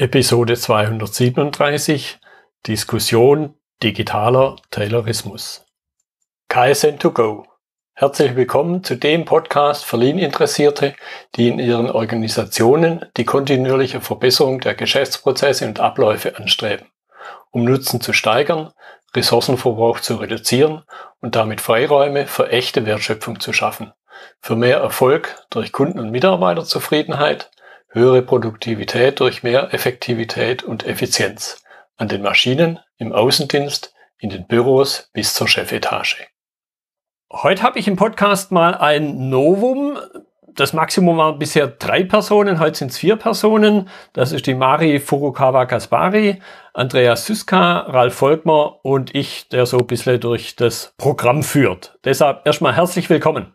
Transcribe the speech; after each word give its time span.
Episode 0.00 0.56
237 0.56 2.20
Diskussion 2.66 3.54
digitaler 3.82 4.56
Taylorismus. 4.70 5.66
KSN2Go. 6.48 7.44
Herzlich 7.92 8.34
willkommen 8.34 8.82
zu 8.82 8.96
dem 8.96 9.26
Podcast 9.26 9.84
für 9.84 9.98
Lean-Interessierte, 9.98 10.94
die 11.34 11.48
in 11.48 11.58
ihren 11.58 11.90
Organisationen 11.90 13.04
die 13.18 13.26
kontinuierliche 13.26 14.00
Verbesserung 14.00 14.60
der 14.60 14.74
Geschäftsprozesse 14.74 15.66
und 15.66 15.80
Abläufe 15.80 16.34
anstreben, 16.38 16.86
um 17.50 17.64
Nutzen 17.64 18.00
zu 18.00 18.14
steigern, 18.14 18.72
Ressourcenverbrauch 19.14 20.00
zu 20.00 20.16
reduzieren 20.16 20.82
und 21.20 21.36
damit 21.36 21.60
Freiräume 21.60 22.26
für 22.26 22.48
echte 22.48 22.86
Wertschöpfung 22.86 23.38
zu 23.38 23.52
schaffen, 23.52 23.92
für 24.40 24.56
mehr 24.56 24.78
Erfolg 24.78 25.44
durch 25.50 25.72
Kunden- 25.72 26.00
und 26.00 26.10
Mitarbeiterzufriedenheit, 26.10 27.50
höhere 27.90 28.22
Produktivität 28.22 29.20
durch 29.20 29.42
mehr 29.42 29.74
Effektivität 29.74 30.62
und 30.62 30.86
Effizienz 30.86 31.62
an 31.96 32.08
den 32.08 32.22
Maschinen, 32.22 32.78
im 32.96 33.12
Außendienst, 33.12 33.94
in 34.18 34.30
den 34.30 34.46
Büros 34.46 35.10
bis 35.12 35.34
zur 35.34 35.48
Chefetage. 35.48 36.26
Heute 37.32 37.62
habe 37.62 37.78
ich 37.78 37.88
im 37.88 37.96
Podcast 37.96 38.52
mal 38.52 38.74
ein 38.74 39.28
Novum. 39.28 39.98
Das 40.54 40.72
Maximum 40.72 41.16
waren 41.16 41.38
bisher 41.38 41.68
drei 41.68 42.04
Personen, 42.04 42.58
heute 42.58 42.78
sind 42.78 42.90
es 42.90 42.98
vier 42.98 43.16
Personen. 43.16 43.88
Das 44.12 44.32
ist 44.32 44.46
die 44.46 44.54
Mari 44.54 44.98
Furukawa 44.98 45.66
Kaspari, 45.66 46.42
Andreas 46.74 47.26
Syska, 47.26 47.78
Ralf 47.80 48.14
Volkmer 48.14 48.84
und 48.84 49.14
ich, 49.14 49.48
der 49.48 49.66
so 49.66 49.78
ein 49.78 49.86
bisschen 49.86 50.20
durch 50.20 50.56
das 50.56 50.94
Programm 50.96 51.42
führt. 51.42 51.98
Deshalb 52.04 52.46
erstmal 52.46 52.76
herzlich 52.76 53.08
willkommen. 53.10 53.54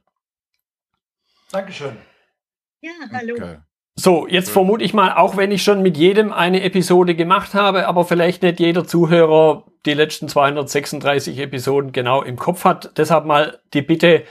Dankeschön. 1.51 1.97
Ja, 2.81 2.91
hallo. 3.11 3.35
Okay. 3.35 3.57
So, 3.97 4.27
jetzt 4.27 4.49
vermute 4.49 4.83
ich 4.83 4.93
mal, 4.93 5.13
auch 5.13 5.37
wenn 5.37 5.51
ich 5.51 5.63
schon 5.63 5.81
mit 5.81 5.95
jedem 5.95 6.33
eine 6.33 6.63
Episode 6.63 7.15
gemacht 7.15 7.53
habe, 7.53 7.87
aber 7.87 8.03
vielleicht 8.03 8.43
nicht 8.43 8.59
jeder 8.59 8.85
Zuhörer 8.85 9.63
die 9.85 9.93
letzten 9.93 10.27
236 10.27 11.39
Episoden 11.39 11.93
genau 11.93 12.21
im 12.21 12.35
Kopf 12.35 12.65
hat. 12.65 12.97
Deshalb 12.97 13.25
mal 13.25 13.61
die 13.73 13.81
Bitte, 13.81 14.25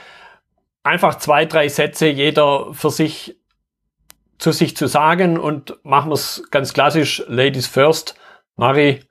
einfach 0.83 1.15
zwei, 1.15 1.45
drei 1.45 1.67
Sätze 1.67 2.07
jeder 2.07 2.73
für 2.73 2.91
sich 2.91 3.37
zu 4.37 4.51
sich 4.51 4.77
zu 4.77 4.87
sagen 4.87 5.39
und 5.39 5.77
machen 5.83 6.09
wir 6.11 6.15
es 6.15 6.43
ganz 6.51 6.73
klassisch, 6.73 7.23
Ladies 7.27 7.67
first. 7.67 8.15
Mari. 8.57 9.01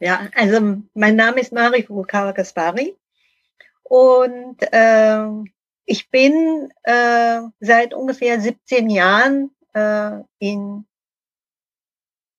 Ja, 0.00 0.28
also 0.34 0.78
mein 0.94 1.16
Name 1.16 1.40
ist 1.40 1.52
Mari 1.52 1.84
Fukawa 1.84 2.32
Kaspari 2.32 2.96
und 3.84 4.56
äh, 4.60 5.26
ich 5.84 6.10
bin 6.10 6.72
äh, 6.84 7.40
seit 7.60 7.94
ungefähr 7.94 8.40
17 8.40 8.90
Jahren 8.90 9.50
äh, 9.74 10.20
in 10.38 10.86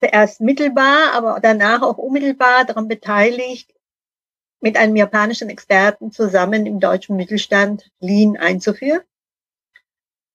zuerst 0.03 0.41
mittelbar, 0.41 1.13
aber 1.13 1.39
danach 1.41 1.81
auch 1.81 1.97
unmittelbar 1.97 2.66
daran 2.66 2.88
beteiligt, 2.88 3.73
mit 4.59 4.77
einem 4.77 4.95
japanischen 4.95 5.49
Experten 5.49 6.11
zusammen 6.11 6.66
im 6.66 6.80
deutschen 6.80 7.16
Mittelstand 7.16 7.91
Lean 7.99 8.38
einzuführen. 8.38 9.02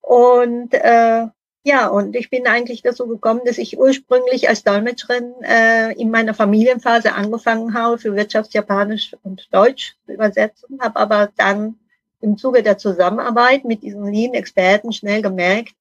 Und 0.01 0.75
äh, 0.75 1.27
ja, 1.64 1.89
und 1.89 2.17
ich 2.17 2.31
bin 2.31 2.47
eigentlich 2.47 2.83
dazu 2.83 3.06
gekommen, 3.06 3.42
dass 3.45 3.59
ich 3.59 3.79
ursprünglich 3.79 4.48
als 4.48 4.64
Dolmetscherin 4.64 5.34
äh, 5.42 5.92
in 5.95 6.11
meiner 6.11 6.34
Familienphase 6.34 7.14
angefangen 7.14 7.75
habe, 7.75 7.98
für 7.98 8.14
Wirtschaftsjapanisch 8.14 9.17
und 9.23 9.53
Deutsch 9.53 9.97
zu 10.06 10.12
übersetzen, 10.12 10.79
habe 10.81 10.98
aber 10.98 11.31
dann 11.36 11.79
im 12.20 12.36
Zuge 12.36 12.62
der 12.62 12.78
Zusammenarbeit 12.78 13.64
mit 13.64 13.83
diesen 13.83 14.05
Lean-Experten 14.05 14.92
schnell 14.92 15.22
gemerkt, 15.22 15.74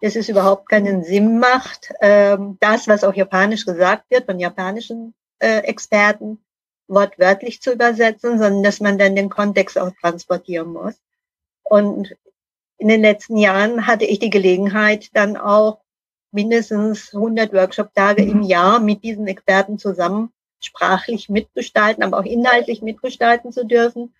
dass 0.00 0.16
es 0.16 0.28
überhaupt 0.28 0.68
keinen 0.68 1.04
Sinn 1.04 1.38
macht, 1.38 1.92
ähm, 2.00 2.56
das, 2.60 2.88
was 2.88 3.04
auch 3.04 3.14
japanisch 3.14 3.64
gesagt 3.64 4.04
wird 4.10 4.26
von 4.26 4.40
japanischen 4.40 5.14
äh, 5.38 5.58
Experten, 5.58 6.38
wortwörtlich 6.88 7.62
zu 7.62 7.72
übersetzen, 7.72 8.38
sondern 8.38 8.62
dass 8.62 8.80
man 8.80 8.98
dann 8.98 9.16
den 9.16 9.30
Kontext 9.30 9.78
auch 9.78 9.92
transportieren 10.00 10.72
muss. 10.72 10.94
Und 11.62 12.14
in 12.78 12.88
den 12.88 13.00
letzten 13.00 13.36
Jahren 13.36 13.86
hatte 13.86 14.04
ich 14.04 14.18
die 14.18 14.30
Gelegenheit, 14.30 15.08
dann 15.14 15.36
auch 15.36 15.78
mindestens 16.32 17.14
100 17.14 17.52
Workshop-Tage 17.52 18.24
im 18.24 18.42
Jahr 18.42 18.80
mit 18.80 19.04
diesen 19.04 19.26
Experten 19.26 19.78
zusammen 19.78 20.32
sprachlich 20.58 21.28
mitgestalten, 21.28 22.02
aber 22.02 22.18
auch 22.18 22.24
inhaltlich 22.24 22.82
mitgestalten 22.82 23.52
zu 23.52 23.64
dürfen 23.64 24.14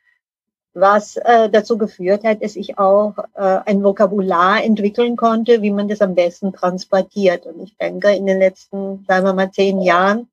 was 0.75 1.16
äh, 1.16 1.50
dazu 1.50 1.77
geführt 1.77 2.25
hat, 2.25 2.43
dass 2.43 2.56
ich 2.56 2.78
auch 2.78 3.15
äh, 3.34 3.60
ein 3.66 3.83
Vokabular 3.83 4.62
entwickeln 4.62 5.16
konnte, 5.16 5.60
wie 5.62 5.71
man 5.71 5.88
das 5.88 6.00
am 6.00 6.15
besten 6.15 6.53
transportiert. 6.53 7.47
Und 7.47 7.60
ich 7.60 7.77
denke, 7.77 8.12
in 8.12 8.27
den 8.27 8.38
letzten, 8.38 9.05
sagen 9.06 9.27
wir 9.27 9.34
mal, 9.34 9.50
zehn 9.50 9.82
Jahren 9.82 10.31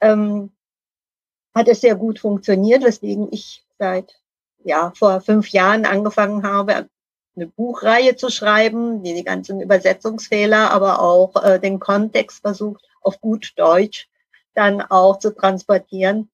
ähm, 0.00 0.50
hat 1.54 1.68
es 1.68 1.80
sehr 1.80 1.96
gut 1.96 2.20
funktioniert, 2.20 2.84
weswegen 2.84 3.28
ich 3.32 3.64
seit 3.78 4.20
ja 4.62 4.92
vor 4.94 5.20
fünf 5.20 5.48
Jahren 5.48 5.84
angefangen 5.84 6.44
habe, 6.44 6.88
eine 7.36 7.46
Buchreihe 7.46 8.16
zu 8.16 8.28
schreiben, 8.30 9.02
die 9.02 9.14
die 9.14 9.24
ganzen 9.24 9.60
Übersetzungsfehler, 9.60 10.70
aber 10.70 11.00
auch 11.00 11.42
äh, 11.42 11.58
den 11.58 11.80
Kontext 11.80 12.40
versucht, 12.42 12.84
auf 13.02 13.20
gut 13.20 13.54
Deutsch 13.56 14.08
dann 14.54 14.82
auch 14.82 15.18
zu 15.18 15.34
transportieren. 15.34 16.28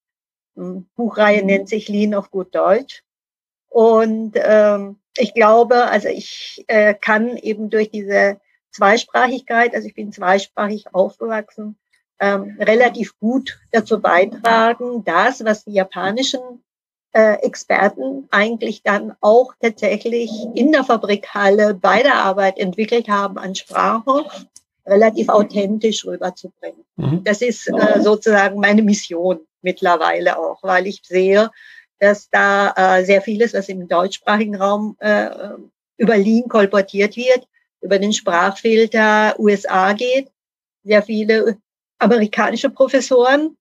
Hm, 0.56 0.86
Buchreihe 0.96 1.40
mhm. 1.40 1.46
nennt 1.46 1.68
sich 1.68 1.88
Lean 1.88 2.14
auf 2.14 2.30
gut 2.30 2.54
Deutsch. 2.54 3.02
Und 3.68 4.32
ähm, 4.36 4.96
ich 5.16 5.34
glaube, 5.34 5.84
also 5.84 6.08
ich 6.08 6.64
äh, 6.68 6.94
kann 6.94 7.36
eben 7.36 7.70
durch 7.70 7.90
diese 7.90 8.38
Zweisprachigkeit, 8.70 9.74
also 9.74 9.86
ich 9.86 9.94
bin 9.94 10.12
zweisprachig 10.12 10.94
aufgewachsen, 10.94 11.76
ähm, 12.20 12.56
relativ 12.58 13.18
gut 13.18 13.58
dazu 13.72 14.00
beitragen, 14.00 15.04
das, 15.04 15.44
was 15.44 15.64
die 15.64 15.72
japanischen 15.72 16.40
äh, 17.12 17.34
Experten 17.42 18.28
eigentlich 18.30 18.82
dann 18.82 19.14
auch 19.20 19.54
tatsächlich 19.60 20.30
in 20.54 20.72
der 20.72 20.84
Fabrikhalle 20.84 21.74
bei 21.74 22.02
der 22.02 22.16
Arbeit 22.16 22.58
entwickelt 22.58 23.08
haben 23.08 23.38
an 23.38 23.54
Sprache, 23.54 24.26
relativ 24.84 25.28
authentisch 25.28 26.04
rüberzubringen. 26.06 26.84
Mhm. 26.96 27.24
Das 27.24 27.42
ist 27.42 27.68
äh, 27.68 28.00
sozusagen 28.00 28.60
meine 28.60 28.82
Mission 28.82 29.40
mittlerweile 29.62 30.38
auch, 30.38 30.62
weil 30.62 30.86
ich 30.86 31.02
sehe, 31.04 31.50
dass 31.98 32.28
da 32.30 32.72
äh, 32.76 33.04
sehr 33.04 33.22
vieles, 33.22 33.54
was 33.54 33.68
im 33.68 33.88
deutschsprachigen 33.88 34.56
Raum 34.56 34.96
äh, 35.00 35.30
über 35.96 36.16
Lean 36.16 36.48
kolportiert 36.48 37.16
wird, 37.16 37.48
über 37.80 37.98
den 37.98 38.12
Sprachfilter 38.12 39.38
USA 39.38 39.92
geht. 39.92 40.30
Sehr 40.84 41.02
viele 41.02 41.58
amerikanische 41.98 42.70
Professoren 42.70 43.56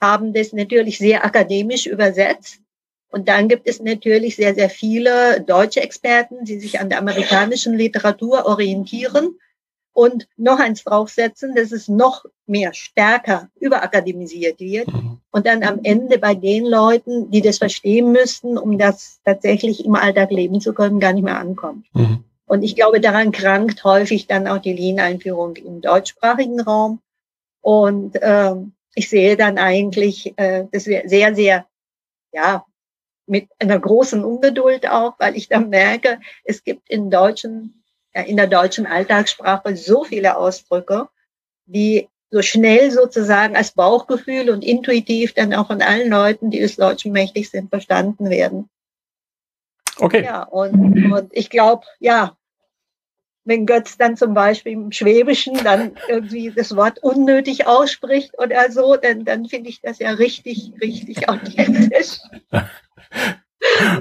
haben 0.00 0.32
das 0.32 0.52
natürlich 0.52 0.98
sehr 0.98 1.24
akademisch 1.24 1.86
übersetzt. 1.86 2.60
Und 3.10 3.28
dann 3.28 3.48
gibt 3.48 3.66
es 3.66 3.80
natürlich 3.80 4.36
sehr, 4.36 4.54
sehr 4.54 4.70
viele 4.70 5.40
deutsche 5.40 5.80
Experten, 5.80 6.44
die 6.44 6.60
sich 6.60 6.78
an 6.78 6.90
der 6.90 6.98
amerikanischen 6.98 7.74
Literatur 7.74 8.46
orientieren 8.46 9.38
und 9.98 10.28
noch 10.36 10.60
eins 10.60 10.84
draufsetzen, 10.84 11.56
dass 11.56 11.72
es 11.72 11.88
noch 11.88 12.24
mehr 12.46 12.72
stärker 12.72 13.48
überakademisiert 13.58 14.60
wird 14.60 14.86
mhm. 14.86 15.18
und 15.32 15.44
dann 15.44 15.64
am 15.64 15.80
Ende 15.82 16.18
bei 16.18 16.36
den 16.36 16.66
Leuten, 16.66 17.32
die 17.32 17.42
das 17.42 17.58
verstehen 17.58 18.12
müssten, 18.12 18.56
um 18.58 18.78
das 18.78 19.18
tatsächlich 19.24 19.84
im 19.84 19.96
Alltag 19.96 20.30
leben 20.30 20.60
zu 20.60 20.72
können, 20.72 21.00
gar 21.00 21.12
nicht 21.12 21.24
mehr 21.24 21.40
ankommt. 21.40 21.86
Mhm. 21.94 22.22
Und 22.46 22.62
ich 22.62 22.76
glaube, 22.76 23.00
daran 23.00 23.32
krankt 23.32 23.82
häufig 23.82 24.28
dann 24.28 24.46
auch 24.46 24.58
die 24.58 24.72
Lean-Einführung 24.72 25.56
im 25.56 25.80
deutschsprachigen 25.80 26.60
Raum. 26.60 27.00
Und 27.60 28.18
ähm, 28.22 28.74
ich 28.94 29.10
sehe 29.10 29.36
dann 29.36 29.58
eigentlich, 29.58 30.32
äh, 30.36 30.66
dass 30.70 30.86
wir 30.86 31.02
sehr, 31.06 31.34
sehr, 31.34 31.66
ja, 32.30 32.64
mit 33.26 33.48
einer 33.58 33.80
großen 33.80 34.22
Ungeduld 34.22 34.88
auch, 34.88 35.14
weil 35.18 35.36
ich 35.36 35.48
dann 35.48 35.70
merke, 35.70 36.20
es 36.44 36.62
gibt 36.62 36.88
in 36.88 37.10
deutschen 37.10 37.77
in 38.12 38.36
der 38.36 38.46
deutschen 38.46 38.86
Alltagssprache 38.86 39.76
so 39.76 40.04
viele 40.04 40.36
Ausdrücke, 40.36 41.08
die 41.66 42.08
so 42.30 42.42
schnell 42.42 42.90
sozusagen 42.90 43.56
als 43.56 43.72
Bauchgefühl 43.72 44.50
und 44.50 44.64
intuitiv 44.64 45.34
dann 45.34 45.54
auch 45.54 45.68
von 45.68 45.80
allen 45.80 46.10
Leuten, 46.10 46.50
die 46.50 46.58
des 46.58 46.76
Deutschen 46.76 47.12
mächtig 47.12 47.50
sind, 47.50 47.70
verstanden 47.70 48.28
werden. 48.28 48.68
Okay. 49.98 50.24
Ja, 50.24 50.42
und, 50.42 51.10
und 51.12 51.30
ich 51.32 51.50
glaube, 51.50 51.84
ja, 51.98 52.36
wenn 53.44 53.64
Götz 53.64 53.96
dann 53.96 54.16
zum 54.16 54.34
Beispiel 54.34 54.72
im 54.72 54.92
Schwäbischen 54.92 55.54
dann 55.64 55.96
irgendwie 56.06 56.52
das 56.54 56.76
Wort 56.76 56.98
unnötig 57.02 57.66
ausspricht 57.66 58.38
oder 58.38 58.70
so, 58.70 58.96
dann, 58.96 59.24
dann 59.24 59.46
finde 59.46 59.70
ich 59.70 59.80
das 59.80 59.98
ja 59.98 60.10
richtig, 60.10 60.72
richtig 60.80 61.28
authentisch. 61.28 62.18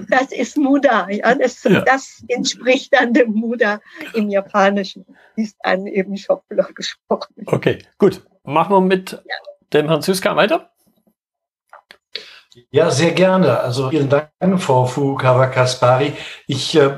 Das 0.09 0.31
ist 0.31 0.57
Muda. 0.57 1.09
Ja? 1.09 1.36
Das, 1.36 1.63
ja. 1.63 1.81
das 1.81 2.24
entspricht 2.27 2.94
dann 2.94 3.13
dem 3.13 3.31
Muda 3.31 3.80
im 4.13 4.30
Japanischen. 4.30 5.06
Ist 5.36 5.57
dann 5.63 5.88
eben 5.88 6.15
Schoppler 6.15 6.69
gesprochen. 6.74 7.33
Okay, 7.45 7.80
gut. 7.98 8.21
Machen 8.44 8.74
wir 8.74 8.81
mit 8.81 9.12
ja. 9.12 9.19
dem 9.74 9.88
Herrn 9.88 10.01
Süska 10.01 10.36
weiter. 10.36 10.69
Ja, 12.71 12.89
sehr 12.89 13.12
gerne. 13.12 13.59
Also 13.59 13.89
vielen 13.89 14.09
Dank, 14.09 14.30
Frau 14.62 14.86
Fukawa 14.86 15.48
Kaspari. 15.48 16.13
Ich 16.48 16.75
äh, 16.75 16.89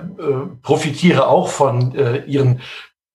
profitiere 0.62 1.28
auch 1.28 1.50
von 1.50 1.96
äh, 1.96 2.24
Ihren 2.26 2.62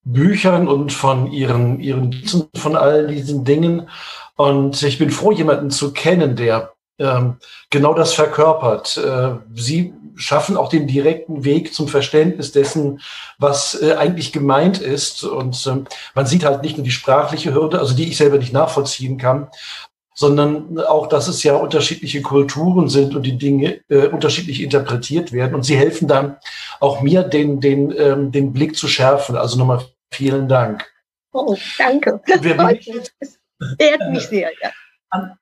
Büchern 0.04 0.68
und 0.68 0.92
von 0.92 1.32
ihren, 1.32 1.80
ihren 1.80 2.12
von 2.54 2.76
all 2.76 3.06
diesen 3.06 3.44
Dingen. 3.44 3.88
Und 4.36 4.82
ich 4.82 4.98
bin 4.98 5.10
froh, 5.10 5.32
jemanden 5.32 5.70
zu 5.70 5.92
kennen, 5.92 6.36
der 6.36 6.73
genau 6.98 7.94
das 7.94 8.14
verkörpert. 8.14 8.96
Äh, 8.96 9.36
Sie 9.54 9.94
schaffen 10.16 10.56
auch 10.56 10.68
den 10.68 10.86
direkten 10.86 11.44
Weg 11.44 11.74
zum 11.74 11.88
Verständnis 11.88 12.52
dessen, 12.52 13.00
was 13.38 13.80
äh, 13.82 13.94
eigentlich 13.94 14.32
gemeint 14.32 14.78
ist. 14.78 15.24
Und 15.24 15.66
ähm, 15.66 15.86
man 16.14 16.26
sieht 16.26 16.44
halt 16.44 16.62
nicht 16.62 16.76
nur 16.76 16.84
die 16.84 16.92
sprachliche 16.92 17.52
Hürde, 17.52 17.78
also 17.78 17.94
die 17.94 18.08
ich 18.08 18.16
selber 18.16 18.38
nicht 18.38 18.52
nachvollziehen 18.52 19.18
kann, 19.18 19.48
sondern 20.14 20.78
auch, 20.78 21.08
dass 21.08 21.26
es 21.26 21.42
ja 21.42 21.56
unterschiedliche 21.56 22.22
Kulturen 22.22 22.88
sind 22.88 23.16
und 23.16 23.24
die 23.24 23.36
Dinge 23.36 23.80
äh, 23.88 24.06
unterschiedlich 24.06 24.62
interpretiert 24.62 25.32
werden. 25.32 25.56
Und 25.56 25.64
sie 25.64 25.76
helfen 25.76 26.06
dann 26.06 26.36
auch 26.78 27.00
mir, 27.02 27.24
den, 27.24 27.60
den, 27.60 27.92
ähm, 27.98 28.30
den 28.30 28.52
Blick 28.52 28.76
zu 28.76 28.86
schärfen. 28.86 29.36
Also 29.36 29.58
nochmal 29.58 29.84
vielen 30.12 30.48
Dank. 30.48 30.88
Oh, 31.32 31.56
danke. 31.78 32.20
Das 32.24 32.44
ehrt 33.78 34.10
mich 34.10 34.28
sehr, 34.28 34.52
ja. 34.62 34.70
An 35.10 35.36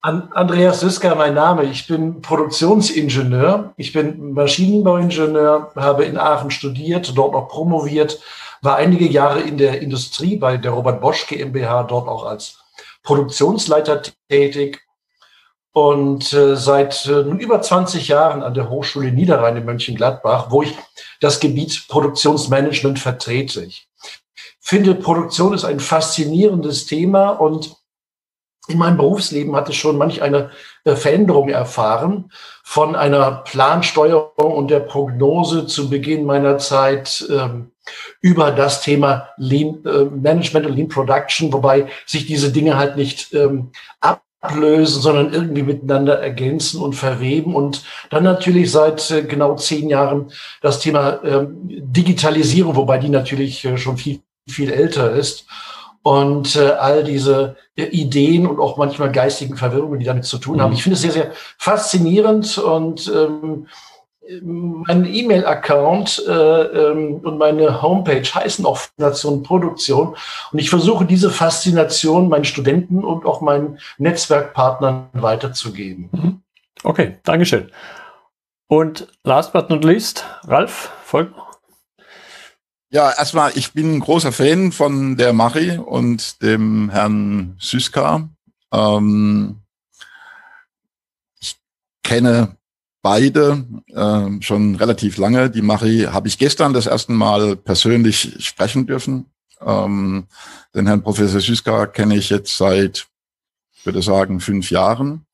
Andreas 0.00 0.80
Süsker, 0.80 1.16
mein 1.16 1.34
Name. 1.34 1.64
Ich 1.64 1.88
bin 1.88 2.22
Produktionsingenieur. 2.22 3.74
Ich 3.76 3.92
bin 3.92 4.32
Maschinenbauingenieur, 4.32 5.72
habe 5.74 6.04
in 6.04 6.16
Aachen 6.16 6.52
studiert, 6.52 7.12
dort 7.16 7.34
auch 7.34 7.48
promoviert, 7.48 8.20
war 8.62 8.76
einige 8.76 9.06
Jahre 9.06 9.40
in 9.40 9.58
der 9.58 9.82
Industrie 9.82 10.36
bei 10.36 10.56
der 10.56 10.70
Robert 10.70 11.00
Bosch 11.00 11.26
GmbH, 11.26 11.82
dort 11.84 12.06
auch 12.06 12.24
als 12.24 12.58
Produktionsleiter 13.02 14.02
tätig 14.28 14.80
und 15.72 16.32
äh, 16.32 16.56
seit 16.56 17.06
äh, 17.06 17.20
über 17.20 17.60
20 17.60 18.08
Jahren 18.08 18.42
an 18.42 18.54
der 18.54 18.70
Hochschule 18.70 19.10
Niederrhein 19.10 19.56
in 19.56 19.64
Mönchengladbach, 19.64 20.50
wo 20.50 20.62
ich 20.62 20.74
das 21.20 21.40
Gebiet 21.40 21.86
Produktionsmanagement 21.88 22.98
vertrete. 22.98 23.64
Ich 23.64 23.88
finde, 24.60 24.94
Produktion 24.94 25.54
ist 25.54 25.64
ein 25.64 25.80
faszinierendes 25.80 26.86
Thema 26.86 27.30
und 27.30 27.77
in 28.68 28.78
meinem 28.78 28.98
Berufsleben 28.98 29.56
hatte 29.56 29.72
schon 29.72 29.96
manch 29.96 30.22
eine 30.22 30.50
äh, 30.84 30.94
Veränderung 30.94 31.48
erfahren 31.48 32.30
von 32.62 32.94
einer 32.94 33.42
Plansteuerung 33.44 34.52
und 34.52 34.70
der 34.70 34.80
Prognose 34.80 35.66
zu 35.66 35.88
Beginn 35.88 36.26
meiner 36.26 36.58
Zeit 36.58 37.26
ähm, 37.30 37.72
über 38.20 38.50
das 38.50 38.82
Thema 38.82 39.30
Lean 39.38 39.78
äh, 39.86 40.04
Management 40.04 40.66
und 40.66 40.76
Lean 40.76 40.88
Production, 40.88 41.52
wobei 41.52 41.88
sich 42.06 42.26
diese 42.26 42.52
Dinge 42.52 42.76
halt 42.76 42.96
nicht 42.96 43.32
ähm, 43.32 43.70
ablösen, 44.00 45.00
sondern 45.00 45.32
irgendwie 45.32 45.62
miteinander 45.62 46.20
ergänzen 46.20 46.82
und 46.82 46.92
verweben. 46.92 47.54
Und 47.54 47.84
dann 48.10 48.24
natürlich 48.24 48.70
seit 48.70 49.10
äh, 49.10 49.22
genau 49.22 49.56
zehn 49.56 49.88
Jahren 49.88 50.30
das 50.60 50.80
Thema 50.80 51.24
ähm, 51.24 51.56
Digitalisierung, 51.62 52.76
wobei 52.76 52.98
die 52.98 53.08
natürlich 53.08 53.64
äh, 53.64 53.78
schon 53.78 53.96
viel, 53.96 54.20
viel 54.46 54.70
älter 54.70 55.12
ist 55.12 55.46
und 56.02 56.56
äh, 56.56 56.70
all 56.70 57.04
diese 57.04 57.56
äh, 57.76 57.84
Ideen 57.84 58.46
und 58.46 58.60
auch 58.60 58.76
manchmal 58.76 59.12
geistigen 59.12 59.56
Verwirrungen, 59.56 59.98
die 59.98 60.06
damit 60.06 60.24
zu 60.24 60.38
tun 60.38 60.60
haben. 60.60 60.70
Mhm. 60.70 60.76
Ich 60.76 60.82
finde 60.82 60.94
es 60.94 61.02
sehr, 61.02 61.12
sehr 61.12 61.32
faszinierend 61.58 62.58
und 62.58 63.12
ähm, 63.14 63.66
mein 64.42 65.06
E-Mail-Account 65.06 66.24
äh, 66.28 66.32
ähm, 66.32 67.20
und 67.22 67.38
meine 67.38 67.80
Homepage 67.80 68.22
heißen 68.22 68.66
auch 68.66 68.76
Faszination 68.76 69.42
Produktion. 69.42 70.16
Und 70.52 70.58
ich 70.58 70.70
versuche 70.70 71.06
diese 71.06 71.30
Faszination 71.30 72.28
meinen 72.28 72.44
Studenten 72.44 73.04
und 73.04 73.24
auch 73.24 73.40
meinen 73.40 73.78
Netzwerkpartnern 73.96 75.08
weiterzugeben. 75.14 76.10
Mhm. 76.12 76.42
Okay, 76.84 77.16
Dankeschön. 77.24 77.70
Und 78.66 79.08
last 79.24 79.52
but 79.52 79.70
not 79.70 79.82
least, 79.82 80.24
Ralf, 80.46 80.92
folgt 81.04 81.36
noch. 81.36 81.47
Ja, 82.90 83.12
erstmal, 83.12 83.52
ich 83.54 83.74
bin 83.74 83.96
ein 83.96 84.00
großer 84.00 84.32
Fan 84.32 84.72
von 84.72 85.18
der 85.18 85.34
Machi 85.34 85.76
und 85.76 86.40
dem 86.40 86.88
Herrn 86.88 87.54
Süska. 87.60 88.30
Ähm, 88.72 89.56
ich 91.38 91.56
kenne 92.02 92.56
beide 93.02 93.66
äh, 93.88 94.42
schon 94.42 94.76
relativ 94.76 95.18
lange. 95.18 95.50
Die 95.50 95.60
Machi 95.60 96.04
habe 96.10 96.28
ich 96.28 96.38
gestern 96.38 96.72
das 96.72 96.86
erste 96.86 97.12
Mal 97.12 97.56
persönlich 97.56 98.36
sprechen 98.38 98.86
dürfen. 98.86 99.26
Ähm, 99.60 100.26
den 100.74 100.86
Herrn 100.86 101.02
Professor 101.02 101.42
Süska 101.42 101.86
kenne 101.88 102.16
ich 102.16 102.30
jetzt 102.30 102.56
seit, 102.56 103.06
würde 103.84 104.00
sagen, 104.00 104.40
fünf 104.40 104.70
Jahren. 104.70 105.26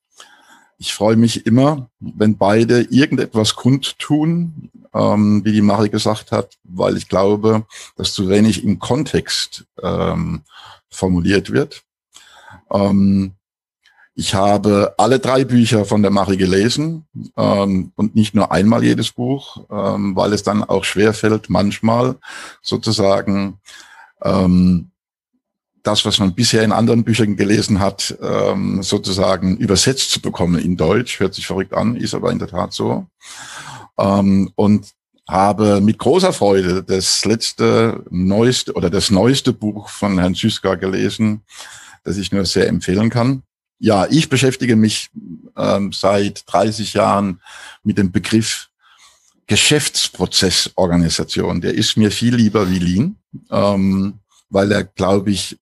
Ich 0.79 0.95
freue 0.95 1.17
mich 1.17 1.47
immer, 1.47 1.89
wenn 2.01 2.37
beide 2.37 2.83
irgendetwas 2.83 3.55
kundtun, 3.55 4.71
ähm, 4.93 5.45
wie 5.45 5.53
die 5.53 5.63
Marie 5.63 5.91
gesagt 5.91 6.33
hat, 6.33 6.57
weil 6.65 6.97
ich 6.97 7.09
glaube, 7.09 7.67
dass 7.97 8.13
zu 8.13 8.29
wenig 8.29 8.65
im 8.65 8.79
Kontext 8.79 9.67
ähm, 9.83 10.43
formuliert 10.91 11.51
wird. 11.51 11.83
Ähm, 12.71 13.33
ich 14.17 14.35
habe 14.35 14.95
alle 14.97 15.19
drei 15.19 15.45
Bücher 15.45 15.85
von 15.85 16.03
der 16.03 16.13
Marie 16.13 16.37
gelesen 16.37 17.05
ähm, 17.37 17.93
und 17.97 18.15
nicht 18.15 18.35
nur 18.35 18.53
einmal 18.53 18.85
jedes 18.85 19.11
Buch, 19.11 19.65
ähm, 19.71 20.15
weil 20.15 20.33
es 20.33 20.45
dann 20.45 20.63
auch 20.63 20.85
schwerfällt, 20.85 21.51
manchmal 21.51 22.17
sozusagen 22.63 23.59
ähm, 24.23 24.91
das, 25.85 26.05
was 26.05 26.19
man 26.19 26.35
bisher 26.35 26.65
in 26.65 26.73
anderen 26.73 27.05
Büchern 27.05 27.37
gelesen 27.37 27.79
hat, 27.79 28.17
ähm, 28.21 28.83
sozusagen 28.83 29.59
übersetzt 29.59 30.11
zu 30.11 30.21
bekommen 30.21 30.59
in 30.59 30.77
Deutsch. 30.77 31.21
Hört 31.21 31.35
sich 31.35 31.47
verrückt 31.47 31.75
an, 31.75 31.95
ist 31.95 32.15
aber 32.15 32.33
in 32.33 32.39
der 32.39 32.49
Tat 32.49 32.73
so. 32.73 33.07
Ähm, 33.99 34.51
und 34.57 34.87
habe 35.29 35.81
mit 35.81 35.99
großer 35.99 36.33
Freude 36.33 36.83
das 36.83 37.25
letzte, 37.25 38.03
neueste 38.11 38.73
oder 38.73 38.91
das 38.91 39.11
neueste 39.11 39.53
Buch 39.53 39.89
von 39.89 40.19
Herrn 40.19 40.35
Süßka 40.35 40.75
gelesen, 40.75 41.43
das 42.03 42.17
ich 42.17 42.33
nur 42.33 42.45
sehr 42.45 42.67
empfehlen 42.69 43.11
kann. 43.11 43.45
Ja, 43.79 44.07
ich 44.09 44.29
beschäftige 44.29 44.75
mich 44.77 45.11
ähm, 45.57 45.93
seit 45.93 46.45
30 46.53 46.95
Jahren 46.95 47.41
mit 47.83 47.99
dem 47.99 48.13
Begriff 48.13 48.69
Geschäftsprozessorganisation. 49.47 51.61
Der 51.61 51.75
ist 51.75 51.99
mir 51.99 52.11
viel 52.11 52.35
lieber 52.37 52.71
wie 52.71 52.79
Lean, 52.79 53.17
ähm, 53.51 54.21
weil 54.49 54.73
er, 54.73 54.85
glaube 54.85 55.31
ich, 55.31 55.59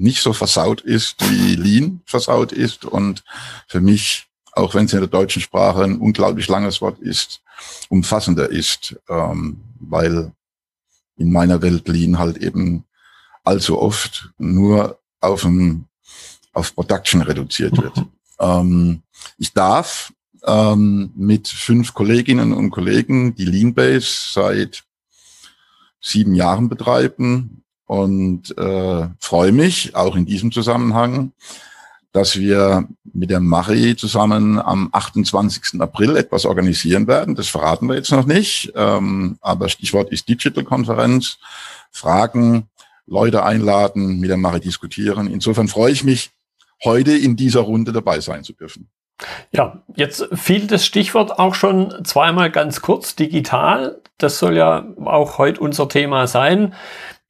nicht 0.00 0.22
so 0.22 0.32
versaut 0.32 0.80
ist, 0.80 1.16
wie 1.30 1.56
Lean 1.56 2.00
versaut 2.06 2.52
ist 2.52 2.84
und 2.84 3.22
für 3.68 3.80
mich, 3.80 4.26
auch 4.52 4.74
wenn 4.74 4.86
es 4.86 4.92
in 4.94 5.00
der 5.00 5.08
deutschen 5.08 5.42
Sprache 5.42 5.84
ein 5.84 5.98
unglaublich 5.98 6.48
langes 6.48 6.80
Wort 6.80 6.98
ist, 7.00 7.42
umfassender 7.90 8.48
ist, 8.48 8.98
ähm, 9.08 9.60
weil 9.78 10.32
in 11.16 11.30
meiner 11.30 11.60
Welt 11.60 11.86
Lean 11.86 12.18
halt 12.18 12.38
eben 12.38 12.84
allzu 13.44 13.78
oft 13.78 14.30
nur 14.38 14.98
auf, 15.20 15.44
ein, 15.44 15.86
auf 16.54 16.74
Production 16.74 17.22
reduziert 17.22 17.76
wird. 17.76 18.04
Ähm, 18.42 19.02
ich 19.36 19.52
darf 19.52 20.14
ähm, 20.46 21.12
mit 21.14 21.46
fünf 21.46 21.92
Kolleginnen 21.92 22.54
und 22.54 22.70
Kollegen 22.70 23.34
die 23.34 23.44
Lean-Base 23.44 24.32
seit 24.32 24.82
sieben 26.00 26.34
Jahren 26.34 26.70
betreiben 26.70 27.62
und 27.90 28.56
äh, 28.56 29.08
freue 29.18 29.50
mich 29.50 29.96
auch 29.96 30.14
in 30.14 30.24
diesem 30.24 30.52
Zusammenhang, 30.52 31.32
dass 32.12 32.38
wir 32.38 32.86
mit 33.12 33.30
der 33.30 33.40
Marie 33.40 33.96
zusammen 33.96 34.60
am 34.60 34.90
28. 34.92 35.80
April 35.80 36.16
etwas 36.16 36.46
organisieren 36.46 37.08
werden. 37.08 37.34
Das 37.34 37.48
verraten 37.48 37.88
wir 37.88 37.96
jetzt 37.96 38.12
noch 38.12 38.26
nicht, 38.26 38.72
ähm, 38.76 39.38
aber 39.40 39.68
Stichwort 39.68 40.12
ist 40.12 40.28
Digital-Konferenz. 40.28 41.38
Fragen, 41.90 42.68
Leute 43.08 43.42
einladen, 43.42 44.20
mit 44.20 44.30
der 44.30 44.36
Marie 44.36 44.60
diskutieren. 44.60 45.26
Insofern 45.26 45.66
freue 45.66 45.90
ich 45.90 46.04
mich, 46.04 46.30
heute 46.84 47.16
in 47.16 47.34
dieser 47.34 47.62
Runde 47.62 47.90
dabei 47.90 48.20
sein 48.20 48.44
zu 48.44 48.52
dürfen. 48.52 48.88
Ja, 49.50 49.82
jetzt 49.96 50.28
fiel 50.32 50.68
das 50.68 50.86
Stichwort 50.86 51.40
auch 51.40 51.56
schon 51.56 52.04
zweimal 52.04 52.52
ganz 52.52 52.82
kurz, 52.82 53.16
digital. 53.16 54.00
Das 54.16 54.38
soll 54.38 54.56
ja 54.56 54.86
auch 55.04 55.38
heute 55.38 55.60
unser 55.60 55.88
Thema 55.88 56.28
sein. 56.28 56.72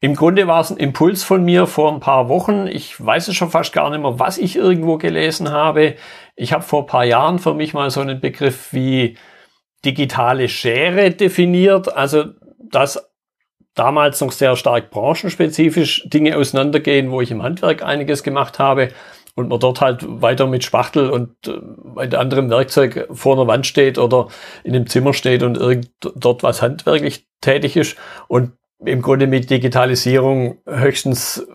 Im 0.02 0.14
Grunde 0.16 0.46
war 0.46 0.62
es 0.62 0.70
ein 0.70 0.78
Impuls 0.78 1.22
von 1.22 1.44
mir 1.44 1.66
vor 1.66 1.92
ein 1.92 2.00
paar 2.00 2.30
Wochen. 2.30 2.66
Ich 2.66 3.04
weiß 3.04 3.28
es 3.28 3.36
schon 3.36 3.50
fast 3.50 3.74
gar 3.74 3.90
nicht 3.90 4.00
mehr, 4.00 4.18
was 4.18 4.38
ich 4.38 4.56
irgendwo 4.56 4.96
gelesen 4.96 5.50
habe. 5.50 5.96
Ich 6.36 6.54
habe 6.54 6.62
vor 6.62 6.82
ein 6.82 6.86
paar 6.86 7.04
Jahren 7.04 7.38
für 7.38 7.52
mich 7.52 7.74
mal 7.74 7.90
so 7.90 8.00
einen 8.00 8.18
Begriff 8.18 8.72
wie 8.72 9.18
digitale 9.84 10.48
Schere 10.48 11.10
definiert. 11.10 11.94
Also, 11.94 12.24
dass 12.58 13.10
damals 13.74 14.22
noch 14.22 14.32
sehr 14.32 14.56
stark 14.56 14.90
branchenspezifisch 14.90 16.08
Dinge 16.08 16.36
auseinandergehen, 16.38 17.10
wo 17.10 17.20
ich 17.20 17.30
im 17.30 17.42
Handwerk 17.42 17.82
einiges 17.82 18.22
gemacht 18.22 18.58
habe 18.58 18.88
und 19.34 19.48
man 19.48 19.60
dort 19.60 19.82
halt 19.82 20.04
weiter 20.06 20.46
mit 20.46 20.64
Spachtel 20.64 21.10
und 21.10 21.46
äh, 21.46 21.58
mit 21.94 22.14
anderem 22.14 22.48
Werkzeug 22.48 23.06
vor 23.12 23.34
einer 23.34 23.46
Wand 23.46 23.66
steht 23.66 23.98
oder 23.98 24.28
in 24.64 24.74
einem 24.74 24.86
Zimmer 24.86 25.12
steht 25.12 25.42
und 25.42 25.58
irgend 25.58 25.90
dort 26.00 26.42
was 26.42 26.62
handwerklich 26.62 27.26
tätig 27.40 27.76
ist. 27.76 27.96
Und 28.28 28.52
im 28.84 29.02
Grunde 29.02 29.26
mit 29.26 29.50
Digitalisierung 29.50 30.58
höchstens 30.66 31.46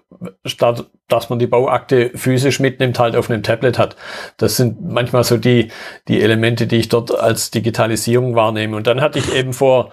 statt, 0.45 0.89
dass 1.07 1.29
man 1.29 1.39
die 1.39 1.47
Bauakte 1.47 2.11
physisch 2.15 2.59
mitnimmt, 2.59 2.99
halt 2.99 3.15
auf 3.15 3.29
einem 3.29 3.43
Tablet 3.43 3.77
hat. 3.77 3.95
Das 4.37 4.57
sind 4.57 4.81
manchmal 4.81 5.23
so 5.23 5.37
die, 5.37 5.71
die 6.07 6.21
Elemente, 6.21 6.67
die 6.67 6.77
ich 6.77 6.89
dort 6.89 7.17
als 7.17 7.51
Digitalisierung 7.51 8.35
wahrnehme. 8.35 8.75
Und 8.75 8.87
dann 8.87 9.01
hatte 9.01 9.19
ich 9.19 9.33
eben 9.33 9.53
vor 9.53 9.91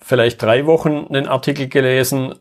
vielleicht 0.00 0.42
drei 0.42 0.66
Wochen 0.66 1.06
einen 1.08 1.26
Artikel 1.26 1.68
gelesen, 1.68 2.34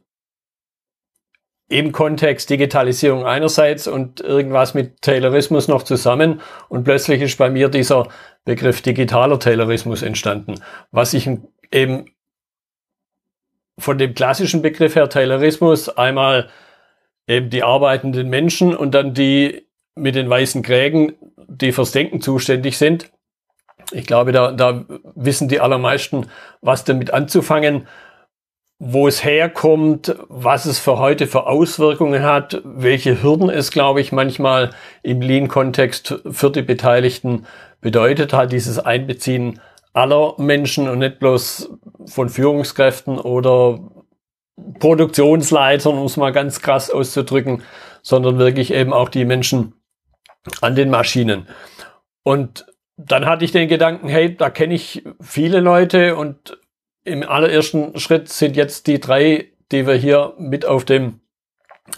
im 1.69 1.91
Kontext 1.91 2.49
Digitalisierung 2.49 3.25
einerseits 3.25 3.87
und 3.87 4.19
irgendwas 4.21 4.73
mit 4.73 5.01
Taylorismus 5.01 5.67
noch 5.67 5.83
zusammen 5.83 6.41
und 6.69 6.83
plötzlich 6.83 7.21
ist 7.21 7.37
bei 7.37 7.49
mir 7.49 7.69
dieser 7.69 8.09
Begriff 8.45 8.81
digitaler 8.81 9.39
Taylorismus 9.39 10.03
entstanden, 10.03 10.55
was 10.91 11.13
ich 11.13 11.27
eben 11.71 12.05
von 13.77 13.97
dem 13.97 14.13
klassischen 14.13 14.61
Begriff 14.61 14.95
her 14.95 15.09
Taylorismus 15.09 15.89
einmal 15.89 16.49
eben 17.27 17.49
die 17.49 17.63
arbeitenden 17.63 18.29
Menschen 18.29 18.75
und 18.75 18.91
dann 18.91 19.13
die 19.13 19.67
mit 19.95 20.15
den 20.15 20.29
weißen 20.29 20.61
Krägen, 20.63 21.13
die 21.47 21.71
fürs 21.71 21.91
Denken 21.91 22.21
zuständig 22.21 22.77
sind. 22.77 23.11
Ich 23.91 24.05
glaube, 24.05 24.31
da, 24.31 24.51
da 24.51 24.85
wissen 25.15 25.47
die 25.47 25.59
allermeisten, 25.59 26.27
was 26.61 26.83
damit 26.83 27.13
anzufangen, 27.13 27.87
wo 28.79 29.07
es 29.07 29.23
herkommt, 29.23 30.15
was 30.27 30.65
es 30.65 30.79
für 30.79 30.97
heute 30.97 31.27
für 31.27 31.47
Auswirkungen 31.47 32.23
hat, 32.23 32.61
welche 32.65 33.21
Hürden 33.21 33.49
es, 33.49 33.71
glaube 33.71 34.01
ich, 34.01 34.11
manchmal 34.11 34.71
im 35.03 35.21
Lean-Kontext 35.21 36.21
für 36.29 36.51
die 36.51 36.63
Beteiligten 36.63 37.45
bedeutet 37.81 38.33
hat, 38.33 38.51
dieses 38.51 38.79
Einbeziehen 38.79 39.61
aller 39.93 40.33
Menschen 40.37 40.89
und 40.89 40.99
nicht 40.99 41.19
bloß 41.19 41.71
von 42.07 42.29
Führungskräften 42.29 43.19
oder 43.19 43.79
Produktionsleitern, 44.79 45.97
um 45.97 46.05
es 46.05 46.17
mal 46.17 46.31
ganz 46.31 46.61
krass 46.61 46.89
auszudrücken, 46.89 47.63
sondern 48.01 48.37
wirklich 48.37 48.73
eben 48.73 48.93
auch 48.93 49.09
die 49.09 49.25
Menschen 49.25 49.73
an 50.61 50.75
den 50.75 50.89
Maschinen. 50.89 51.47
Und 52.23 52.65
dann 52.97 53.25
hatte 53.25 53.45
ich 53.45 53.51
den 53.51 53.67
Gedanken, 53.67 54.07
hey, 54.07 54.35
da 54.35 54.49
kenne 54.49 54.75
ich 54.75 55.03
viele 55.21 55.59
Leute 55.59 56.15
und 56.15 56.59
im 57.03 57.23
allerersten 57.23 57.97
Schritt 57.99 58.29
sind 58.29 58.55
jetzt 58.55 58.87
die 58.87 58.99
drei, 58.99 59.51
die 59.71 59.87
wir 59.87 59.95
hier 59.95 60.33
mit 60.37 60.65
auf 60.65 60.85
dem 60.85 61.19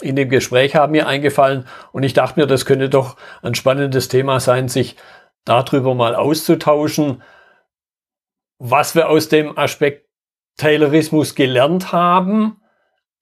in 0.00 0.16
dem 0.16 0.28
Gespräch 0.28 0.74
haben 0.74 0.92
mir 0.92 1.06
eingefallen 1.06 1.64
und 1.92 2.02
ich 2.02 2.12
dachte 2.12 2.40
mir, 2.40 2.46
das 2.46 2.66
könnte 2.66 2.88
doch 2.88 3.16
ein 3.42 3.54
spannendes 3.54 4.08
Thema 4.08 4.40
sein, 4.40 4.68
sich 4.68 4.96
darüber 5.44 5.94
mal 5.94 6.16
auszutauschen, 6.16 7.22
was 8.58 8.94
wir 8.94 9.08
aus 9.08 9.28
dem 9.28 9.56
Aspekt 9.58 10.06
Taylorismus 10.56 11.34
gelernt 11.34 11.92
haben 11.92 12.60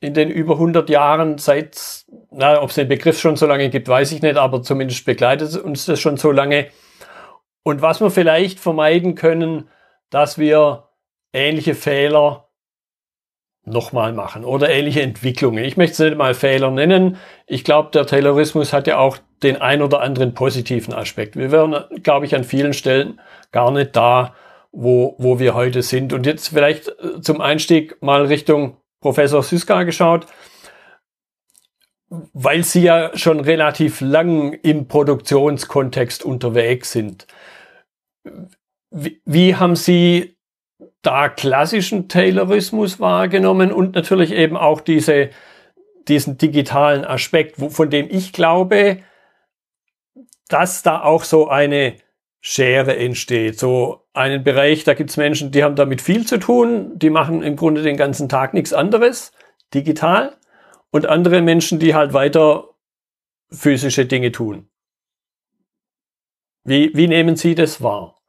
in 0.01 0.15
den 0.15 0.31
über 0.31 0.55
100 0.55 0.89
Jahren 0.91 1.39
seit, 1.39 2.05
na, 2.31 2.61
ob 2.61 2.69
es 2.69 2.77
den 2.77 2.89
Begriff 2.89 3.19
schon 3.19 3.37
so 3.37 3.47
lange 3.47 3.71
gibt, 3.71 3.89
weiß 3.89 4.13
ich 4.13 4.23
nicht, 4.23 4.37
aber 4.37 4.63
zumindest 4.63 5.05
begleitet 5.05 5.57
uns 5.57 5.87
das 5.87 5.99
schon 6.01 6.17
so 6.17 6.31
lange. 6.31 6.69
Und 7.63 7.81
was 7.81 8.01
wir 8.01 8.11
vielleicht 8.11 8.61
vermeiden 8.61 9.15
können, 9.15 9.69
dass 10.11 10.39
wir 10.39 10.91
ähnliche 11.33 11.75
Fehler 11.75 12.49
nochmal 13.65 14.13
machen 14.13 14.45
oder 14.45 14.69
ähnliche 14.69 15.01
Entwicklungen. 15.01 15.65
Ich 15.65 15.79
möchte 15.79 15.93
es 15.95 15.99
nicht 16.11 16.19
mal 16.19 16.35
Fehler 16.35 16.71
nennen. 16.71 17.17
Ich 17.47 17.65
glaube, 17.65 17.91
der 17.93 18.07
Taylorismus 18.07 18.75
hat 18.75 18.87
ja 18.87 18.99
auch 18.99 19.17
den 19.43 19.61
ein 19.61 19.81
oder 19.81 20.01
anderen 20.01 20.35
positiven 20.35 20.93
Aspekt. 20.93 21.35
Wir 21.37 21.51
wären, 21.51 21.83
glaube 22.03 22.27
ich, 22.27 22.35
an 22.35 22.45
vielen 22.45 22.75
Stellen 22.75 23.21
gar 23.53 23.71
nicht 23.71 23.97
da, 23.97 24.35
wo, 24.75 25.15
wo 25.19 25.39
wir 25.39 25.55
heute 25.55 25.83
sind. 25.83 26.13
Und 26.13 26.27
jetzt 26.27 26.49
vielleicht 26.49 26.89
äh, 26.89 27.21
zum 27.21 27.41
Einstieg 27.41 28.03
mal 28.03 28.27
Richtung 28.27 28.77
Professor 29.01 29.43
Syska 29.43 29.85
geschaut, 29.85 30.27
weil 32.33 32.65
Sie 32.65 32.83
ja 32.83 33.17
schon 33.17 33.41
relativ 33.41 34.01
lang 34.01 34.53
im 34.53 34.89
Produktionskontext 34.89 36.25
unterwegs 36.25 36.93
sind. 36.93 37.27
Wie, 38.91 39.21
wie 39.25 39.57
haben 39.57 39.77
Sie 39.77 40.37
da 41.03 41.29
klassischen 41.29 42.09
Taylorismus 42.09 42.99
wahrgenommen 42.99 43.73
und 43.73 43.95
natürlich 43.95 44.33
eben 44.33 44.57
auch 44.57 44.81
diese, 44.81 45.31
diesen 46.09 46.39
digitalen 46.39 47.05
Aspekt, 47.05 47.57
von 47.57 47.91
dem 47.91 48.09
ich 48.11 48.33
glaube, 48.33 48.99
dass 50.49 50.83
da 50.83 51.03
auch 51.03 51.25
so 51.25 51.49
eine 51.49 51.97
Schere 52.47 52.95
entsteht. 52.99 53.59
So 53.59 54.05
einen 54.13 54.45
Bereich, 54.45 54.85
da 54.85 54.93
gibt's 54.93 55.17
Menschen, 55.17 55.51
die 55.51 55.65
haben 55.65 55.77
damit 55.77 56.03
viel 56.03 56.27
zu 56.27 56.39
tun, 56.39 56.99
die 56.99 57.09
machen 57.09 57.43
im 57.43 57.57
Grunde 57.57 57.83
den 57.83 57.97
ganzen 57.97 58.29
Tag 58.29 58.53
nichts 58.53 58.75
anderes, 58.75 59.33
digital, 59.73 60.37
und 60.91 61.07
andere 61.07 61.41
Menschen, 61.41 61.79
die 61.79 61.95
halt 61.95 62.13
weiter 62.13 62.69
physische 63.51 64.05
Dinge 64.05 64.31
tun. 64.31 64.69
Wie, 66.65 66.95
wie 66.95 67.09
nehmen 67.09 67.37
Sie 67.37 67.55
das 67.55 67.83
wahr? 67.83 68.21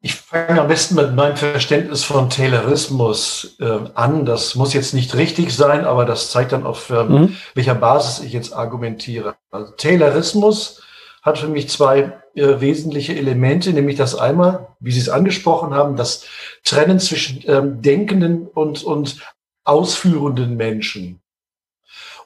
Ich 0.00 0.14
fange 0.14 0.58
am 0.62 0.68
besten 0.68 0.94
mit 0.94 1.14
meinem 1.14 1.36
Verständnis 1.36 2.04
von 2.04 2.30
Taylorismus 2.30 3.56
äh, 3.60 3.80
an. 3.92 4.24
Das 4.24 4.54
muss 4.54 4.72
jetzt 4.72 4.94
nicht 4.94 5.14
richtig 5.14 5.54
sein, 5.54 5.84
aber 5.84 6.06
das 6.06 6.30
zeigt 6.30 6.52
dann 6.52 6.64
auf 6.64 6.88
ähm, 6.88 7.08
mhm. 7.08 7.36
welcher 7.54 7.74
Basis 7.74 8.24
ich 8.24 8.32
jetzt 8.32 8.54
argumentiere. 8.54 9.36
Also 9.50 9.72
Taylorismus 9.72 10.80
hat 11.26 11.38
für 11.38 11.48
mich 11.48 11.68
zwei 11.68 12.12
äh, 12.34 12.60
wesentliche 12.60 13.16
Elemente, 13.16 13.72
nämlich 13.72 13.96
das 13.96 14.14
einmal, 14.14 14.68
wie 14.78 14.92
Sie 14.92 15.00
es 15.00 15.08
angesprochen 15.08 15.74
haben, 15.74 15.96
das 15.96 16.24
Trennen 16.64 17.00
zwischen 17.00 17.42
ähm, 17.46 17.82
denkenden 17.82 18.46
und, 18.46 18.84
und 18.84 19.20
ausführenden 19.64 20.56
Menschen. 20.56 21.20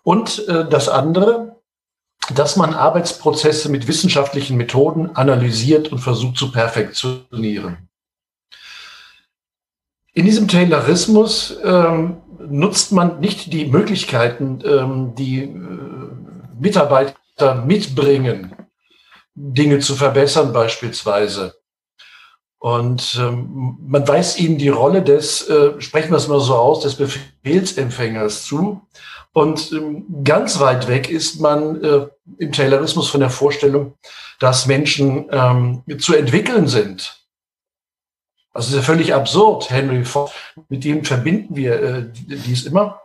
Und 0.02 0.47
äh, 0.49 0.69
das 0.69 0.88
andere, 0.88 1.57
dass 2.35 2.57
man 2.57 2.75
Arbeitsprozesse 2.75 3.71
mit 3.71 3.88
wissenschaftlichen 3.88 4.59
Methoden 4.59 5.16
analysiert 5.16 5.90
und 5.90 5.99
versucht 5.99 6.37
zu 6.37 6.52
perfektionieren. 6.52 7.88
In 10.12 10.26
diesem 10.26 10.47
Taylorismus 10.47 11.57
ähm, 11.64 12.19
nutzt 12.38 12.92
man 12.92 13.21
nicht 13.21 13.52
die 13.52 13.66
Möglichkeiten, 13.66 14.61
ähm, 14.64 15.14
die 15.14 15.45
äh, 15.45 15.49
Mitarbeiter 16.59 17.14
mitbringen, 17.64 18.54
Dinge 19.40 19.78
zu 19.78 19.94
verbessern 19.94 20.52
beispielsweise. 20.52 21.54
Und 22.59 23.18
ähm, 23.18 23.78
man 23.80 24.06
weist 24.06 24.38
ihnen 24.38 24.59
die 24.59 24.68
Rolle 24.68 25.02
des, 25.02 25.49
äh, 25.49 25.80
sprechen 25.80 26.11
wir 26.11 26.18
es 26.18 26.28
mal 26.28 26.40
so 26.40 26.54
aus, 26.56 26.82
des 26.82 26.97
Befehlsempfängers 26.97 28.44
zu. 28.44 28.82
Und 29.32 29.73
ähm, 29.73 30.23
ganz 30.25 30.61
weit 30.61 30.87
weg 30.87 31.09
ist 31.09 31.40
man 31.40 31.82
äh, 31.82 32.06
im 32.38 32.52
Taylorismus 32.52 33.09
von 33.09 33.20
der 33.20 33.30
Vorstellung, 33.30 33.94
dass 34.40 34.66
Menschen 34.66 35.26
ähm, 35.30 35.85
zu 35.99 36.14
entwickeln 36.14 36.66
sind. 36.66 37.25
Also 38.52 38.70
ist 38.70 38.76
ja 38.76 38.82
völlig 38.82 39.14
absurd. 39.14 39.70
Henry 39.70 40.04
Ford, 40.04 40.32
mit 40.68 40.85
dem 40.85 41.04
verbinden 41.04 41.56
wir 41.56 41.82
äh, 41.82 42.06
dies 42.12 42.66
immer 42.66 43.00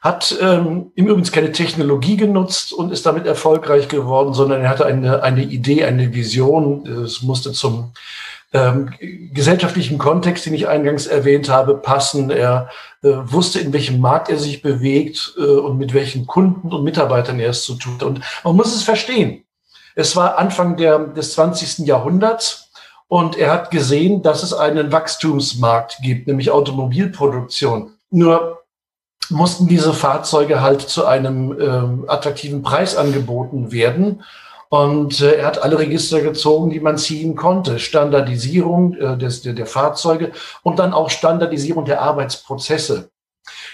hat 0.00 0.34
ähm, 0.40 0.92
im 0.94 1.06
Übrigen 1.06 1.30
keine 1.30 1.52
Technologie 1.52 2.16
genutzt 2.16 2.72
und 2.72 2.90
ist 2.90 3.04
damit 3.04 3.26
erfolgreich 3.26 3.88
geworden, 3.88 4.32
sondern 4.32 4.62
er 4.62 4.70
hatte 4.70 4.86
eine, 4.86 5.22
eine 5.22 5.42
Idee, 5.42 5.84
eine 5.84 6.14
Vision. 6.14 6.86
Es 6.86 7.22
musste 7.22 7.52
zum 7.52 7.92
ähm, 8.52 8.92
gesellschaftlichen 9.32 9.98
Kontext, 9.98 10.46
den 10.46 10.54
ich 10.54 10.68
eingangs 10.68 11.06
erwähnt 11.06 11.50
habe, 11.50 11.74
passen. 11.74 12.30
Er 12.30 12.70
äh, 13.02 13.10
wusste, 13.24 13.60
in 13.60 13.72
welchem 13.74 14.00
Markt 14.00 14.30
er 14.30 14.38
sich 14.38 14.62
bewegt 14.62 15.34
äh, 15.38 15.42
und 15.42 15.76
mit 15.76 15.92
welchen 15.92 16.26
Kunden 16.26 16.72
und 16.72 16.82
Mitarbeitern 16.82 17.38
er 17.38 17.50
es 17.50 17.64
zu 17.64 17.74
tun. 17.74 17.98
Und 18.02 18.20
man 18.42 18.56
muss 18.56 18.74
es 18.74 18.82
verstehen. 18.82 19.44
Es 19.94 20.16
war 20.16 20.38
Anfang 20.38 20.76
der, 20.76 20.98
des 20.98 21.34
20. 21.34 21.86
Jahrhunderts 21.86 22.70
und 23.06 23.36
er 23.36 23.52
hat 23.52 23.70
gesehen, 23.70 24.22
dass 24.22 24.42
es 24.42 24.54
einen 24.54 24.92
Wachstumsmarkt 24.92 25.98
gibt, 26.02 26.26
nämlich 26.26 26.50
Automobilproduktion. 26.50 27.92
Nur 28.10 28.59
mussten 29.30 29.68
diese 29.68 29.92
Fahrzeuge 29.92 30.60
halt 30.60 30.82
zu 30.82 31.06
einem 31.06 31.58
ähm, 31.60 32.04
attraktiven 32.08 32.62
Preis 32.62 32.96
angeboten 32.96 33.72
werden. 33.72 34.22
Und 34.68 35.20
äh, 35.20 35.36
er 35.36 35.46
hat 35.46 35.62
alle 35.62 35.78
Register 35.78 36.20
gezogen, 36.20 36.70
die 36.70 36.80
man 36.80 36.96
ziehen 36.96 37.34
konnte. 37.34 37.78
Standardisierung 37.78 38.94
äh, 38.94 39.18
des, 39.18 39.42
der, 39.42 39.52
der 39.52 39.66
Fahrzeuge 39.66 40.32
und 40.62 40.78
dann 40.78 40.92
auch 40.92 41.10
Standardisierung 41.10 41.84
der 41.84 42.00
Arbeitsprozesse. 42.02 43.10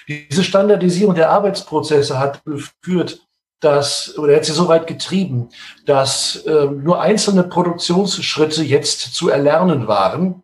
Diese 0.08 0.44
Standardisierung 0.44 1.14
der 1.14 1.30
Arbeitsprozesse 1.30 2.18
hat 2.18 2.42
geführt, 2.44 3.20
dass, 3.60 4.16
oder 4.18 4.32
er 4.32 4.38
hat 4.38 4.44
sie 4.44 4.52
so 4.52 4.68
weit 4.68 4.86
getrieben, 4.86 5.48
dass 5.86 6.36
äh, 6.46 6.66
nur 6.66 7.00
einzelne 7.00 7.42
Produktionsschritte 7.42 8.62
jetzt 8.62 9.14
zu 9.14 9.28
erlernen 9.28 9.88
waren 9.88 10.42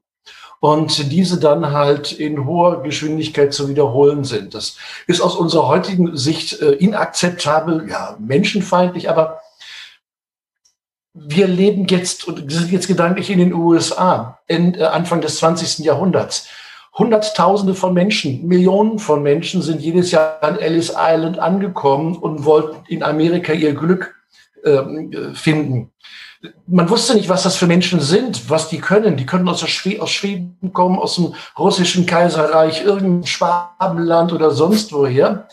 und 0.62 1.10
diese 1.10 1.40
dann 1.40 1.72
halt 1.72 2.12
in 2.12 2.46
hoher 2.46 2.84
Geschwindigkeit 2.84 3.52
zu 3.52 3.68
wiederholen 3.68 4.22
sind. 4.22 4.54
Das 4.54 4.76
ist 5.08 5.20
aus 5.20 5.34
unserer 5.34 5.66
heutigen 5.66 6.16
Sicht 6.16 6.62
äh, 6.62 6.74
inakzeptabel, 6.74 7.88
ja, 7.90 8.16
menschenfeindlich, 8.20 9.10
aber 9.10 9.40
wir 11.14 11.48
leben 11.48 11.88
jetzt 11.88 12.28
und 12.28 12.52
sind 12.52 12.70
jetzt 12.70 12.86
gedanklich 12.86 13.28
in 13.28 13.40
den 13.40 13.52
USA, 13.52 14.38
äh, 14.46 14.80
Anfang 14.84 15.20
des 15.20 15.38
20. 15.38 15.84
Jahrhunderts. 15.84 16.46
Hunderttausende 16.96 17.74
von 17.74 17.92
Menschen, 17.92 18.46
Millionen 18.46 19.00
von 19.00 19.20
Menschen 19.20 19.62
sind 19.62 19.80
jedes 19.80 20.12
Jahr 20.12 20.40
an 20.44 20.60
Ellis 20.60 20.94
Island 20.96 21.40
angekommen 21.40 22.14
und 22.14 22.44
wollten 22.44 22.86
in 22.86 23.02
Amerika 23.02 23.52
ihr 23.52 23.74
Glück 23.74 24.14
äh, 24.62 24.80
finden. 25.34 25.90
Man 26.66 26.90
wusste 26.90 27.14
nicht, 27.14 27.28
was 27.28 27.44
das 27.44 27.56
für 27.56 27.66
Menschen 27.66 28.00
sind, 28.00 28.50
was 28.50 28.68
die 28.68 28.78
können. 28.78 29.16
Die 29.16 29.26
können 29.26 29.48
aus, 29.48 29.60
Schweden, 29.68 30.00
aus 30.00 30.10
Schweden 30.10 30.72
kommen, 30.72 30.98
aus 30.98 31.14
dem 31.14 31.34
russischen 31.56 32.04
Kaiserreich, 32.06 32.84
irgendein 32.84 33.26
Schwabenland 33.26 34.32
oder 34.32 34.50
sonst 34.50 34.92
woher. 34.92 35.46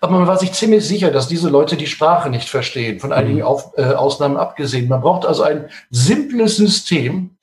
Aber 0.00 0.18
man 0.18 0.26
war 0.26 0.36
sich 0.36 0.52
ziemlich 0.52 0.86
sicher, 0.86 1.12
dass 1.12 1.28
diese 1.28 1.48
Leute 1.48 1.76
die 1.76 1.86
Sprache 1.86 2.28
nicht 2.28 2.48
verstehen, 2.48 2.98
von 2.98 3.12
einigen 3.12 3.38
mhm. 3.38 3.44
Auf, 3.44 3.72
äh, 3.76 3.84
Ausnahmen 3.84 4.36
abgesehen. 4.36 4.88
Man 4.88 5.00
braucht 5.00 5.24
also 5.24 5.44
ein 5.44 5.68
simples 5.90 6.56
System, 6.56 7.36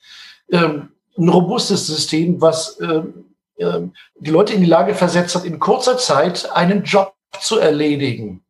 ähm, 0.52 0.90
ein 1.16 1.28
robustes 1.30 1.86
System, 1.86 2.40
was 2.42 2.78
ähm, 2.82 3.24
äh, 3.56 3.80
die 4.18 4.30
Leute 4.30 4.52
in 4.52 4.60
die 4.60 4.66
Lage 4.66 4.94
versetzt 4.94 5.34
hat, 5.34 5.46
in 5.46 5.58
kurzer 5.58 5.96
Zeit 5.96 6.50
einen 6.52 6.84
Job 6.84 7.14
zu 7.40 7.58
erledigen. 7.58 8.42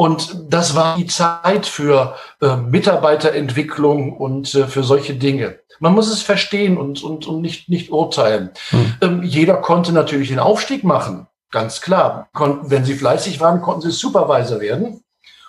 Und 0.00 0.44
das 0.48 0.76
war 0.76 0.96
die 0.96 1.08
Zeit 1.08 1.66
für 1.66 2.14
äh, 2.40 2.54
Mitarbeiterentwicklung 2.54 4.16
und 4.16 4.54
äh, 4.54 4.68
für 4.68 4.84
solche 4.84 5.14
Dinge. 5.14 5.58
Man 5.80 5.92
muss 5.92 6.08
es 6.08 6.22
verstehen 6.22 6.78
und, 6.78 7.02
und, 7.02 7.26
und 7.26 7.40
nicht, 7.40 7.68
nicht 7.68 7.90
urteilen. 7.90 8.50
Hm. 8.70 8.94
Ähm, 9.00 9.22
jeder 9.24 9.56
konnte 9.56 9.90
natürlich 9.90 10.28
den 10.28 10.38
Aufstieg 10.38 10.84
machen. 10.84 11.26
Ganz 11.50 11.80
klar. 11.80 12.28
Kon 12.32 12.60
wenn 12.70 12.84
sie 12.84 12.94
fleißig 12.94 13.40
waren, 13.40 13.60
konnten 13.60 13.80
sie 13.80 13.90
Supervisor 13.90 14.60
werden 14.60 15.02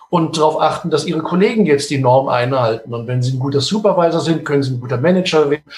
und 0.09 0.35
darauf 0.35 0.59
achten, 0.59 0.89
dass 0.89 1.05
ihre 1.05 1.21
Kollegen 1.21 1.67
jetzt 1.67 1.91
die 1.91 1.99
Norm 1.99 2.27
einhalten. 2.27 2.91
Und 2.91 3.05
wenn 3.07 3.21
sie 3.21 3.33
ein 3.33 3.39
guter 3.39 3.61
Supervisor 3.61 4.19
sind, 4.19 4.45
können 4.45 4.63
sie 4.63 4.73
ein 4.73 4.81
guter 4.81 4.97
Manager 4.97 5.51
werden. 5.51 5.71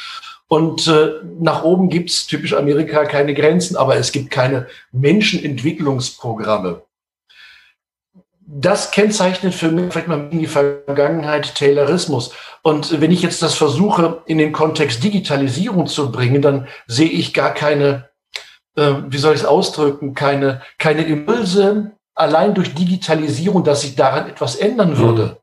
Und 0.48 0.88
äh, 0.88 1.10
nach 1.42 1.66
oben 1.66 1.90
gibt 1.90 2.10
es 2.10 2.26
typisch 2.26 2.54
Amerika 2.54 3.04
keine 3.04 3.34
Grenzen, 3.34 3.76
aber 3.76 3.98
es 3.98 4.14
gibt 4.14 4.32
keine 4.32 4.68
Menschenentwicklungsprogramme. 4.94 6.84
Das 8.54 8.92
kennzeichnet 8.92 9.54
für 9.54 9.72
mich 9.72 9.92
vielleicht 9.92 10.10
mal 10.10 10.28
in 10.30 10.40
die 10.40 10.48
Vergangenheit 10.48 11.56
Taylorismus. 11.56 12.34
Und 12.64 13.00
wenn 13.00 13.12
ich 13.12 13.22
jetzt 13.22 13.42
das 13.42 13.54
versuche, 13.56 14.24
in 14.26 14.38
den 14.38 14.52
Kontext 14.52 15.04
Digitalisierung 15.04 15.88
zu 15.88 16.12
bringen, 16.12 16.42
dann 16.42 16.68
sehe 16.86 17.10
ich 17.10 17.34
gar 17.34 17.54
keine 17.54 18.12
äh, 18.76 18.94
wie 19.08 19.18
soll 19.18 19.34
ich 19.34 19.42
es 19.42 19.46
ausdrücken, 19.46 20.14
keine, 20.14 20.62
keine 20.78 21.04
Impulse 21.04 21.92
allein 22.16 22.54
durch 22.54 22.74
Digitalisierung, 22.74 23.64
dass 23.64 23.82
sich 23.82 23.96
daran 23.96 24.30
etwas 24.30 24.56
ändern 24.56 24.98
würde. 24.98 25.38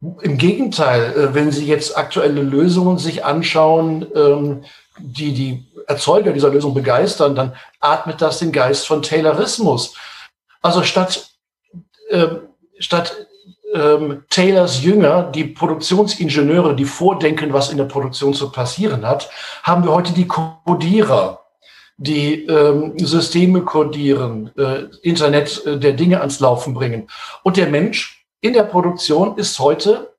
Mhm. 0.00 0.18
Im 0.22 0.38
Gegenteil, 0.38 1.12
äh, 1.12 1.34
wenn 1.34 1.52
Sie 1.52 1.66
jetzt 1.66 1.96
aktuelle 1.96 2.42
Lösungen 2.42 2.98
sich 2.98 3.24
anschauen, 3.24 4.06
ähm, 4.14 4.64
die 4.98 5.32
die 5.32 5.66
Erzeuger 5.86 6.32
dieser 6.32 6.50
Lösung 6.50 6.74
begeistern, 6.74 7.34
dann 7.34 7.56
atmet 7.80 8.20
das 8.20 8.38
den 8.38 8.52
Geist 8.52 8.86
von 8.86 9.02
Taylorismus. 9.02 9.94
Also 10.60 10.82
statt, 10.84 11.31
statt 12.78 13.26
ähm, 13.74 14.24
Taylors 14.28 14.82
Jünger, 14.82 15.24
die 15.24 15.44
Produktionsingenieure, 15.44 16.76
die 16.76 16.84
vordenken, 16.84 17.52
was 17.52 17.70
in 17.70 17.78
der 17.78 17.84
Produktion 17.84 18.34
zu 18.34 18.50
passieren 18.52 19.06
hat, 19.06 19.30
haben 19.62 19.84
wir 19.84 19.92
heute 19.92 20.12
die 20.12 20.28
Codierer 20.28 21.42
die 21.96 22.46
ähm, 22.46 22.98
Systeme 22.98 23.62
kodieren, 23.62 24.50
äh, 24.56 24.84
Internet 25.02 25.64
äh, 25.66 25.78
der 25.78 25.92
Dinge 25.92 26.20
ans 26.20 26.40
Laufen 26.40 26.74
bringen. 26.74 27.08
Und 27.44 27.56
der 27.56 27.68
Mensch 27.68 28.26
in 28.40 28.54
der 28.54 28.64
Produktion 28.64 29.36
ist 29.36 29.58
heute, 29.58 30.11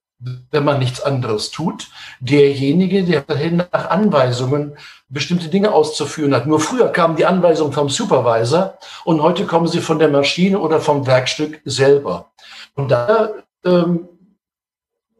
wenn 0.52 0.64
man 0.64 0.80
nichts 0.80 1.02
anderes 1.02 1.52
tut, 1.52 1.90
derjenige, 2.20 3.04
der 3.04 3.24
nach 3.52 3.90
Anweisungen 3.90 4.78
bestimmte 5.10 5.50
Dinge 5.50 5.72
auszuführen 5.72 6.34
hat. 6.34 6.48
Nur 6.48 6.60
früher 6.60 6.90
kamen 6.90 7.16
die 7.16 7.26
Anweisungen 7.26 7.74
vom 7.74 7.90
Supervisor 7.90 8.78
und 9.06 9.22
heute 9.22 9.46
kommen 9.46 9.68
sie 9.68 9.82
von 9.82 10.00
der 10.00 10.10
Maschine 10.10 10.60
oder 10.60 10.80
vom 10.80 11.06
Werkstück 11.06 11.62
selber. 11.66 12.32
Und 12.76 12.90
da 12.90 13.30
ähm, 13.64 14.08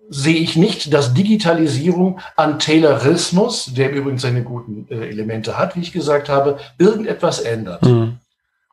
sehe 0.10 0.38
ich 0.38 0.56
nicht, 0.56 0.94
dass 0.94 1.14
Digitalisierung 1.14 2.20
an 2.36 2.60
Taylorismus, 2.60 3.74
der 3.74 3.92
übrigens 3.92 4.22
seine 4.22 4.44
guten 4.44 4.88
äh, 4.90 5.10
Elemente 5.10 5.58
hat, 5.58 5.76
wie 5.76 5.82
ich 5.82 5.92
gesagt 5.92 6.30
habe, 6.30 6.60
irgendetwas 6.78 7.40
ändert. 7.40 7.84
Mhm. 7.84 8.18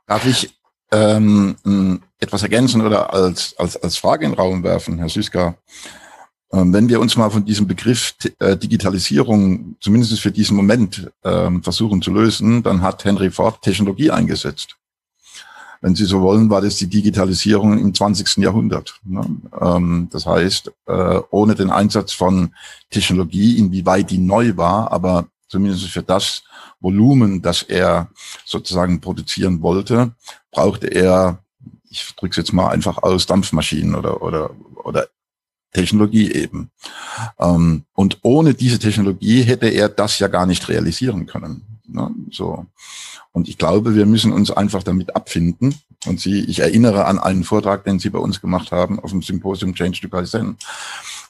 Darf 0.06 0.26
ich 0.26 0.54
ähm, 0.92 2.00
etwas 2.18 2.42
ergänzen 2.42 2.84
oder 2.84 3.12
als, 3.12 3.54
als, 3.58 3.76
als 3.76 3.96
Frage 3.96 4.25
in 4.25 4.32
den 4.32 4.38
Raum 4.38 4.62
werfen, 4.62 4.99
Herr 4.99 5.08
Süska? 5.08 5.54
Ähm, 6.52 6.73
wenn 6.73 6.89
wir 6.89 7.00
uns 7.00 7.17
mal 7.17 7.30
von 7.30 7.45
diesem 7.45 7.67
Begriff 7.67 8.15
äh, 8.39 8.56
Digitalisierung 8.56 9.76
zumindest 9.80 10.19
für 10.21 10.32
diesen 10.32 10.56
Moment 10.56 11.10
ähm, 11.25 11.63
versuchen 11.63 12.02
zu 12.02 12.13
lösen, 12.13 12.63
dann 12.63 12.82
hat 12.82 13.04
Henry 13.04 13.30
Ford 13.30 13.63
Technologie 13.63 14.10
eingesetzt 14.10 14.76
wenn 15.80 15.95
Sie 15.95 16.04
so 16.04 16.21
wollen, 16.21 16.50
war 16.50 16.60
das 16.60 16.76
die 16.76 16.89
Digitalisierung 16.89 17.78
im 17.78 17.95
20. 17.95 18.39
Jahrhundert. 18.39 19.00
Ne? 19.04 19.25
Ähm, 19.60 20.08
das 20.13 20.26
heißt, 20.26 20.71
äh, 20.86 21.21
ohne 21.30 21.54
den 21.54 21.71
Einsatz 21.71 22.13
von 22.13 22.54
Technologie, 22.91 23.58
inwieweit 23.58 24.10
die 24.10 24.19
neu 24.19 24.56
war, 24.56 24.93
aber 24.93 25.26
zumindest 25.49 25.89
für 25.89 26.02
das 26.02 26.43
Volumen, 26.80 27.43
das 27.43 27.63
er 27.63 28.10
sozusagen 28.45 29.00
produzieren 29.00 29.63
wollte, 29.63 30.13
brauchte 30.50 30.86
er, 30.86 31.43
ich 31.89 32.15
drücke 32.17 32.32
es 32.32 32.36
jetzt 32.36 32.52
mal 32.52 32.69
einfach 32.69 32.99
aus, 33.02 33.26
Dampfmaschinen 33.26 33.95
oder, 33.95 34.23
oder, 34.23 34.50
oder 34.84 35.08
Technologie 35.73 36.33
eben. 36.33 36.71
Ähm, 37.39 37.85
und 37.95 38.19
ohne 38.23 38.54
diese 38.54 38.78
Technologie 38.78 39.43
hätte 39.43 39.69
er 39.69 39.89
das 39.89 40.19
ja 40.19 40.28
gar 40.28 40.47
nicht 40.47 40.69
realisieren 40.69 41.26
können. 41.26 41.63
Ne? 41.87 42.11
So. 42.30 42.67
Und 43.33 43.49
ich 43.49 43.59
glaube, 43.59 43.95
wir 43.95 44.06
müssen 44.06 44.33
uns 44.33 44.50
einfach 44.50 44.83
damit 44.83 45.15
abfinden. 45.15 45.75
Und 46.06 46.21
Sie, 46.21 46.41
ich 46.41 46.61
erinnere 46.61 47.04
an 47.04 47.19
einen 47.19 47.45
Vortrag, 47.45 47.85
den 47.85 47.99
Sie 47.99 48.11
bei 48.11 48.19
uns 48.19 48.41
gemacht 48.41 48.73
haben 48.73 48.99
auf 48.99 49.11
dem 49.11 49.23
Symposium 49.23 49.75
Change 49.75 50.00
to 50.00 50.09
Kaizen, 50.09 50.56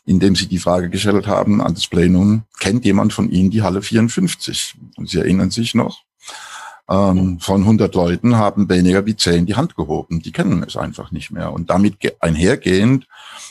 in 0.06 0.20
dem 0.20 0.34
Sie 0.34 0.46
die 0.46 0.58
Frage 0.58 0.88
gestellt 0.88 1.26
haben 1.26 1.60
an 1.60 1.74
das 1.74 1.88
Plenum, 1.88 2.44
kennt 2.58 2.84
jemand 2.84 3.12
von 3.12 3.30
Ihnen 3.30 3.50
die 3.50 3.62
Halle 3.62 3.82
54? 3.82 4.76
Und 4.96 5.10
Sie 5.10 5.18
erinnern 5.18 5.50
sich 5.50 5.74
noch, 5.74 6.02
ähm, 6.90 7.38
von 7.38 7.62
100 7.62 7.94
Leuten 7.94 8.36
haben 8.36 8.68
weniger 8.68 9.06
wie 9.06 9.16
10 9.16 9.46
die 9.46 9.54
Hand 9.54 9.76
gehoben. 9.76 10.20
Die 10.20 10.32
kennen 10.32 10.64
es 10.64 10.76
einfach 10.76 11.12
nicht 11.12 11.30
mehr. 11.30 11.52
Und 11.52 11.70
damit 11.70 11.96
einhergehend 12.20 13.06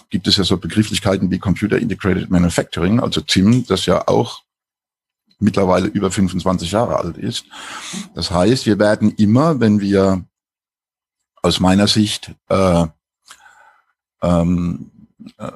gibt 0.10 0.28
es 0.28 0.38
ja 0.38 0.44
so 0.44 0.58
Begrifflichkeiten 0.58 1.32
wie 1.32 1.40
Computer 1.40 1.78
Integrated 1.78 2.30
Manufacturing, 2.30 3.00
also 3.00 3.22
CIM, 3.28 3.66
das 3.66 3.86
ja 3.86 4.08
auch 4.08 4.44
mittlerweile 5.40 5.88
über 5.88 6.12
25 6.12 6.72
Jahre 6.72 6.98
alt 6.98 7.18
ist. 7.18 7.46
Das 8.14 8.30
heißt, 8.30 8.66
wir 8.66 8.78
werden 8.78 9.14
immer, 9.16 9.62
wenn 9.62 9.80
wir 9.80 10.26
aus 11.42 11.62
meiner 11.62 11.88
Sicht 11.88 12.36
äh, 12.50 12.86
ähm, 14.22 14.92
äh, 15.38 15.52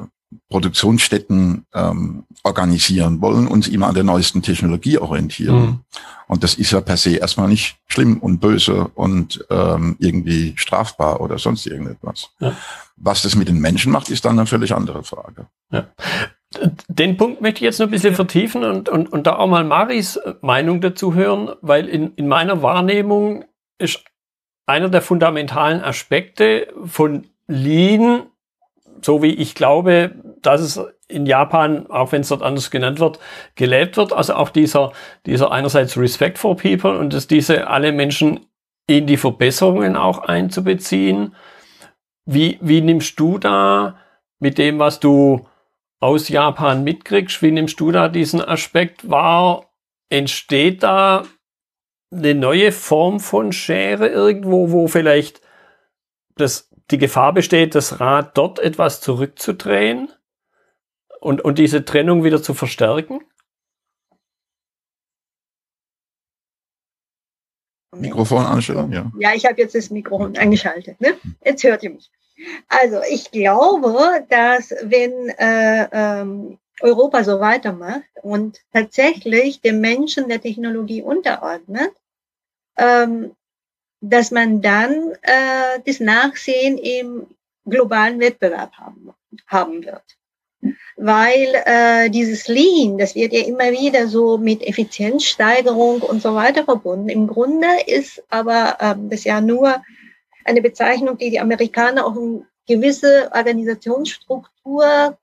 Produktionsstätten 0.49 1.65
ähm, 1.73 2.25
organisieren 2.43 3.21
wollen, 3.21 3.47
uns 3.47 3.67
immer 3.67 3.87
an 3.87 3.95
der 3.95 4.03
neuesten 4.03 4.41
Technologie 4.41 4.97
orientieren. 4.97 5.59
Mhm. 5.61 5.79
Und 6.27 6.43
das 6.43 6.55
ist 6.55 6.71
ja 6.71 6.81
per 6.81 6.97
se 6.97 7.17
erstmal 7.17 7.47
nicht 7.47 7.77
schlimm 7.87 8.17
und 8.17 8.39
böse 8.39 8.89
und 8.95 9.45
ähm, 9.49 9.95
irgendwie 9.99 10.53
strafbar 10.55 11.21
oder 11.21 11.37
sonst 11.37 11.65
irgendetwas. 11.65 12.31
Ja. 12.39 12.55
Was 12.95 13.21
das 13.21 13.35
mit 13.35 13.47
den 13.47 13.59
Menschen 13.59 13.91
macht, 13.91 14.09
ist 14.09 14.25
dann 14.25 14.37
eine 14.39 14.47
völlig 14.47 14.73
andere 14.73 15.03
Frage. 15.03 15.47
Ja. 15.71 15.87
Den 16.87 17.17
Punkt 17.17 17.41
möchte 17.41 17.57
ich 17.57 17.63
jetzt 17.63 17.79
noch 17.79 17.87
ein 17.87 17.91
bisschen 17.91 18.15
vertiefen 18.15 18.63
und, 18.63 18.87
und, 18.87 19.11
und 19.11 19.27
da 19.27 19.37
auch 19.37 19.47
mal 19.47 19.63
Maris 19.63 20.19
Meinung 20.41 20.81
dazu 20.81 21.13
hören, 21.13 21.49
weil 21.61 21.87
in, 21.87 22.13
in 22.15 22.27
meiner 22.27 22.61
Wahrnehmung 22.61 23.45
ist 23.79 24.03
einer 24.65 24.89
der 24.89 25.01
fundamentalen 25.01 25.81
Aspekte 25.81 26.67
von 26.85 27.25
Lean, 27.47 28.23
so 29.05 29.21
wie 29.21 29.33
ich 29.33 29.55
glaube, 29.55 30.11
dass 30.41 30.61
es 30.61 30.81
in 31.07 31.25
Japan, 31.25 31.87
auch 31.87 32.11
wenn 32.11 32.21
es 32.21 32.29
dort 32.29 32.41
anders 32.41 32.71
genannt 32.71 32.99
wird, 32.99 33.19
gelebt 33.55 33.97
wird. 33.97 34.13
Also 34.13 34.35
auch 34.35 34.49
dieser, 34.49 34.91
dieser 35.25 35.51
einerseits 35.51 35.97
Respect 35.97 36.37
for 36.37 36.57
People 36.57 36.97
und 36.97 37.13
dass 37.13 37.27
diese 37.27 37.67
alle 37.67 37.91
Menschen 37.91 38.47
in 38.87 39.07
die 39.07 39.17
Verbesserungen 39.17 39.95
auch 39.95 40.19
einzubeziehen. 40.19 41.35
Wie, 42.25 42.57
wie 42.61 42.81
nimmst 42.81 43.19
du 43.19 43.37
da 43.37 43.97
mit 44.39 44.57
dem, 44.57 44.79
was 44.79 44.99
du 44.99 45.45
aus 45.99 46.27
Japan 46.27 46.83
mitkriegst, 46.83 47.41
wie 47.41 47.51
nimmst 47.51 47.79
du 47.79 47.91
da 47.91 48.09
diesen 48.09 48.41
Aspekt 48.41 49.09
wahr? 49.09 49.71
Entsteht 50.09 50.83
da 50.83 51.23
eine 52.11 52.35
neue 52.35 52.71
Form 52.71 53.19
von 53.19 53.53
Schere 53.53 54.07
irgendwo, 54.07 54.71
wo 54.71 54.87
vielleicht 54.87 55.41
das, 56.35 56.69
die 56.93 56.99
Gefahr 56.99 57.33
besteht, 57.33 57.73
das 57.73 57.99
Rad 57.99 58.37
dort 58.37 58.59
etwas 58.59 59.01
zurückzudrehen 59.01 60.13
und, 61.19 61.41
und 61.41 61.57
diese 61.57 61.85
Trennung 61.85 62.23
wieder 62.23 62.43
zu 62.43 62.53
verstärken? 62.53 63.21
Mikrofon 67.95 68.45
anstellen, 68.45 68.91
ja. 68.91 69.11
Ja, 69.19 69.33
ich 69.33 69.45
habe 69.45 69.59
jetzt 69.59 69.73
das 69.73 69.89
Mikrofon 69.89 70.37
eingeschaltet. 70.37 71.01
Ne? 71.01 71.17
Jetzt 71.43 71.63
hört 71.63 71.81
ihr 71.81 71.89
mich. 71.89 72.11
Also 72.67 73.01
ich 73.09 73.31
glaube, 73.31 74.25
dass 74.29 74.69
wenn 74.83 75.29
äh, 75.29 75.87
ähm, 75.91 76.59
Europa 76.79 77.23
so 77.23 77.39
weitermacht 77.39 78.03
und 78.21 78.59
tatsächlich 78.71 79.61
den 79.61 79.81
Menschen 79.81 80.29
der 80.29 80.41
Technologie 80.41 81.01
unterordnet, 81.01 81.91
ähm, 82.77 83.35
dass 84.05 84.31
man 84.31 84.61
dann 84.61 85.13
äh, 85.21 85.79
das 85.85 86.01
Nachsehen 86.01 86.77
im 86.77 87.25
globalen 87.65 88.19
Wettbewerb 88.19 88.73
haben 88.73 89.13
haben 89.47 89.85
wird. 89.85 90.03
Weil 90.97 91.55
äh, 91.65 92.09
dieses 92.09 92.47
Lean, 92.47 92.97
das 92.97 93.15
wird 93.15 93.31
ja 93.31 93.45
immer 93.45 93.71
wieder 93.71 94.07
so 94.07 94.37
mit 94.37 94.61
Effizienzsteigerung 94.61 96.01
und 96.01 96.21
so 96.21 96.35
weiter 96.35 96.65
verbunden. 96.65 97.07
Im 97.09 97.27
Grunde 97.27 97.67
ist 97.87 98.21
aber 98.29 98.77
ähm, 98.81 99.09
das 99.09 99.23
ja 99.23 99.39
nur 99.39 99.81
eine 100.43 100.61
Bezeichnung, 100.61 101.17
die 101.17 101.29
die 101.29 101.39
Amerikaner 101.39 102.05
auf 102.05 102.17
eine 102.17 102.45
gewisse 102.67 103.31
Organisationsstruktur 103.33 105.17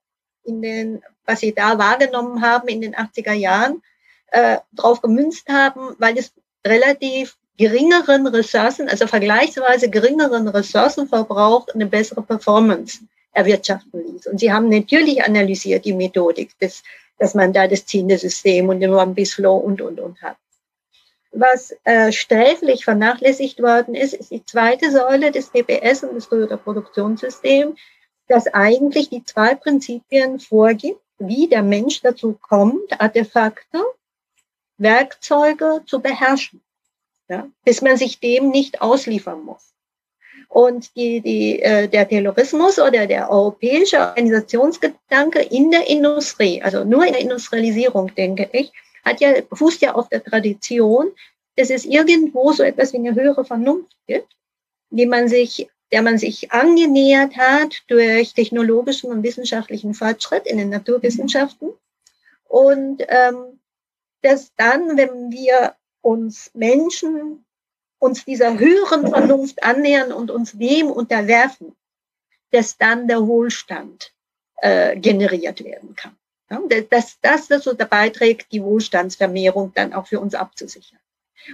in 0.45 0.63
den, 0.63 1.03
was 1.27 1.41
sie 1.41 1.55
da 1.55 1.79
wahrgenommen 1.79 2.41
haben 2.43 2.69
in 2.69 2.81
den 2.81 2.95
80er 2.95 3.35
Jahren, 3.35 3.83
äh, 4.29 4.59
drauf 4.73 5.03
gemünzt 5.03 5.49
haben, 5.51 5.95
weil 5.99 6.17
es 6.17 6.33
relativ 6.67 7.37
geringeren 7.61 8.27
Ressourcen, 8.27 8.89
also 8.89 9.07
vergleichsweise 9.07 9.91
geringeren 9.91 10.49
Ressourcenverbrauch 10.49 11.69
eine 11.75 11.85
bessere 11.85 12.23
Performance 12.23 13.01
erwirtschaften 13.33 14.01
ließ. 14.03 14.29
Und 14.29 14.41
sie 14.41 14.51
haben 14.51 14.71
natürlich 14.71 15.23
analysiert 15.23 15.85
die 15.85 15.93
Methodik, 15.93 16.59
des, 16.59 16.83
dass 17.19 17.35
man 17.35 17.53
da 17.53 17.69
das 17.69 17.85
ziehende 17.85 18.17
System 18.17 18.71
und 18.71 18.81
den 18.81 18.95
One-Piece-Flow 18.95 19.59
und, 19.59 19.83
und, 19.83 20.01
und 20.01 20.23
hat. 20.23 20.39
Was 21.33 21.75
äh, 21.85 22.11
sträflich 22.13 22.87
vernachlässigt 22.87 23.61
worden 23.61 23.95
ist, 23.95 24.15
ist 24.15 24.31
die 24.31 24.43
zweite 24.43 24.91
Säule 24.91 25.31
des 25.31 25.53
TPS 25.53 26.03
und 26.03 26.15
des 26.15 26.31
Toyota 26.31 26.57
Produktionssystems, 26.57 27.79
das 28.27 28.47
eigentlich 28.55 29.11
die 29.11 29.23
zwei 29.23 29.55
Prinzipien 29.55 30.41
vorgibt, 30.41 31.03
wie 31.19 31.47
der 31.47 31.63
Mensch 31.63 32.01
dazu 32.01 32.39
kommt, 32.41 32.99
Artefakte, 32.99 33.85
Werkzeuge 34.79 35.83
zu 35.85 36.01
beherrschen, 36.01 36.63
ja, 37.31 37.49
bis 37.65 37.81
man 37.81 37.97
sich 37.97 38.19
dem 38.19 38.51
nicht 38.51 38.83
ausliefern 38.83 39.43
muss. 39.45 39.73
Und 40.49 40.97
die, 40.97 41.21
die, 41.21 41.63
äh, 41.63 41.87
der 41.87 42.09
Terrorismus 42.09 42.81
oder 42.81 43.07
der 43.07 43.31
europäische 43.31 44.01
Organisationsgedanke 44.01 45.39
in 45.39 45.71
der 45.71 45.89
Industrie, 45.89 46.61
also 46.61 46.83
nur 46.83 47.07
in 47.07 47.13
der 47.13 47.23
Industrialisierung, 47.23 48.13
denke 48.17 48.49
ich, 48.53 48.73
hat 49.05 49.21
ja, 49.21 49.33
fußt 49.53 49.81
ja 49.81 49.95
auf 49.95 50.09
der 50.09 50.25
Tradition, 50.25 51.13
dass 51.57 51.71
es 51.71 51.85
irgendwo 51.85 52.53
so 52.53 52.65
etwas 52.65 52.93
wie 52.93 52.97
eine 52.97 53.15
höhere 53.15 53.45
Vernunft 53.45 53.97
gibt, 54.09 54.37
die 54.91 55.07
man 55.07 55.29
sich, 55.29 55.69
der 55.93 56.03
man 56.03 56.19
sich 56.19 56.51
angenähert 56.51 57.37
hat 57.37 57.83
durch 57.87 58.35
technologischen 58.35 59.13
und 59.13 59.23
wissenschaftlichen 59.23 59.95
Fortschritt 59.95 60.47
in 60.47 60.59
den 60.59 60.71
Naturwissenschaften. 60.71 61.71
Und 62.49 63.05
ähm, 63.07 63.61
dass 64.23 64.53
dann, 64.57 64.97
wenn 64.97 65.31
wir 65.31 65.77
uns 66.03 66.51
Menschen 66.55 67.45
uns 68.01 68.25
dieser 68.25 68.59
höheren 68.59 69.07
Vernunft 69.09 69.63
annähern 69.63 70.11
und 70.11 70.31
uns 70.31 70.53
dem 70.53 70.91
unterwerfen, 70.91 71.77
dass 72.51 72.77
dann 72.77 73.07
der 73.07 73.27
Wohlstand 73.27 74.13
äh, 74.63 74.97
generiert 74.97 75.63
werden 75.63 75.95
kann. 75.95 76.17
Ja, 76.51 76.61
dass 76.91 77.21
das 77.21 77.47
dazu 77.47 77.77
beiträgt, 77.77 78.51
die 78.51 78.63
Wohlstandsvermehrung 78.63 79.73
dann 79.75 79.93
auch 79.93 80.09
für 80.09 80.19
uns 80.19 80.35
abzusichern. 80.35 80.99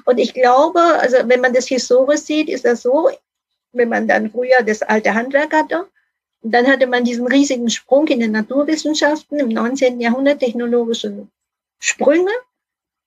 Und 0.04 0.18
ich 0.18 0.32
glaube, 0.32 0.80
also 0.80 1.18
wenn 1.24 1.40
man 1.40 1.52
das 1.52 1.66
historisch 1.66 2.20
sieht, 2.20 2.48
ist 2.48 2.64
das 2.64 2.82
so, 2.82 3.10
wenn 3.72 3.90
man 3.90 4.08
dann 4.08 4.30
früher 4.30 4.62
das 4.64 4.82
alte 4.82 5.12
Handwerk 5.12 5.52
hatte, 5.52 5.88
dann 6.42 6.66
hatte 6.66 6.86
man 6.86 7.04
diesen 7.04 7.26
riesigen 7.26 7.68
Sprung 7.68 8.06
in 8.08 8.20
den 8.20 8.32
Naturwissenschaften 8.32 9.38
im 9.38 9.48
19. 9.48 10.00
Jahrhundert, 10.00 10.40
technologische 10.40 11.26
Sprünge 11.78 12.30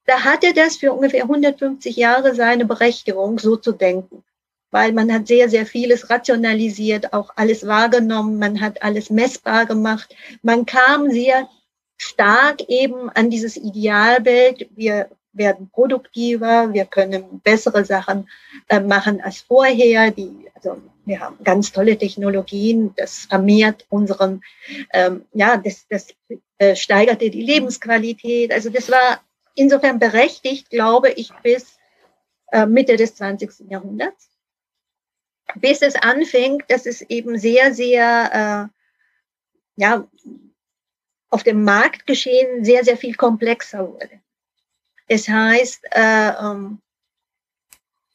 da 0.10 0.24
hatte 0.24 0.56
das 0.56 0.78
für 0.78 0.91
ungefähr 0.91 1.24
150 1.24 1.95
Jahre 1.95 2.34
seine 2.34 2.65
Berechtigung, 2.65 3.38
so 3.38 3.56
zu 3.58 3.72
denken. 3.72 4.24
Weil 4.72 4.91
man 4.91 5.13
hat 5.13 5.28
sehr, 5.28 5.50
sehr 5.50 5.67
vieles 5.67 6.10
rationalisiert, 6.10 7.13
auch 7.13 7.32
alles 7.36 7.67
wahrgenommen, 7.67 8.39
man 8.39 8.60
hat 8.60 8.82
alles 8.82 9.12
messbar 9.12 9.67
gemacht. 9.67 10.15
Man 10.41 10.65
kam 10.65 11.12
sehr 11.12 11.48
stark 11.98 12.62
eben 12.69 13.10
an 13.12 13.30
dieses 13.30 13.56
Idealbild, 13.56 14.69
wir 14.76 15.10
werden 15.32 15.69
produktiver, 15.69 16.74
wir 16.74 16.86
können 16.86 17.39
bessere 17.43 17.86
Sachen 17.86 18.28
äh, 18.67 18.80
machen 18.80 19.22
als 19.22 19.41
vorher. 19.41 20.10
Die, 20.10 20.48
also 20.56 20.82
wir 21.06 21.19
haben 21.19 21.38
ganz 21.43 21.72
tolle 21.72 22.00
Technologien, 22.00 22.93
das 22.98 23.28
vermehrt 23.30 23.86
unseren, 23.89 24.41
ähm, 24.91 25.26
ja, 25.34 25.58
das, 25.58 25.86
das 25.88 26.08
äh, 26.58 26.76
steigerte 26.76 27.30
die 27.30 27.43
Lebensqualität. 27.43 28.52
Also 28.52 28.72
das 28.72 28.89
war 28.89 29.22
insofern 29.60 30.00
berechtigt, 30.00 30.69
glaube 30.69 31.12
ich, 31.12 31.32
bis 31.43 31.78
äh, 32.52 32.65
Mitte 32.65 32.95
des 32.95 33.15
20. 33.15 33.69
Jahrhunderts, 33.69 34.30
bis 35.56 35.82
es 35.82 35.95
anfing, 35.95 36.63
dass 36.67 36.86
es 36.86 37.02
eben 37.02 37.38
sehr, 37.38 37.74
sehr, 37.74 38.69
äh, 38.69 39.82
ja, 39.82 40.08
auf 41.30 41.43
dem 41.43 41.63
Marktgeschehen 41.63 42.65
sehr, 42.65 42.84
sehr 42.84 42.98
viel 42.98 43.15
komplexer 43.15 43.88
wurde. 43.88 44.10
Das 45.08 45.28
heißt, 45.28 45.86
äh, 45.91 46.30
ähm, 46.30 46.82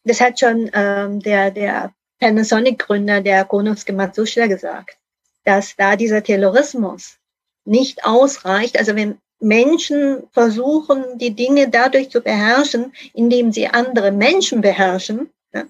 das 0.04 0.20
hat 0.20 0.40
schon 0.40 0.70
ähm, 0.72 1.20
der, 1.20 1.50
der 1.50 1.94
Panasonic-Gründer, 2.20 3.20
der 3.20 3.44
Konosuke 3.44 3.92
Matsushita, 3.92 4.46
gesagt, 4.46 4.98
dass 5.44 5.76
da 5.76 5.96
dieser 5.96 6.22
Terrorismus 6.22 7.18
nicht 7.64 8.04
ausreicht. 8.04 8.78
Also 8.78 8.96
wenn 8.96 9.18
Menschen 9.44 10.24
versuchen, 10.32 11.18
die 11.18 11.34
Dinge 11.34 11.68
dadurch 11.68 12.10
zu 12.10 12.20
beherrschen, 12.20 12.92
indem 13.12 13.52
sie 13.52 13.68
andere 13.68 14.10
Menschen 14.10 14.60
beherrschen, 14.60 15.30
ja, 15.52 15.64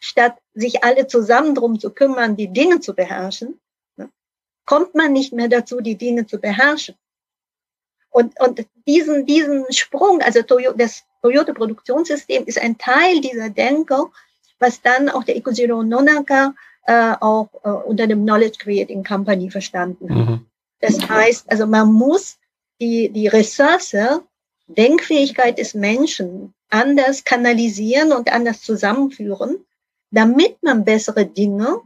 statt 0.00 0.36
sich 0.54 0.82
alle 0.82 1.06
zusammen 1.06 1.54
drum 1.54 1.78
zu 1.78 1.90
kümmern, 1.90 2.36
die 2.36 2.48
Dinge 2.48 2.80
zu 2.80 2.94
beherrschen, 2.94 3.60
ja, 3.96 4.08
kommt 4.64 4.94
man 4.94 5.12
nicht 5.12 5.32
mehr 5.32 5.48
dazu, 5.48 5.80
die 5.80 5.96
Dinge 5.96 6.26
zu 6.26 6.38
beherrschen. 6.38 6.96
Und, 8.10 8.40
und 8.40 8.66
diesen, 8.86 9.26
diesen 9.26 9.70
Sprung, 9.72 10.22
also 10.22 10.40
das 10.76 11.04
Toyota-Produktionssystem 11.22 12.44
ist 12.46 12.60
ein 12.60 12.78
Teil 12.78 13.20
dieser 13.20 13.50
Denke, 13.50 14.06
was 14.58 14.80
dann 14.80 15.08
auch 15.08 15.24
der 15.24 15.36
Ikujiro 15.36 15.82
Nonaka 15.82 16.54
äh, 16.86 17.14
auch 17.20 17.48
äh, 17.64 17.68
unter 17.68 18.06
dem 18.06 18.22
Knowledge 18.22 18.58
Creating 18.58 19.04
Company 19.04 19.50
verstanden 19.50 20.08
hat. 20.08 20.28
Mhm. 20.28 20.46
Das 20.80 21.08
heißt, 21.08 21.50
also 21.50 21.66
man 21.66 21.92
muss 21.92 22.37
die, 22.80 23.10
die 23.10 23.28
Ressource, 23.28 23.96
Denkfähigkeit 24.66 25.58
des 25.58 25.74
Menschen 25.74 26.54
anders 26.70 27.24
kanalisieren 27.24 28.12
und 28.12 28.30
anders 28.30 28.60
zusammenführen, 28.60 29.64
damit 30.10 30.62
man 30.62 30.84
bessere 30.84 31.26
Dinge, 31.26 31.80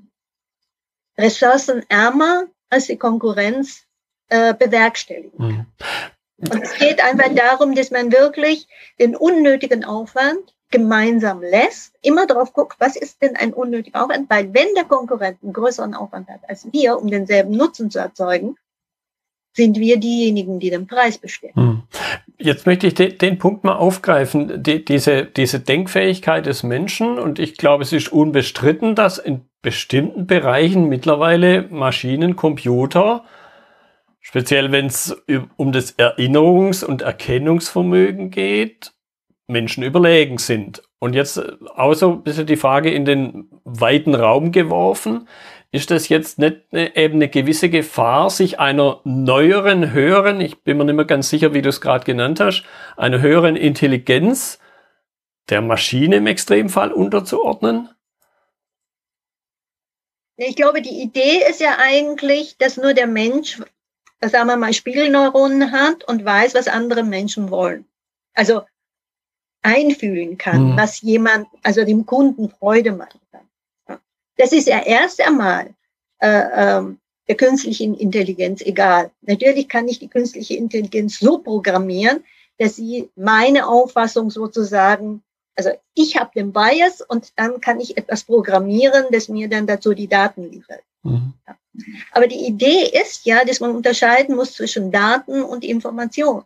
ressourcenärmer 1.16 2.46
als 2.70 2.86
die 2.86 2.96
Konkurrenz 2.96 3.86
äh, 4.28 4.54
bewerkstelligen 4.54 5.38
kann. 5.38 5.48
Mhm. 5.48 5.66
Und 6.50 6.62
es 6.62 6.74
geht 6.74 7.02
einfach 7.02 7.32
darum, 7.34 7.74
dass 7.74 7.90
man 7.90 8.10
wirklich 8.10 8.66
den 8.98 9.14
unnötigen 9.14 9.84
Aufwand 9.84 10.54
gemeinsam 10.70 11.42
lässt, 11.42 11.94
immer 12.02 12.26
darauf 12.26 12.52
guckt, 12.52 12.76
was 12.80 12.96
ist 12.96 13.22
denn 13.22 13.36
ein 13.36 13.52
unnötiger 13.52 14.02
Aufwand, 14.02 14.28
weil 14.28 14.52
wenn 14.52 14.74
der 14.74 14.84
Konkurrent 14.84 15.38
einen 15.42 15.52
größeren 15.52 15.94
Aufwand 15.94 16.28
hat 16.28 16.40
als 16.48 16.66
wir, 16.72 16.98
um 16.98 17.08
denselben 17.08 17.52
Nutzen 17.52 17.90
zu 17.90 18.00
erzeugen, 18.00 18.56
sind 19.54 19.78
wir 19.78 19.98
diejenigen, 19.98 20.58
die 20.58 20.70
den 20.70 20.86
Preis 20.86 21.18
bestimmen. 21.18 21.54
Hm. 21.54 21.82
Jetzt 22.38 22.66
möchte 22.66 22.86
ich 22.86 22.94
den, 22.94 23.18
den 23.18 23.38
Punkt 23.38 23.64
mal 23.64 23.76
aufgreifen, 23.76 24.62
die, 24.62 24.84
diese, 24.84 25.26
diese 25.26 25.60
Denkfähigkeit 25.60 26.46
des 26.46 26.62
Menschen. 26.62 27.18
Und 27.18 27.38
ich 27.38 27.56
glaube, 27.56 27.82
es 27.82 27.92
ist 27.92 28.12
unbestritten, 28.12 28.94
dass 28.94 29.18
in 29.18 29.42
bestimmten 29.60 30.26
Bereichen 30.26 30.88
mittlerweile 30.88 31.68
Maschinen, 31.70 32.34
Computer, 32.34 33.24
speziell 34.20 34.72
wenn 34.72 34.86
es 34.86 35.16
um 35.56 35.72
das 35.72 35.98
Erinnerungs- 35.98 36.84
und 36.84 37.02
Erkennungsvermögen 37.02 38.30
geht, 38.30 38.92
Menschen 39.46 39.84
überlegen 39.84 40.38
sind. 40.38 40.82
Und 40.98 41.14
jetzt 41.14 41.40
auch 41.76 41.94
so 41.94 42.12
ein 42.12 42.22
bisschen 42.22 42.46
die 42.46 42.56
Frage 42.56 42.90
in 42.90 43.04
den 43.04 43.48
weiten 43.64 44.14
Raum 44.14 44.50
geworfen 44.50 45.28
ist 45.72 45.90
das 45.90 46.10
jetzt 46.10 46.38
nicht 46.38 46.60
eine, 46.70 46.94
eben 46.96 47.14
eine 47.14 47.28
gewisse 47.28 47.70
Gefahr, 47.70 48.28
sich 48.28 48.60
einer 48.60 49.00
neueren, 49.04 49.92
höheren, 49.92 50.40
ich 50.40 50.62
bin 50.62 50.76
mir 50.76 50.84
nicht 50.84 50.94
mehr 50.94 51.06
ganz 51.06 51.30
sicher, 51.30 51.54
wie 51.54 51.62
du 51.62 51.70
es 51.70 51.80
gerade 51.80 52.04
genannt 52.04 52.40
hast, 52.40 52.64
einer 52.96 53.20
höheren 53.20 53.56
Intelligenz 53.56 54.58
der 55.48 55.62
Maschine 55.62 56.16
im 56.16 56.26
Extremfall 56.26 56.92
unterzuordnen? 56.92 57.88
Ich 60.36 60.56
glaube, 60.56 60.82
die 60.82 61.02
Idee 61.02 61.42
ist 61.48 61.60
ja 61.60 61.78
eigentlich, 61.78 62.58
dass 62.58 62.76
nur 62.76 62.92
der 62.92 63.06
Mensch, 63.06 63.58
sagen 64.20 64.48
wir 64.48 64.56
mal, 64.56 64.74
Spiegelneuronen 64.74 65.72
hat 65.72 66.04
und 66.04 66.24
weiß, 66.24 66.54
was 66.54 66.68
andere 66.68 67.02
Menschen 67.02 67.50
wollen. 67.50 67.86
Also 68.34 68.62
einfühlen 69.62 70.36
kann, 70.36 70.72
mhm. 70.72 70.76
was 70.76 71.00
jemand, 71.00 71.46
also 71.62 71.84
dem 71.84 72.04
Kunden 72.04 72.50
Freude 72.50 72.92
macht. 72.92 73.21
Das 74.42 74.50
ist 74.50 74.66
ja 74.66 74.82
erst 74.82 75.20
einmal 75.24 75.72
äh, 76.18 76.26
ähm, 76.56 76.98
der 77.28 77.36
künstlichen 77.36 77.94
Intelligenz 77.94 78.60
egal. 78.60 79.12
Natürlich 79.20 79.68
kann 79.68 79.86
ich 79.86 80.00
die 80.00 80.08
künstliche 80.08 80.56
Intelligenz 80.56 81.20
so 81.20 81.38
programmieren, 81.38 82.24
dass 82.58 82.74
sie 82.74 83.08
meine 83.14 83.68
Auffassung 83.68 84.30
sozusagen, 84.30 85.22
also 85.54 85.70
ich 85.94 86.16
habe 86.16 86.32
den 86.34 86.52
Bias 86.52 87.02
und 87.02 87.32
dann 87.36 87.60
kann 87.60 87.78
ich 87.78 87.96
etwas 87.96 88.24
programmieren, 88.24 89.04
das 89.12 89.28
mir 89.28 89.48
dann 89.48 89.68
dazu 89.68 89.94
die 89.94 90.08
Daten 90.08 90.50
liefert. 90.50 90.82
Mhm. 91.04 91.34
Ja. 91.46 91.56
Aber 92.10 92.26
die 92.26 92.44
Idee 92.44 92.90
ist 93.00 93.24
ja, 93.24 93.44
dass 93.44 93.60
man 93.60 93.76
unterscheiden 93.76 94.34
muss 94.34 94.54
zwischen 94.54 94.90
Daten 94.90 95.44
und 95.44 95.62
Information. 95.62 96.42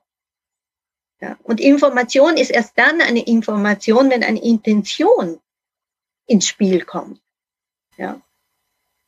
Ja, 1.22 1.38
und 1.44 1.62
Information 1.62 2.36
ist 2.36 2.50
erst 2.50 2.76
dann 2.76 3.00
eine 3.00 3.26
Information, 3.26 4.10
wenn 4.10 4.22
eine 4.22 4.42
Intention 4.44 5.40
ins 6.26 6.46
Spiel 6.46 6.84
kommt. 6.84 7.22
Ja. 7.96 8.20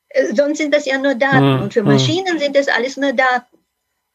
Äh, 0.09 0.35
sonst 0.35 0.59
sind 0.59 0.75
das 0.75 0.87
ja 0.87 0.99
nur 0.99 1.15
Daten. 1.15 1.57
Mhm. 1.57 1.63
Und 1.63 1.75
für 1.75 1.81
hm. 1.81 1.89
Maschinen 1.89 2.39
sind 2.39 2.57
das 2.57 2.69
alles 2.69 2.97
nur 2.97 3.13
Daten. 3.13 3.59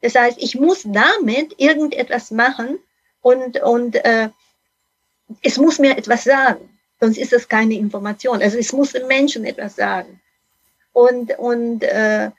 Das 0.02 0.16
heißt, 0.16 0.38
ich 0.42 0.56
muss 0.56 0.84
damit 0.84 1.56
irgendetwas 1.60 2.32
machen 2.32 2.80
und, 3.22 3.62
und 3.62 3.96
äh, 3.96 4.30
es 5.42 5.58
muss 5.58 5.80
mir 5.80 5.98
etwas 5.98 6.26
sagen. 6.26 6.70
Sonst 7.00 7.18
ist 7.18 7.32
das 7.32 7.48
keine 7.48 7.76
Information. 7.76 8.42
Also 8.42 8.58
es 8.58 8.74
muss 8.74 8.92
dem 8.92 9.08
Menschen 9.08 9.46
etwas 9.46 9.76
sagen. 9.76 10.22
Und, 10.92 11.38
und 11.38 11.84
äh, 11.84 12.32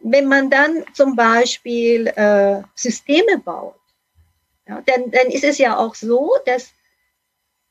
wenn 0.00 0.26
man 0.26 0.50
dann 0.50 0.84
zum 0.94 1.16
Beispiel 1.16 2.06
äh, 2.08 2.62
Systeme 2.74 3.38
baut, 3.38 3.74
ja, 4.66 4.82
dann, 4.86 5.10
dann 5.10 5.28
ist 5.28 5.44
es 5.44 5.58
ja 5.58 5.76
auch 5.76 5.94
so, 5.94 6.36
dass 6.46 6.70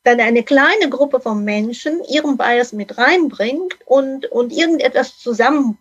dann 0.07 0.21
eine 0.21 0.41
kleine 0.43 0.89
Gruppe 0.89 1.19
von 1.19 1.43
Menschen 1.43 2.01
ihren 2.05 2.37
Bias 2.37 2.71
mit 2.71 2.97
reinbringt 2.97 3.75
und, 3.85 4.25
und 4.27 4.53
irgendetwas 4.53 5.19
zusammen 5.19 5.77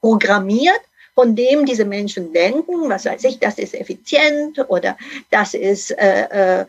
programmiert, 0.00 0.80
von 1.16 1.34
dem 1.34 1.66
diese 1.66 1.84
Menschen 1.84 2.32
denken, 2.32 2.88
was 2.88 3.04
weiß 3.06 3.24
ich, 3.24 3.40
das 3.40 3.58
ist 3.58 3.74
effizient 3.74 4.64
oder 4.68 4.96
das 5.30 5.54
ist 5.54 5.90
äh, 5.90 6.60
äh, 6.60 6.66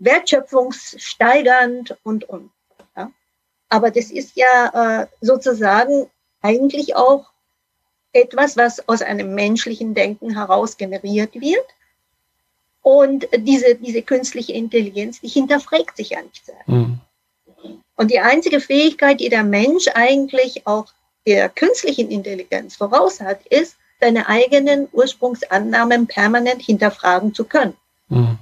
wertschöpfungssteigernd 0.00 1.96
und, 2.02 2.28
und. 2.28 2.50
Ja. 2.96 3.12
Aber 3.68 3.92
das 3.92 4.10
ist 4.10 4.32
ja 4.34 5.02
äh, 5.02 5.06
sozusagen 5.20 6.10
eigentlich 6.42 6.96
auch 6.96 7.30
etwas, 8.12 8.56
was 8.56 8.88
aus 8.88 9.00
einem 9.00 9.36
menschlichen 9.36 9.94
Denken 9.94 10.34
heraus 10.34 10.76
generiert 10.76 11.40
wird. 11.40 11.66
Und 12.84 13.26
diese, 13.34 13.76
diese 13.76 14.02
künstliche 14.02 14.52
Intelligenz, 14.52 15.18
die 15.22 15.28
hinterfragt 15.28 15.96
sich 15.96 16.10
ja 16.10 16.20
nicht 16.20 16.44
selbst. 16.44 16.68
Mhm. 16.68 17.00
Und 17.96 18.10
die 18.10 18.20
einzige 18.20 18.60
Fähigkeit, 18.60 19.20
die 19.20 19.30
der 19.30 19.42
Mensch 19.42 19.88
eigentlich 19.94 20.66
auch 20.66 20.86
der 21.26 21.48
künstlichen 21.48 22.10
Intelligenz 22.10 22.76
voraus 22.76 23.20
hat, 23.20 23.46
ist, 23.46 23.76
seine 24.00 24.28
eigenen 24.28 24.86
Ursprungsannahmen 24.92 26.06
permanent 26.06 26.60
hinterfragen 26.60 27.32
zu 27.32 27.46
können. 27.46 27.74
Mhm. 28.10 28.38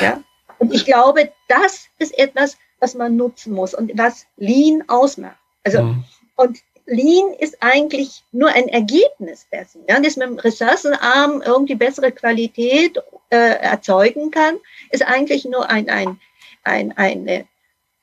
Ja? 0.00 0.22
Und 0.60 0.72
ich 0.72 0.84
glaube, 0.84 1.32
das 1.48 1.86
ist 1.98 2.16
etwas, 2.16 2.56
was 2.78 2.94
man 2.94 3.16
nutzen 3.16 3.54
muss 3.54 3.74
und 3.74 3.90
was 3.98 4.26
Lean 4.36 4.84
ausmacht. 4.86 5.36
Also, 5.64 5.82
mhm. 5.82 6.04
und 6.36 6.60
Lean 6.88 7.34
ist 7.38 7.58
eigentlich 7.60 8.24
nur 8.32 8.48
ein 8.48 8.68
Ergebnis 8.68 9.46
dessen, 9.52 9.82
ja, 9.88 10.00
dass 10.00 10.16
man 10.16 10.38
ressourcenarm 10.38 11.42
irgendwie 11.42 11.74
bessere 11.74 12.12
Qualität 12.12 12.98
äh, 13.28 13.36
erzeugen 13.36 14.30
kann, 14.30 14.56
ist 14.90 15.06
eigentlich 15.06 15.44
nur 15.44 15.68
ein, 15.68 15.90
ein, 15.90 16.18
ein, 16.64 16.96
eine, 16.96 17.44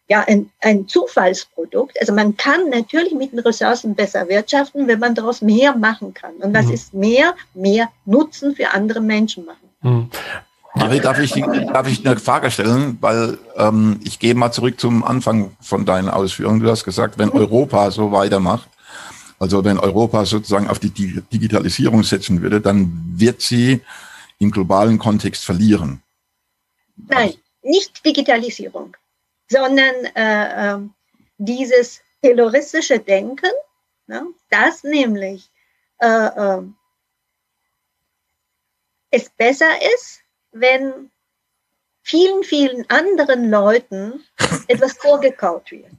ja, 0.08 0.22
ein, 0.28 0.52
ein 0.62 0.88
Zufallsprodukt. 0.88 2.00
Also 2.00 2.14
man 2.14 2.38
kann 2.38 2.70
natürlich 2.70 3.14
mit 3.14 3.32
den 3.32 3.40
Ressourcen 3.40 3.96
besser 3.96 4.30
wirtschaften, 4.30 4.88
wenn 4.88 5.00
man 5.00 5.16
daraus 5.16 5.42
mehr 5.42 5.76
machen 5.76 6.14
kann. 6.14 6.36
Und 6.36 6.54
was 6.54 6.68
mhm. 6.68 6.74
ist 6.74 6.94
mehr? 6.94 7.36
Mehr 7.56 7.90
Nutzen 8.06 8.56
für 8.56 8.70
andere 8.70 9.02
Menschen 9.02 9.46
machen. 9.46 9.70
Mhm. 9.82 10.10
Marie, 10.76 11.00
darf 11.00 11.18
ich, 11.20 11.32
darf 11.32 11.88
ich 11.88 12.06
eine 12.06 12.20
Frage 12.20 12.52
stellen? 12.52 12.98
Weil 13.00 13.40
ähm, 13.56 14.00
ich 14.04 14.20
gehe 14.20 14.36
mal 14.36 14.52
zurück 14.52 14.80
zum 14.80 15.04
Anfang 15.04 15.56
von 15.62 15.86
deinen 15.86 16.10
Ausführungen. 16.10 16.60
Du 16.60 16.70
hast 16.70 16.84
gesagt, 16.84 17.18
wenn 17.18 17.32
Europa 17.32 17.90
so 17.92 18.12
weitermacht, 18.12 18.70
also 19.40 19.64
wenn 19.64 19.78
Europa 19.78 20.26
sozusagen 20.26 20.68
auf 20.68 20.80
die 20.80 20.90
Digitalisierung 20.90 22.04
setzen 22.04 22.42
würde, 22.42 22.62
dann 22.62 23.14
wird 23.16 23.42
sie 23.42 23.82
im 24.40 24.52
globalen 24.52 24.98
Kontext 24.98 25.44
verlieren. 25.44 26.02
Nein, 26.96 27.34
nicht 27.62 28.06
Digitalisierung, 28.06 28.96
sondern 29.50 30.06
äh, 30.16 30.76
äh, 30.76 30.80
dieses 31.38 32.02
terroristische 32.22 33.00
Denken, 33.00 33.52
ne, 34.08 34.26
das 34.50 34.84
nämlich 34.84 35.50
äh, 36.00 36.08
äh 36.08 36.62
es 39.12 39.30
besser 39.30 39.70
ist, 39.96 40.20
wenn 40.52 41.10
vielen, 42.02 42.44
vielen 42.44 42.90
anderen 42.90 43.50
Leuten 43.50 44.26
etwas 44.68 44.94
vorgekaut 44.94 45.72
wird. 45.72 45.92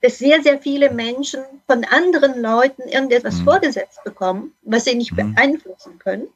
Dass 0.00 0.18
sehr, 0.18 0.42
sehr 0.42 0.60
viele 0.60 0.92
Menschen 0.92 1.40
von 1.66 1.84
anderen 1.84 2.40
Leuten 2.40 2.82
irgendetwas 2.82 3.36
mhm. 3.36 3.44
vorgesetzt 3.44 4.04
bekommen, 4.04 4.54
was 4.62 4.84
sie 4.84 4.94
nicht 4.94 5.12
mhm. 5.12 5.34
beeinflussen 5.34 5.98
können. 5.98 6.28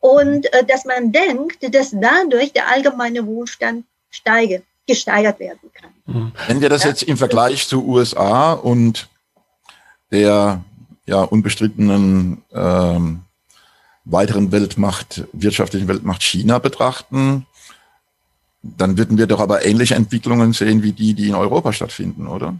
Und 0.00 0.52
äh, 0.52 0.64
dass 0.64 0.84
man 0.84 1.12
denkt, 1.12 1.74
dass 1.74 1.90
dadurch 1.92 2.52
der 2.52 2.68
allgemeine 2.68 3.26
Wohlstand 3.26 3.84
steige, 4.10 4.62
gesteigert 4.86 5.38
werden 5.38 5.70
kann. 5.72 5.90
Mhm. 6.06 6.32
Wenn 6.46 6.60
wir 6.60 6.68
das 6.68 6.84
ja? 6.84 6.90
jetzt 6.90 7.02
im 7.02 7.16
Vergleich 7.16 7.68
zu 7.68 7.86
USA 7.86 8.52
und 8.52 9.08
der 10.10 10.64
ja 11.06 11.22
unbestrittenen 11.22 12.42
ähm, 12.52 13.22
weiteren 14.04 14.52
Weltmacht, 14.52 15.24
wirtschaftlichen 15.32 15.88
Weltmacht 15.88 16.22
China 16.22 16.58
betrachten, 16.58 17.46
dann 18.62 18.98
würden 18.98 19.18
wir 19.18 19.26
doch 19.26 19.40
aber 19.40 19.64
ähnliche 19.64 19.94
Entwicklungen 19.94 20.52
sehen 20.52 20.82
wie 20.82 20.92
die, 20.92 21.14
die 21.14 21.28
in 21.28 21.34
Europa 21.34 21.72
stattfinden, 21.72 22.26
oder? 22.26 22.54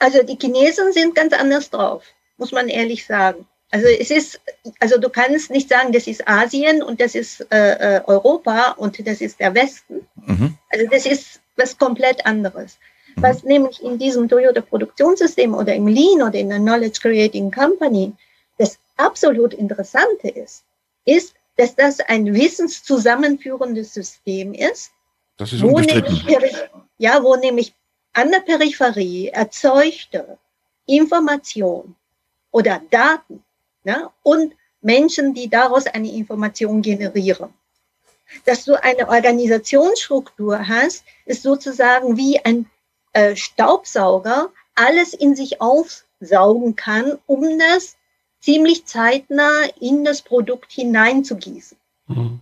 Also 0.00 0.22
die 0.22 0.36
Chinesen 0.36 0.92
sind 0.92 1.14
ganz 1.14 1.32
anders 1.32 1.70
drauf, 1.70 2.02
muss 2.38 2.52
man 2.52 2.68
ehrlich 2.68 3.06
sagen. 3.06 3.46
Also 3.70 3.86
es 3.86 4.10
ist, 4.10 4.40
also 4.80 4.98
du 4.98 5.08
kannst 5.08 5.50
nicht 5.50 5.68
sagen, 5.68 5.92
das 5.92 6.08
ist 6.08 6.26
Asien 6.26 6.82
und 6.82 7.00
das 7.00 7.14
ist 7.14 7.46
äh, 7.52 7.98
äh 7.98 8.00
Europa 8.06 8.72
und 8.72 9.06
das 9.06 9.20
ist 9.20 9.38
der 9.38 9.54
Westen. 9.54 10.06
Mhm. 10.26 10.58
Also 10.70 10.86
das 10.90 11.06
ist 11.06 11.40
was 11.56 11.78
komplett 11.78 12.26
anderes. 12.26 12.78
Mhm. 13.14 13.22
Was 13.22 13.44
nämlich 13.44 13.80
in 13.82 13.98
diesem 13.98 14.28
Toyota 14.28 14.62
Produktionssystem 14.62 15.54
oder 15.54 15.74
im 15.74 15.86
Lean 15.86 16.22
oder 16.22 16.38
in 16.38 16.48
der 16.48 16.58
Knowledge 16.58 16.98
Creating 17.00 17.52
Company 17.52 18.12
das 18.58 18.78
absolut 18.96 19.54
Interessante 19.54 20.28
ist, 20.28 20.64
ist, 21.04 21.34
dass 21.56 21.76
das 21.76 22.00
ein 22.00 22.34
wissenszusammenführendes 22.34 23.94
System 23.94 24.54
ist. 24.54 24.90
Das 25.36 25.52
ist. 25.52 25.62
Wo 25.62 25.78
nämlich, 25.78 26.24
ja, 26.98 27.22
wo 27.22 27.36
nämlich 27.36 27.74
an 28.12 28.30
der 28.30 28.40
Peripherie 28.40 29.28
erzeugte 29.28 30.38
Information 30.86 31.94
oder 32.50 32.80
Daten 32.90 33.44
ne, 33.84 34.10
und 34.22 34.54
Menschen, 34.80 35.34
die 35.34 35.48
daraus 35.48 35.86
eine 35.86 36.10
Information 36.10 36.82
generieren. 36.82 37.52
Dass 38.44 38.64
du 38.64 38.80
eine 38.82 39.08
Organisationsstruktur 39.08 40.66
hast, 40.68 41.04
ist 41.26 41.42
sozusagen 41.42 42.16
wie 42.16 42.44
ein 42.44 42.66
äh, 43.12 43.34
Staubsauger 43.34 44.50
alles 44.74 45.14
in 45.14 45.34
sich 45.34 45.60
aufsaugen 45.60 46.76
kann, 46.76 47.18
um 47.26 47.58
das 47.58 47.96
ziemlich 48.40 48.86
zeitnah 48.86 49.64
in 49.80 50.04
das 50.04 50.22
Produkt 50.22 50.72
hineinzugießen. 50.72 51.76
Mhm. 52.06 52.40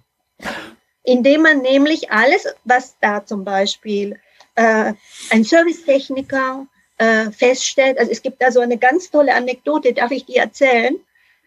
Indem 1.02 1.42
man 1.42 1.62
nämlich 1.62 2.12
alles, 2.12 2.46
was 2.64 2.96
da 3.00 3.24
zum 3.24 3.44
Beispiel 3.44 4.20
äh, 4.58 4.94
ein 5.30 5.44
Servicetechniker 5.44 6.66
äh, 6.98 7.30
feststellt, 7.30 7.98
also 7.98 8.10
es 8.10 8.22
gibt 8.22 8.42
da 8.42 8.50
so 8.50 8.60
eine 8.60 8.78
ganz 8.78 9.10
tolle 9.10 9.34
Anekdote, 9.34 9.92
darf 9.92 10.10
ich 10.10 10.24
die 10.26 10.36
erzählen? 10.36 10.96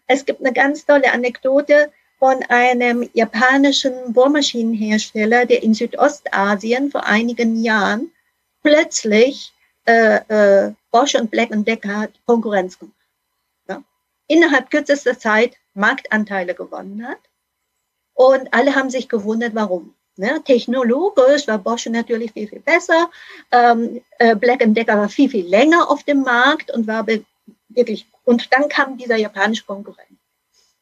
Es 0.08 0.26
gibt 0.26 0.40
eine 0.42 0.54
ganz 0.54 0.86
tolle 0.86 1.12
Anekdote 1.12 1.92
von 2.20 2.44
einem 2.50 3.10
japanischen 3.14 4.14
Bohrmaschinenhersteller, 4.14 5.46
der 5.46 5.64
in 5.64 5.74
Südostasien 5.74 6.92
vor 6.92 7.06
einigen 7.06 7.64
Jahren 7.64 8.12
plötzlich 8.64 9.54
äh, 9.86 10.18
äh, 10.28 10.74
Bosch 10.92 11.16
und 11.16 11.32
Black 11.32 11.50
Decker 11.52 12.10
Konkurrenz 12.26 12.78
gemacht 12.78 12.96
innerhalb 14.32 14.70
kürzester 14.70 15.20
Zeit 15.20 15.58
Marktanteile 15.74 16.56
gewonnen 16.56 17.06
hat. 17.06 17.20
Und 18.14 18.54
alle 18.54 18.76
haben 18.76 18.90
sich 18.90 19.10
gewundert, 19.10 19.56
warum. 19.56 19.94
Ne? 20.18 20.42
Technologisch 20.44 21.48
war 21.48 21.58
Bosch 21.58 21.86
natürlich 21.88 22.32
viel, 22.32 22.48
viel 22.48 22.60
besser. 22.60 23.10
Ähm, 23.52 24.02
äh, 24.20 24.36
Black 24.36 24.60
Decker 24.64 24.98
war 24.98 25.10
viel, 25.10 25.30
viel 25.30 25.48
länger 25.48 25.90
auf 25.90 26.04
dem 26.04 26.22
Markt 26.22 26.72
und 26.72 26.88
war 26.88 27.08
wirklich, 27.70 28.08
und 28.26 28.54
dann 28.54 28.70
kam 28.70 28.98
dieser 28.98 29.16
japanische 29.16 29.66
Konkurrent 29.66 30.20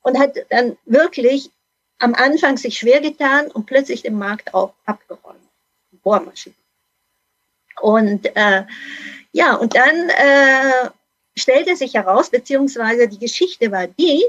und 0.02 0.18
hat 0.18 0.36
dann 0.50 0.78
wirklich 0.86 1.52
am 2.00 2.15
Anfang 2.15 2.58
sich 2.58 2.78
schwer 2.78 3.02
getan 3.02 3.52
und 3.52 3.65
plötzlich 3.65 4.02
den 4.02 4.18
Markt 4.18 4.54
auch 4.54 4.74
abgeräumt. 4.86 5.39
Bohrmaschinen. 6.04 6.58
Und 7.82 8.26
äh, 8.36 8.65
ja, 9.32 9.56
und 9.56 9.76
dann 9.76 10.10
äh, 10.10 10.89
stellte 11.38 11.76
sich 11.76 11.94
heraus, 11.94 12.30
beziehungsweise 12.30 13.08
die 13.08 13.20
Geschichte 13.20 13.72
war 13.72 13.88
die, 13.88 14.26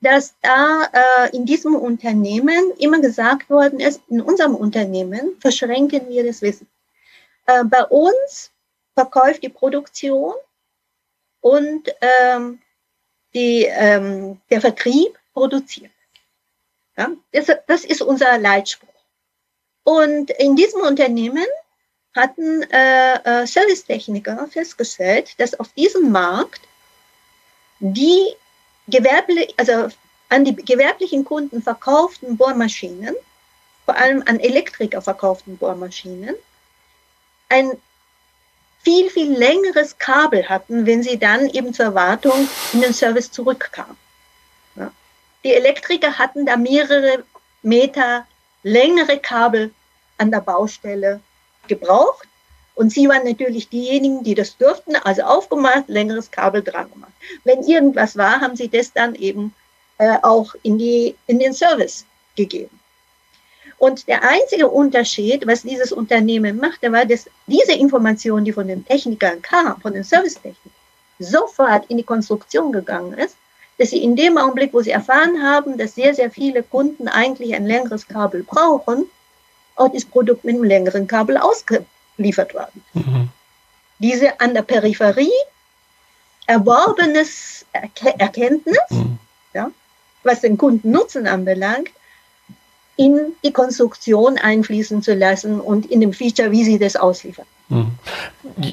dass 0.00 0.34
da 0.42 0.88
äh, 0.92 1.36
in 1.36 1.46
diesem 1.46 1.74
Unternehmen 1.74 2.72
immer 2.78 3.00
gesagt 3.00 3.48
worden 3.48 3.80
ist, 3.80 4.00
in 4.08 4.20
unserem 4.20 4.54
Unternehmen 4.54 5.36
verschränken 5.40 6.08
wir 6.08 6.24
das 6.24 6.42
Wissen. 6.42 6.68
Äh, 7.46 7.64
bei 7.64 7.84
uns 7.84 8.50
verkauft 8.94 9.42
die 9.42 9.48
Produktion 9.48 10.34
und 11.40 11.88
ähm, 12.00 12.60
die, 13.34 13.64
ähm, 13.64 14.40
der 14.50 14.60
Vertrieb 14.60 15.18
produziert. 15.32 15.92
Ja, 16.96 17.10
das, 17.32 17.46
das 17.66 17.84
ist 17.84 18.02
unser 18.02 18.38
Leitspruch. 18.38 18.88
Und 19.84 20.30
in 20.30 20.56
diesem 20.56 20.80
Unternehmen 20.80 21.46
hatten 22.14 22.62
äh, 22.62 23.42
äh, 23.42 23.46
Servicetechniker 23.46 24.48
festgestellt, 24.48 25.38
dass 25.38 25.58
auf 25.60 25.68
diesem 25.74 26.10
Markt 26.10 26.62
die 27.78 28.34
gewerblich, 28.88 29.54
also 29.56 29.88
an 30.28 30.44
die 30.44 30.54
gewerblichen 30.56 31.24
Kunden 31.24 31.62
verkauften 31.62 32.36
Bohrmaschinen, 32.36 33.14
vor 33.84 33.96
allem 33.96 34.22
an 34.26 34.40
Elektriker 34.40 35.00
verkauften 35.00 35.56
Bohrmaschinen, 35.56 36.34
ein 37.48 37.72
viel, 38.82 39.10
viel 39.10 39.36
längeres 39.36 39.98
Kabel 39.98 40.48
hatten, 40.48 40.86
wenn 40.86 41.02
sie 41.02 41.18
dann 41.18 41.48
eben 41.48 41.74
zur 41.74 41.94
Wartung 41.94 42.48
in 42.72 42.82
den 42.82 42.94
Service 42.94 43.30
zurückkamen. 43.32 43.96
Ja. 44.76 44.92
Die 45.42 45.54
Elektriker 45.54 46.18
hatten 46.18 46.46
da 46.46 46.56
mehrere 46.56 47.24
Meter 47.62 48.26
längere 48.62 49.18
Kabel 49.18 49.72
an 50.18 50.30
der 50.30 50.40
Baustelle 50.40 51.20
gebraucht. 51.66 52.28
Und 52.76 52.92
sie 52.92 53.08
waren 53.08 53.24
natürlich 53.24 53.70
diejenigen, 53.70 54.22
die 54.22 54.34
das 54.34 54.56
durften, 54.58 54.96
also 54.96 55.22
aufgemacht, 55.22 55.88
längeres 55.88 56.30
Kabel 56.30 56.62
dran 56.62 56.90
gemacht. 56.92 57.12
Wenn 57.42 57.62
irgendwas 57.62 58.16
war, 58.18 58.40
haben 58.42 58.54
sie 58.54 58.68
das 58.68 58.92
dann 58.92 59.14
eben 59.14 59.54
äh, 59.96 60.18
auch 60.22 60.54
in, 60.62 60.76
die, 60.78 61.16
in 61.26 61.38
den 61.38 61.54
Service 61.54 62.04
gegeben. 62.36 62.78
Und 63.78 64.06
der 64.08 64.22
einzige 64.22 64.68
Unterschied, 64.68 65.46
was 65.46 65.62
dieses 65.62 65.90
Unternehmen 65.90 66.58
machte, 66.58 66.92
war, 66.92 67.06
dass 67.06 67.30
diese 67.46 67.72
Information, 67.72 68.44
die 68.44 68.52
von 68.52 68.68
den 68.68 68.84
Technikern 68.84 69.40
kam, 69.40 69.80
von 69.80 69.94
den 69.94 70.04
Servicetechnikern, 70.04 70.72
sofort 71.18 71.86
in 71.88 71.96
die 71.96 72.02
Konstruktion 72.02 72.72
gegangen 72.72 73.14
ist, 73.14 73.36
dass 73.78 73.90
sie 73.90 74.02
in 74.02 74.16
dem 74.16 74.36
Augenblick, 74.36 74.74
wo 74.74 74.82
sie 74.82 74.90
erfahren 74.90 75.42
haben, 75.42 75.78
dass 75.78 75.94
sehr, 75.94 76.14
sehr 76.14 76.30
viele 76.30 76.62
Kunden 76.62 77.08
eigentlich 77.08 77.54
ein 77.54 77.66
längeres 77.66 78.06
Kabel 78.06 78.42
brauchen, 78.42 79.06
auch 79.76 79.92
das 79.92 80.04
Produkt 80.04 80.44
mit 80.44 80.56
einem 80.56 80.64
längeren 80.64 81.06
Kabel 81.06 81.38
ausgeliefert 82.16 82.54
werden. 82.54 82.82
Mhm. 82.94 83.28
Diese 83.98 84.40
an 84.40 84.54
der 84.54 84.62
Peripherie 84.62 85.30
erworbenes 86.46 87.64
Erkenntnis, 87.72 88.78
mhm. 88.90 89.18
ja, 89.54 89.70
was 90.22 90.40
den 90.40 90.58
Kundennutzen 90.58 91.26
anbelangt, 91.26 91.90
in 92.96 93.34
die 93.44 93.52
Konstruktion 93.52 94.38
einfließen 94.38 95.02
zu 95.02 95.14
lassen 95.14 95.60
und 95.60 95.90
in 95.90 96.00
dem 96.00 96.12
Feature, 96.12 96.50
wie 96.50 96.64
sie 96.64 96.78
das 96.78 96.96
ausliefern. 96.96 97.44
Hm. 97.68 97.90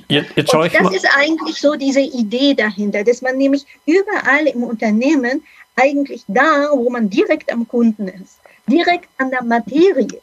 Jetzt, 0.08 0.32
jetzt 0.36 0.51
schaue 0.51 0.67
ich 0.67 0.73
das 0.73 0.84
mal. 0.84 0.95
ist 0.95 1.08
eigentlich 1.17 1.60
so 1.60 1.73
diese 1.73 1.99
Idee 1.99 2.53
dahinter, 2.53 3.03
dass 3.03 3.21
man 3.21 3.38
nämlich 3.38 3.65
überall 3.86 4.47
im 4.47 4.63
Unternehmen 4.63 5.43
eigentlich 5.75 6.23
da, 6.27 6.69
wo 6.71 6.89
man 6.89 7.10
direkt 7.10 7.51
am 7.51 7.67
Kunden 7.67 8.08
ist, 8.08 8.39
direkt 8.67 9.10
an 9.17 9.32
der 9.32 9.43
Materie 9.43 10.21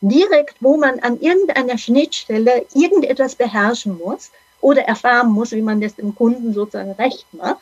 direkt, 0.00 0.56
wo 0.60 0.76
man 0.76 0.98
an 1.00 1.20
irgendeiner 1.20 1.78
Schnittstelle 1.78 2.66
irgendetwas 2.74 3.34
beherrschen 3.34 3.98
muss 3.98 4.30
oder 4.60 4.82
erfahren 4.82 5.30
muss, 5.30 5.52
wie 5.52 5.62
man 5.62 5.80
das 5.80 5.94
dem 5.94 6.14
Kunden 6.14 6.52
sozusagen 6.52 6.92
recht 6.92 7.26
macht, 7.32 7.60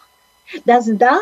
dass 0.65 0.89
da 0.93 1.19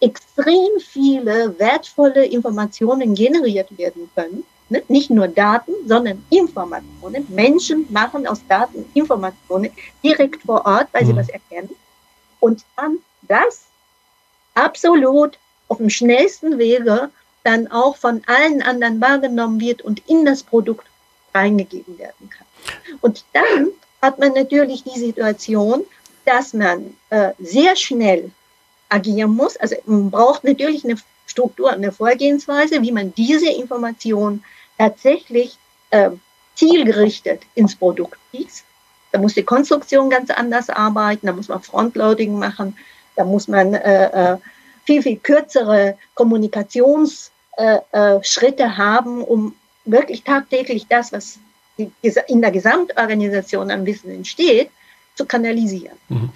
extrem 0.00 0.80
viele 0.80 1.58
wertvolle 1.58 2.24
Informationen 2.24 3.14
generiert 3.14 3.76
werden 3.76 4.10
können. 4.14 4.44
Ne? 4.70 4.82
Nicht 4.88 5.10
nur 5.10 5.28
Daten, 5.28 5.72
sondern 5.86 6.24
Informationen. 6.30 7.26
Menschen 7.28 7.86
machen 7.90 8.26
aus 8.26 8.40
Daten 8.48 8.86
Informationen 8.94 9.70
direkt 10.02 10.42
vor 10.42 10.64
Ort, 10.64 10.88
weil 10.92 11.04
sie 11.04 11.12
mhm. 11.12 11.18
was 11.18 11.28
erkennen. 11.28 11.70
Und 12.38 12.64
dann 12.76 12.98
das 13.22 13.64
absolut 14.54 15.38
auf 15.68 15.78
dem 15.78 15.90
schnellsten 15.90 16.58
Wege 16.58 17.10
dann 17.44 17.70
auch 17.70 17.96
von 17.96 18.22
allen 18.26 18.62
anderen 18.62 19.00
wahrgenommen 19.00 19.60
wird 19.60 19.82
und 19.82 20.02
in 20.08 20.24
das 20.24 20.42
Produkt 20.42 20.86
reingegeben 21.34 21.98
werden 21.98 22.28
kann. 22.30 22.46
Und 23.00 23.24
dann 23.32 23.68
hat 24.02 24.18
man 24.18 24.32
natürlich 24.32 24.84
die 24.84 24.98
Situation, 24.98 25.84
dass 26.24 26.52
man 26.52 26.94
äh, 27.10 27.32
sehr 27.38 27.76
schnell 27.76 28.30
agieren 28.88 29.30
muss. 29.30 29.56
Also 29.56 29.76
man 29.86 30.10
braucht 30.10 30.44
natürlich 30.44 30.84
eine 30.84 30.96
Struktur, 31.26 31.72
eine 31.72 31.92
Vorgehensweise, 31.92 32.82
wie 32.82 32.92
man 32.92 33.14
diese 33.14 33.48
Information 33.48 34.44
tatsächlich 34.76 35.56
äh, 35.90 36.10
zielgerichtet 36.54 37.42
ins 37.54 37.76
Produkt 37.76 38.18
gießt. 38.32 38.64
Da 39.12 39.18
muss 39.18 39.34
die 39.34 39.42
Konstruktion 39.42 40.10
ganz 40.10 40.30
anders 40.30 40.68
arbeiten, 40.70 41.26
da 41.26 41.32
muss 41.32 41.48
man 41.48 41.62
Frontloading 41.62 42.38
machen, 42.38 42.76
da 43.16 43.24
muss 43.24 43.48
man 43.48 43.74
äh, 43.74 44.32
äh, 44.32 44.36
viel, 44.90 45.02
viel 45.02 45.16
kürzere 45.18 45.96
Kommunikationsschritte 46.14 48.76
haben, 48.76 49.22
um 49.22 49.54
wirklich 49.84 50.24
tagtäglich 50.24 50.88
das, 50.88 51.12
was 51.12 51.38
in 51.76 52.42
der 52.42 52.50
Gesamtorganisation 52.50 53.70
an 53.70 53.86
Wissen 53.86 54.10
entsteht, 54.10 54.70
zu 55.14 55.26
kanalisieren. 55.26 55.96
Mhm. 56.08 56.30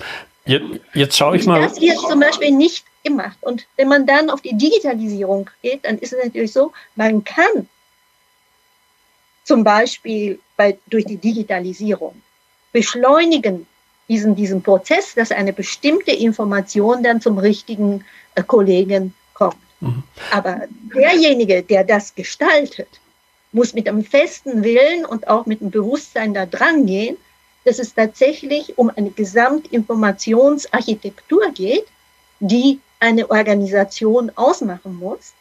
Jetzt, 0.46 0.64
jetzt 0.94 1.16
schaue 1.16 1.36
ich 1.36 1.46
mal. 1.46 1.62
Das 1.62 1.80
wird 1.80 1.98
zum 1.98 2.20
Beispiel 2.20 2.52
nicht 2.52 2.84
gemacht. 3.02 3.38
Und 3.40 3.66
wenn 3.76 3.88
man 3.88 4.06
dann 4.06 4.30
auf 4.30 4.40
die 4.40 4.56
Digitalisierung 4.56 5.50
geht, 5.62 5.84
dann 5.84 5.98
ist 5.98 6.12
es 6.12 6.24
natürlich 6.24 6.52
so, 6.52 6.70
man 6.94 7.24
kann 7.24 7.68
zum 9.42 9.64
Beispiel 9.64 10.38
bei, 10.56 10.78
durch 10.86 11.06
die 11.06 11.16
Digitalisierung 11.16 12.22
beschleunigen 12.72 13.66
diesen, 14.08 14.36
diesen 14.36 14.62
Prozess, 14.62 15.14
dass 15.14 15.30
eine 15.30 15.52
bestimmte 15.52 16.12
Information 16.12 17.02
dann 17.02 17.20
zum 17.20 17.38
richtigen 17.38 18.04
Kollegen 18.42 19.14
kommt. 19.34 19.56
Mhm. 19.80 20.02
Aber 20.30 20.62
derjenige, 20.94 21.62
der 21.62 21.84
das 21.84 22.14
gestaltet, 22.14 22.88
muss 23.52 23.74
mit 23.74 23.88
einem 23.88 24.04
festen 24.04 24.62
Willen 24.64 25.06
und 25.06 25.28
auch 25.28 25.46
mit 25.46 25.60
dem 25.60 25.70
Bewusstsein 25.70 26.34
da 26.34 26.44
dran 26.44 26.84
gehen, 26.86 27.16
dass 27.64 27.78
es 27.78 27.94
tatsächlich 27.94 28.76
um 28.76 28.90
eine 28.94 29.10
Gesamtinformationsarchitektur 29.10 31.50
geht, 31.54 31.86
die 32.40 32.80
eine 33.00 33.30
Organisation 33.30 34.30
ausmachen 34.34 34.98
muss. 34.98 35.32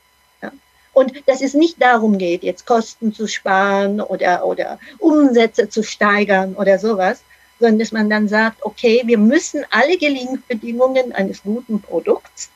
Ja. 0.42 0.52
Und 0.94 1.12
dass 1.26 1.42
es 1.42 1.54
nicht 1.54 1.82
darum 1.82 2.18
geht, 2.18 2.44
jetzt 2.44 2.66
Kosten 2.66 3.14
zu 3.14 3.28
sparen 3.28 4.00
oder, 4.00 4.46
oder 4.46 4.80
Umsätze 5.00 5.68
zu 5.70 5.84
steigern 5.84 6.56
oder 6.56 6.80
sowas, 6.80 7.24
sondern 7.60 7.80
dass 7.80 7.92
man 7.92 8.10
dann 8.10 8.28
sagt, 8.28 8.64
okay, 8.64 9.04
wir 9.06 9.18
müssen 9.18 9.66
alle 9.70 9.98
Gelingbedingungen 9.98 11.14
eines 11.14 11.44
guten 11.44 11.82
Produkts 11.82 12.50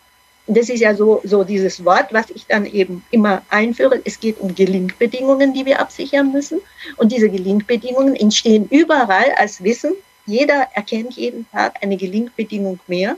das 0.56 0.70
ist 0.70 0.80
ja 0.80 0.96
so, 0.96 1.22
so 1.26 1.44
dieses 1.44 1.84
Wort, 1.84 2.08
was 2.12 2.30
ich 2.30 2.46
dann 2.46 2.66
eben 2.66 3.04
immer 3.12 3.42
einführe. 3.50 4.02
Es 4.06 4.20
geht 4.20 4.40
um 4.40 4.56
Gelingbedingungen, 4.56 5.54
die 5.54 5.66
wir 5.66 5.80
absichern 5.80 6.32
müssen. 6.32 6.62
Und 6.96 7.12
diese 7.12 7.30
Gelingbedingungen 7.30 8.16
entstehen 8.16 8.68
überall 8.70 9.32
als 9.38 9.62
Wissen. 9.64 9.94
Jeder 10.26 10.68
erkennt 10.74 11.14
jeden 11.14 11.50
Tag 11.52 11.82
eine 11.82 11.98
Gelingbedingung 11.98 12.80
mehr. 12.88 13.18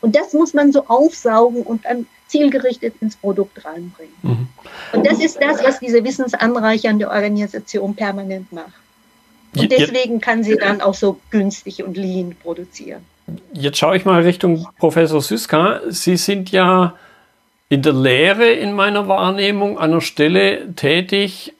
Und 0.00 0.14
das 0.14 0.32
muss 0.32 0.54
man 0.54 0.70
so 0.70 0.86
aufsaugen 0.86 1.62
und 1.62 1.84
dann 1.84 2.06
zielgerichtet 2.28 2.94
ins 3.00 3.16
Produkt 3.16 3.64
reinbringen. 3.64 4.14
Mhm. 4.22 4.48
Und 4.92 5.06
das 5.06 5.18
ist 5.18 5.38
das, 5.40 5.62
was 5.64 5.80
diese 5.80 6.04
wissensanreichernde 6.04 7.08
Organisation 7.08 7.96
permanent 7.96 8.52
macht. 8.52 8.74
Und 9.56 9.72
deswegen 9.72 10.20
kann 10.20 10.44
sie 10.44 10.56
dann 10.56 10.80
auch 10.80 10.94
so 10.94 11.18
günstig 11.30 11.82
und 11.82 11.96
lean 11.96 12.36
produzieren. 12.40 13.04
Jetzt 13.52 13.78
schaue 13.78 13.96
ich 13.96 14.04
mal 14.04 14.22
Richtung 14.22 14.68
Professor 14.78 15.20
Süska. 15.20 15.80
Sie 15.88 16.16
sind 16.16 16.50
ja 16.50 16.94
in 17.68 17.82
der 17.82 17.92
Lehre 17.92 18.50
in 18.50 18.72
meiner 18.72 19.08
Wahrnehmung 19.08 19.78
an 19.78 19.90
einer 19.90 20.00
Stelle 20.00 20.74
tätig, 20.74 21.52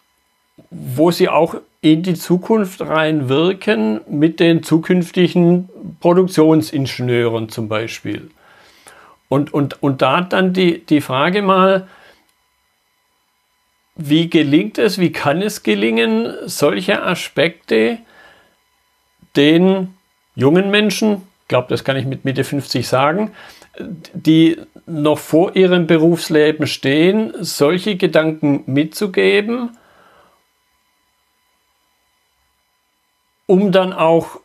wo 0.70 1.10
Sie 1.10 1.28
auch 1.28 1.56
in 1.80 2.02
die 2.02 2.14
Zukunft 2.14 2.80
reinwirken 2.80 4.00
mit 4.08 4.40
den 4.40 4.62
zukünftigen 4.62 5.68
Produktionsingenieuren 6.00 7.50
zum 7.50 7.68
Beispiel. 7.68 8.30
Und, 9.28 9.52
und, 9.52 9.82
und 9.82 10.02
da 10.02 10.22
dann 10.22 10.52
die, 10.52 10.84
die 10.84 11.00
Frage 11.00 11.42
mal, 11.42 11.86
wie 13.94 14.30
gelingt 14.30 14.78
es, 14.78 14.98
wie 14.98 15.12
kann 15.12 15.42
es 15.42 15.62
gelingen, 15.62 16.32
solche 16.46 17.02
Aspekte 17.02 17.98
den 19.36 19.94
jungen 20.34 20.70
Menschen 20.70 21.27
glaube, 21.48 21.68
das 21.68 21.82
kann 21.82 21.96
ich 21.96 22.06
mit 22.06 22.24
Mitte 22.24 22.44
50 22.44 22.86
sagen, 22.86 23.32
die 24.12 24.60
noch 24.86 25.18
vor 25.18 25.56
ihrem 25.56 25.86
Berufsleben 25.86 26.66
stehen, 26.66 27.32
solche 27.40 27.96
Gedanken 27.96 28.64
mitzugeben, 28.66 29.76
um 33.46 33.72
dann 33.72 33.92
auch 33.92 34.40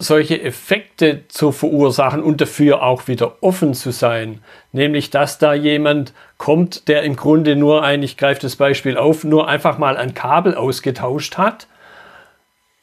solche 0.00 0.40
Effekte 0.40 1.26
zu 1.26 1.50
verursachen 1.50 2.22
und 2.22 2.40
dafür 2.40 2.84
auch 2.84 3.08
wieder 3.08 3.42
offen 3.42 3.74
zu 3.74 3.90
sein. 3.90 4.44
Nämlich, 4.70 5.10
dass 5.10 5.38
da 5.38 5.54
jemand 5.54 6.12
kommt, 6.36 6.86
der 6.86 7.02
im 7.02 7.16
Grunde 7.16 7.56
nur 7.56 7.82
ein, 7.82 8.04
ich 8.04 8.16
greife 8.16 8.42
das 8.42 8.54
Beispiel 8.54 8.96
auf, 8.96 9.24
nur 9.24 9.48
einfach 9.48 9.76
mal 9.76 9.96
ein 9.96 10.14
Kabel 10.14 10.54
ausgetauscht 10.54 11.36
hat 11.36 11.66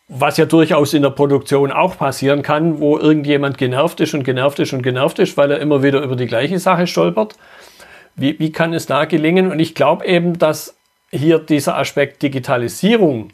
was 0.08 0.38
ja 0.38 0.46
durchaus 0.46 0.94
in 0.94 1.02
der 1.02 1.10
Produktion 1.10 1.72
auch 1.72 1.98
passieren 1.98 2.42
kann, 2.44 2.80
wo 2.80 2.98
irgendjemand 2.98 3.58
genervt 3.58 4.00
ist 4.00 4.14
und 4.14 4.24
genervt 4.24 4.60
ist 4.60 4.74
und 4.74 4.84
genervt 4.84 5.20
ist, 5.20 5.36
weil 5.36 5.52
er 5.52 5.60
immer 5.60 5.82
wieder 5.82 6.02
über 6.02 6.16
die 6.16 6.28
gleiche 6.28 6.60
Sache 6.60 6.86
stolpert. 6.86 7.36
Wie, 8.16 8.38
wie 8.40 8.52
kann 8.52 8.74
es 8.74 8.86
da 8.86 9.06
gelingen? 9.06 9.52
Und 9.52 9.60
ich 9.60 9.74
glaube 9.76 10.06
eben, 10.06 10.38
dass 10.38 10.76
hier 11.12 11.40
dieser 11.40 11.78
Aspekt 11.78 12.22
Digitalisierung 12.22 13.30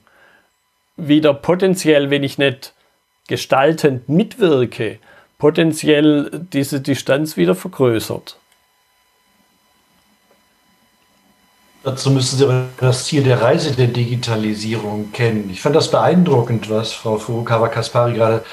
wieder 0.95 1.33
potenziell, 1.33 2.09
wenn 2.09 2.23
ich 2.23 2.37
nicht 2.37 2.73
gestaltend 3.27 4.07
mitwirke, 4.07 4.99
potenziell 5.37 6.29
diese 6.53 6.81
Distanz 6.81 7.37
wieder 7.37 7.55
vergrößert. 7.55 8.37
Dazu 11.83 12.11
müssen 12.11 12.37
Sie 12.37 12.43
aber 12.43 12.65
das 12.79 13.05
Ziel 13.05 13.23
der 13.23 13.41
Reise 13.41 13.71
der 13.71 13.87
Digitalisierung 13.87 15.11
kennen. 15.11 15.49
Ich 15.51 15.61
fand 15.61 15.75
das 15.75 15.89
beeindruckend, 15.89 16.69
was 16.69 16.93
Frau 16.93 17.17
Furukawa-Kaspari 17.17 18.13
gerade 18.13 18.43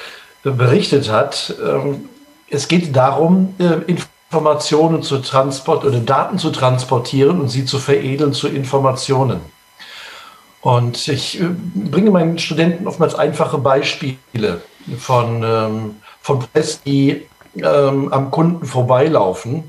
berichtet 0.43 1.11
hat. 1.11 1.55
Ähm, 1.63 2.09
es 2.49 2.69
geht 2.69 2.97
darum, 2.97 3.55
äh, 3.59 3.93
Informationen 4.31 5.03
zu 5.03 5.19
transportieren 5.19 5.95
oder 5.95 6.05
Daten 6.05 6.39
zu 6.39 6.51
transportieren 6.51 7.41
und 7.41 7.49
sie 7.49 7.67
zu 7.67 7.79
veredeln 7.79 8.33
zu 8.33 8.49
Informationen. 8.49 9.41
Und 10.63 11.07
ich 11.09 11.39
äh, 11.39 11.49
bringe 11.75 12.11
meinen 12.11 12.39
Studenten 12.39 12.87
oftmals 12.87 13.15
einfache 13.15 13.59
Beispiele 13.59 14.63
von, 14.99 15.43
ähm, 15.43 15.97
von 16.23 16.39
Prozessen, 16.39 16.81
die 16.87 17.27
ähm, 17.57 18.11
am 18.11 18.31
Kunden 18.31 18.65
vorbeilaufen 18.65 19.65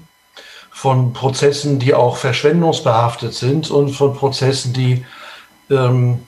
von 0.80 1.12
Prozessen, 1.12 1.78
die 1.78 1.94
auch 1.94 2.16
verschwendungsbehaftet 2.16 3.34
sind 3.34 3.70
und 3.70 3.90
von 3.90 4.14
Prozessen, 4.14 4.72
die 4.72 5.04
ähm, 5.70 6.20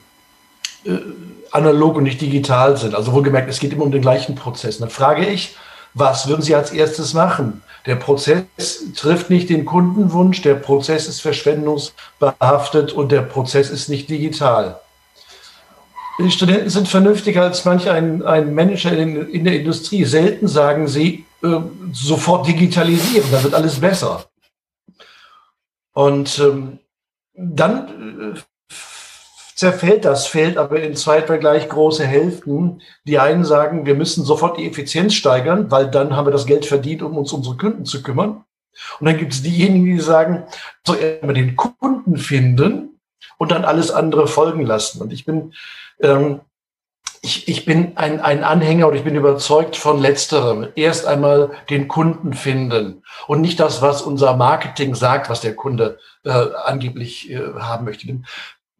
äh, 0.84 0.90
analog 1.50 1.96
und 1.96 2.02
nicht 2.02 2.20
digital 2.20 2.76
sind. 2.76 2.94
Also 2.94 3.14
wohlgemerkt, 3.14 3.48
es 3.48 3.60
geht 3.60 3.72
immer 3.72 3.84
um 3.84 3.92
den 3.92 4.02
gleichen 4.02 4.34
Prozess. 4.34 4.76
Dann 4.76 4.90
frage 4.90 5.24
ich, 5.24 5.56
was 5.94 6.28
würden 6.28 6.42
Sie 6.42 6.54
als 6.54 6.70
erstes 6.70 7.14
machen? 7.14 7.62
Der 7.86 7.96
Prozess 7.96 8.44
trifft 8.94 9.30
nicht 9.30 9.48
den 9.48 9.64
Kundenwunsch, 9.64 10.42
der 10.42 10.56
Prozess 10.56 11.08
ist 11.08 11.22
verschwendungsbehaftet 11.22 12.92
und 12.92 13.10
der 13.10 13.22
Prozess 13.22 13.70
ist 13.70 13.88
nicht 13.88 14.10
digital. 14.10 14.78
Die 16.18 16.30
Studenten 16.30 16.68
sind 16.68 16.88
vernünftiger 16.88 17.40
als 17.40 17.64
manch 17.64 17.88
ein, 17.88 18.22
ein 18.22 18.54
Manager 18.54 18.92
in, 18.92 19.30
in 19.30 19.44
der 19.44 19.58
Industrie. 19.58 20.04
Selten 20.04 20.46
sagen 20.46 20.88
sie, 20.88 21.24
äh, 21.42 21.56
sofort 21.94 22.46
digitalisieren, 22.46 23.30
dann 23.32 23.44
wird 23.44 23.54
alles 23.54 23.80
besser. 23.80 24.26
Und 25.92 26.38
ähm, 26.38 26.78
dann 27.34 28.34
äh, 28.34 28.74
zerfällt 29.54 30.04
das 30.04 30.26
Feld 30.26 30.56
aber 30.56 30.80
in 30.80 30.96
zwei, 30.96 31.20
gleich 31.20 31.68
große 31.68 32.04
Hälften. 32.04 32.82
Die 33.04 33.18
einen 33.18 33.44
sagen, 33.44 33.86
wir 33.86 33.94
müssen 33.94 34.24
sofort 34.24 34.58
die 34.58 34.66
Effizienz 34.68 35.14
steigern, 35.14 35.70
weil 35.70 35.90
dann 35.90 36.16
haben 36.16 36.26
wir 36.26 36.32
das 36.32 36.46
Geld 36.46 36.66
verdient, 36.66 37.02
um 37.02 37.16
uns 37.16 37.32
unsere 37.32 37.56
Kunden 37.56 37.84
zu 37.84 38.02
kümmern. 38.02 38.44
Und 38.98 39.06
dann 39.06 39.18
gibt 39.18 39.32
es 39.32 39.42
diejenigen, 39.42 39.84
die 39.84 40.00
sagen, 40.00 40.44
so 40.86 40.94
erstmal 40.94 41.34
den 41.34 41.56
Kunden 41.56 42.16
finden 42.16 43.00
und 43.38 43.52
dann 43.52 43.64
alles 43.64 43.90
andere 43.90 44.26
folgen 44.26 44.66
lassen. 44.66 45.00
Und 45.00 45.12
ich 45.12 45.24
bin 45.24 45.52
ähm, 46.00 46.40
ich, 47.24 47.46
ich 47.46 47.64
bin 47.64 47.96
ein, 47.96 48.20
ein 48.20 48.42
Anhänger 48.42 48.88
und 48.88 48.96
ich 48.96 49.04
bin 49.04 49.14
überzeugt 49.14 49.76
von 49.76 50.00
letzterem. 50.00 50.66
Erst 50.74 51.06
einmal 51.06 51.52
den 51.70 51.86
Kunden 51.86 52.34
finden 52.34 53.04
und 53.28 53.40
nicht 53.40 53.60
das, 53.60 53.80
was 53.80 54.02
unser 54.02 54.36
Marketing 54.36 54.96
sagt, 54.96 55.30
was 55.30 55.40
der 55.40 55.54
Kunde 55.54 55.98
äh, 56.24 56.30
angeblich 56.30 57.30
äh, 57.30 57.40
haben 57.60 57.84
möchte. 57.84 58.02
Ich 58.02 58.08
bin 58.08 58.26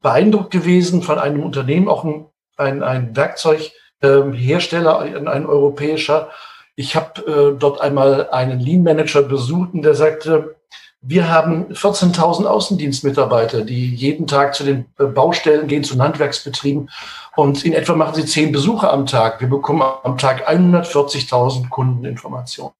beeindruckt 0.02 0.50
gewesen 0.50 1.02
von 1.02 1.20
einem 1.20 1.40
Unternehmen, 1.44 1.88
auch 1.88 2.04
ein, 2.04 2.26
ein, 2.56 2.82
ein 2.82 3.14
Werkzeughersteller, 3.14 5.06
ähm, 5.06 5.28
ein 5.28 5.46
europäischer. 5.46 6.30
Ich 6.74 6.96
habe 6.96 7.20
äh, 7.54 7.56
dort 7.56 7.80
einmal 7.80 8.28
einen 8.30 8.58
Lean 8.58 8.82
Manager 8.82 9.22
besucht 9.22 9.72
und 9.72 9.82
der 9.82 9.94
sagte, 9.94 10.56
wir 11.02 11.28
haben 11.28 11.66
14.000 11.72 12.46
Außendienstmitarbeiter, 12.46 13.62
die 13.62 13.92
jeden 13.92 14.28
Tag 14.28 14.54
zu 14.54 14.62
den 14.62 14.86
äh, 14.98 15.04
Baustellen 15.04 15.66
gehen, 15.66 15.82
zu 15.82 15.98
Handwerksbetrieben 15.98 16.88
und 17.34 17.64
in 17.64 17.72
etwa 17.72 17.94
machen 17.94 18.14
sie 18.14 18.24
zehn 18.24 18.52
Besuche 18.52 18.88
am 18.88 19.06
Tag. 19.06 19.40
Wir 19.40 19.48
bekommen 19.48 19.82
am 19.82 20.16
Tag 20.16 20.48
140.000 20.48 21.68
Kundeninformationen, 21.68 22.74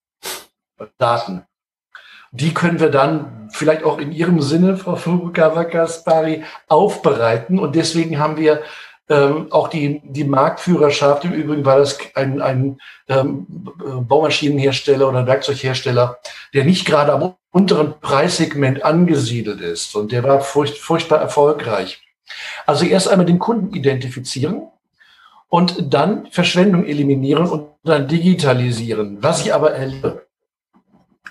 Daten. 0.98 1.42
Die 2.30 2.54
können 2.54 2.80
wir 2.80 2.90
dann 2.90 3.50
vielleicht 3.52 3.84
auch 3.84 3.98
in 3.98 4.12
Ihrem 4.12 4.40
Sinne, 4.40 4.76
Frau 4.76 4.96
Furukawa-Kaspari, 4.96 6.44
aufbereiten. 6.68 7.58
Und 7.58 7.76
deswegen 7.76 8.18
haben 8.18 8.38
wir 8.38 8.62
ähm, 9.12 9.48
auch 9.50 9.68
die, 9.68 10.00
die 10.04 10.24
Marktführerschaft. 10.24 11.24
Im 11.24 11.32
Übrigen 11.32 11.64
war 11.66 11.78
das 11.78 11.98
ein, 12.14 12.40
ein 12.40 12.78
ähm, 13.08 13.46
Baumaschinenhersteller 14.08 15.06
oder 15.08 15.26
Werkzeughersteller, 15.26 16.18
der 16.54 16.64
nicht 16.64 16.86
gerade 16.86 17.12
am 17.12 17.34
unteren 17.50 17.94
Preissegment 18.00 18.82
angesiedelt 18.82 19.60
ist. 19.60 19.94
Und 19.94 20.12
der 20.12 20.24
war 20.24 20.40
furcht, 20.40 20.78
furchtbar 20.78 21.20
erfolgreich. 21.20 22.00
Also 22.66 22.86
erst 22.86 23.08
einmal 23.08 23.26
den 23.26 23.38
Kunden 23.38 23.74
identifizieren 23.74 24.62
und 25.48 25.92
dann 25.92 26.28
Verschwendung 26.30 26.86
eliminieren 26.86 27.46
und 27.46 27.68
dann 27.84 28.08
digitalisieren. 28.08 29.18
Was 29.22 29.44
ich 29.44 29.52
aber 29.52 29.72
erlebe, 29.72 30.26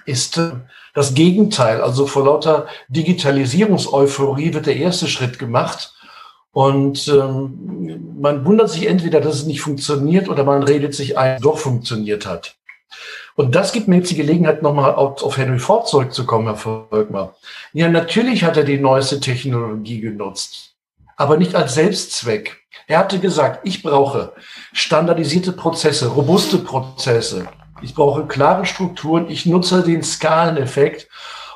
ist 0.05 0.37
äh, 0.37 0.51
das 0.93 1.15
Gegenteil. 1.15 1.81
Also 1.81 2.05
vor 2.05 2.25
lauter 2.25 2.67
Digitalisierungseuphorie 2.89 4.53
wird 4.53 4.67
der 4.67 4.75
erste 4.75 5.07
Schritt 5.07 5.39
gemacht. 5.39 5.95
Und 6.53 7.07
ähm, 7.07 8.17
man 8.19 8.45
wundert 8.45 8.69
sich 8.69 8.87
entweder, 8.87 9.21
dass 9.21 9.35
es 9.35 9.45
nicht 9.45 9.61
funktioniert, 9.61 10.29
oder 10.29 10.43
man 10.43 10.63
redet 10.63 10.93
sich 10.93 11.17
ein, 11.17 11.41
doch 11.41 11.57
funktioniert 11.57 12.25
hat. 12.25 12.55
Und 13.35 13.55
das 13.55 13.71
gibt 13.71 13.87
mir 13.87 13.97
jetzt 13.97 14.11
die 14.11 14.15
Gelegenheit, 14.15 14.61
nochmal 14.61 14.93
auf, 14.93 15.23
auf 15.23 15.37
Henry 15.37 15.59
Ford 15.59 15.87
zurückzukommen, 15.87 16.45
Herr 16.47 16.57
Volkmar. 16.57 17.35
Ja, 17.71 17.87
natürlich 17.89 18.43
hat 18.43 18.57
er 18.57 18.65
die 18.65 18.77
neueste 18.77 19.19
Technologie 19.21 20.01
genutzt 20.01 20.71
aber 21.21 21.37
nicht 21.37 21.53
als 21.53 21.75
Selbstzweck. 21.75 22.57
Er 22.87 22.97
hatte 22.97 23.19
gesagt, 23.19 23.59
ich 23.63 23.83
brauche 23.83 24.33
standardisierte 24.73 25.51
Prozesse, 25.51 26.07
robuste 26.07 26.57
Prozesse. 26.57 27.47
Ich 27.83 27.93
brauche 27.93 28.25
klare 28.25 28.65
Strukturen. 28.65 29.29
Ich 29.29 29.45
nutze 29.45 29.83
den 29.83 30.01
Skaleneffekt. 30.01 31.07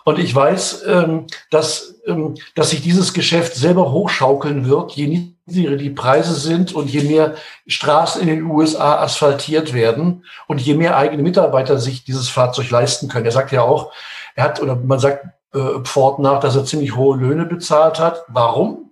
Und 0.06 0.20
ich 0.20 0.34
weiß, 0.34 0.84
ähm, 0.88 1.26
dass, 1.50 1.96
ähm, 2.06 2.36
dass 2.54 2.70
sich 2.70 2.82
dieses 2.84 3.14
Geschäft 3.14 3.56
selber 3.56 3.92
hochschaukeln 3.92 4.70
wird, 4.70 4.92
je 4.92 5.08
niedriger 5.48 5.78
die 5.78 5.90
Preise 5.90 6.36
sind 6.36 6.74
und 6.74 6.92
je 6.92 7.02
mehr 7.02 7.34
Straßen 7.66 8.22
in 8.22 8.28
den 8.28 8.44
USA 8.44 9.00
asphaltiert 9.02 9.74
werden 9.74 10.24
und 10.48 10.62
je 10.62 10.76
mehr 10.76 10.96
eigene 10.96 11.24
Mitarbeiter 11.24 11.80
sich 11.80 12.04
dieses 12.04 12.30
Fahrzeug 12.30 12.70
leisten 12.70 13.08
können. 13.08 13.26
Er 13.26 13.32
sagt 13.32 13.52
ja 13.52 13.64
auch, 13.64 13.92
er 14.36 14.44
hat, 14.44 14.62
oder 14.62 14.76
man 14.76 15.00
sagt 15.00 15.26
äh, 15.56 15.84
Ford 15.84 16.20
nach, 16.20 16.40
dass 16.40 16.56
er 16.56 16.66
ziemlich 16.66 16.96
hohe 16.96 17.18
Löhne 17.18 17.46
bezahlt 17.46 18.00
hat. 18.00 18.24
Warum? 18.28 18.92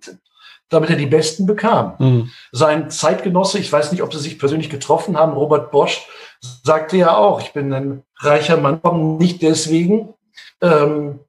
damit 0.70 0.90
er 0.90 0.96
die 0.96 1.06
Besten 1.06 1.46
bekam. 1.46 1.94
Mhm. 1.98 2.30
Sein 2.50 2.90
Zeitgenosse, 2.90 3.58
ich 3.58 3.70
weiß 3.70 3.92
nicht, 3.92 4.02
ob 4.02 4.12
sie 4.12 4.18
sich 4.18 4.40
persönlich 4.40 4.70
getroffen 4.70 5.16
haben, 5.16 5.34
Robert 5.34 5.70
Bosch, 5.70 6.08
sagte 6.40 6.96
ja 6.96 7.16
auch, 7.16 7.40
ich 7.40 7.52
bin 7.52 7.72
ein 7.72 8.02
reicher 8.18 8.56
Mann, 8.56 8.80
nicht 9.18 9.42
deswegen, 9.42 10.14
ähm, 10.60 11.20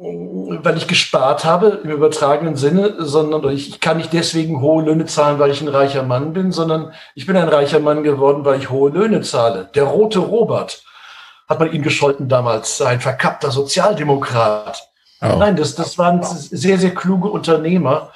weil 0.00 0.76
ich 0.76 0.86
gespart 0.86 1.44
habe 1.44 1.80
im 1.82 1.90
übertragenen 1.90 2.54
Sinne, 2.54 2.94
sondern 2.98 3.48
ich 3.50 3.80
kann 3.80 3.96
nicht 3.96 4.12
deswegen 4.12 4.60
hohe 4.60 4.84
Löhne 4.84 5.06
zahlen, 5.06 5.40
weil 5.40 5.50
ich 5.50 5.60
ein 5.60 5.68
reicher 5.68 6.04
Mann 6.04 6.32
bin, 6.32 6.52
sondern 6.52 6.92
ich 7.16 7.26
bin 7.26 7.36
ein 7.36 7.48
reicher 7.48 7.80
Mann 7.80 8.04
geworden, 8.04 8.44
weil 8.44 8.60
ich 8.60 8.70
hohe 8.70 8.90
Löhne 8.90 9.22
zahle. 9.22 9.68
Der 9.74 9.84
rote 9.84 10.20
Robert 10.20 10.84
hat 11.48 11.58
man 11.58 11.72
ihn 11.72 11.82
gescholten 11.82 12.28
damals, 12.28 12.80
ein 12.80 13.00
verkappter 13.00 13.50
Sozialdemokrat. 13.50 14.88
Oh. 15.20 15.36
Nein, 15.36 15.56
das, 15.56 15.74
das 15.74 15.98
waren 15.98 16.22
sehr, 16.22 16.78
sehr 16.78 16.94
kluge 16.94 17.28
Unternehmer. 17.28 18.12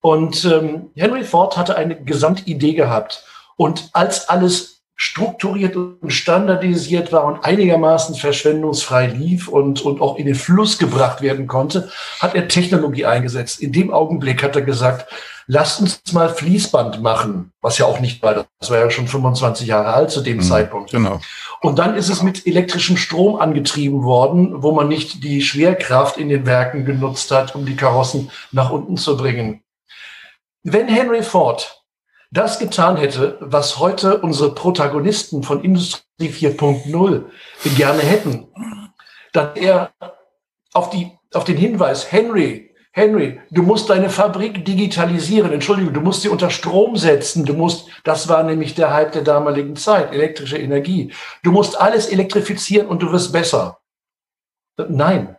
Und 0.00 0.44
ähm, 0.46 0.90
Henry 0.96 1.22
Ford 1.22 1.56
hatte 1.56 1.76
eine 1.76 2.02
Gesamtidee 2.02 2.72
gehabt. 2.72 3.24
Und 3.56 3.90
als 3.92 4.28
alles 4.28 4.79
strukturiert 5.02 5.76
und 5.76 6.12
standardisiert 6.12 7.10
war 7.10 7.24
und 7.24 7.42
einigermaßen 7.42 8.16
verschwendungsfrei 8.16 9.06
lief 9.06 9.48
und, 9.48 9.80
und 9.80 10.02
auch 10.02 10.18
in 10.18 10.26
den 10.26 10.34
Fluss 10.34 10.76
gebracht 10.76 11.22
werden 11.22 11.46
konnte, 11.46 11.90
hat 12.20 12.34
er 12.34 12.48
Technologie 12.48 13.06
eingesetzt. 13.06 13.62
In 13.62 13.72
dem 13.72 13.94
Augenblick 13.94 14.42
hat 14.42 14.56
er 14.56 14.62
gesagt, 14.62 15.10
lasst 15.46 15.80
uns 15.80 16.02
mal 16.12 16.28
Fließband 16.28 17.00
machen, 17.00 17.50
was 17.62 17.78
ja 17.78 17.86
auch 17.86 18.00
nicht 18.00 18.22
war, 18.22 18.44
das 18.58 18.70
war 18.70 18.78
ja 18.78 18.90
schon 18.90 19.08
25 19.08 19.66
Jahre 19.66 19.94
alt 19.94 20.10
zu 20.10 20.20
dem 20.20 20.36
mhm, 20.36 20.42
Zeitpunkt. 20.42 20.90
Genau. 20.90 21.18
Und 21.62 21.78
dann 21.78 21.94
ist 21.94 22.10
es 22.10 22.22
mit 22.22 22.46
elektrischem 22.46 22.98
Strom 22.98 23.36
angetrieben 23.36 24.02
worden, 24.02 24.62
wo 24.62 24.72
man 24.72 24.88
nicht 24.88 25.24
die 25.24 25.40
Schwerkraft 25.40 26.18
in 26.18 26.28
den 26.28 26.44
Werken 26.44 26.84
genutzt 26.84 27.30
hat, 27.30 27.54
um 27.54 27.64
die 27.64 27.74
Karossen 27.74 28.30
nach 28.52 28.68
unten 28.68 28.98
zu 28.98 29.16
bringen. 29.16 29.62
Wenn 30.62 30.88
Henry 30.88 31.22
Ford 31.22 31.79
das 32.30 32.58
getan 32.58 32.96
hätte, 32.96 33.38
was 33.40 33.78
heute 33.78 34.20
unsere 34.20 34.54
Protagonisten 34.54 35.42
von 35.42 35.64
Industrie 35.64 36.28
4.0 36.28 37.24
gerne 37.76 38.02
hätten, 38.02 38.48
dann 39.32 39.56
er 39.56 39.92
auf, 40.72 40.90
die, 40.90 41.12
auf 41.34 41.44
den 41.44 41.56
Hinweis, 41.56 42.10
Henry, 42.10 42.70
Henry, 42.92 43.40
du 43.50 43.62
musst 43.62 43.88
deine 43.88 44.10
Fabrik 44.10 44.64
digitalisieren. 44.64 45.52
Entschuldigung, 45.52 45.94
du 45.94 46.00
musst 46.00 46.22
sie 46.22 46.28
unter 46.28 46.50
Strom 46.50 46.96
setzen. 46.96 47.44
Du 47.44 47.54
musst, 47.54 47.88
das 48.02 48.28
war 48.28 48.42
nämlich 48.42 48.74
der 48.74 48.92
Hype 48.92 49.12
der 49.12 49.22
damaligen 49.22 49.76
Zeit, 49.76 50.12
elektrische 50.12 50.58
Energie. 50.58 51.12
Du 51.44 51.52
musst 51.52 51.80
alles 51.80 52.08
elektrifizieren 52.08 52.88
und 52.88 53.00
du 53.00 53.12
wirst 53.12 53.32
besser. 53.32 53.78
Nein. 54.88 55.36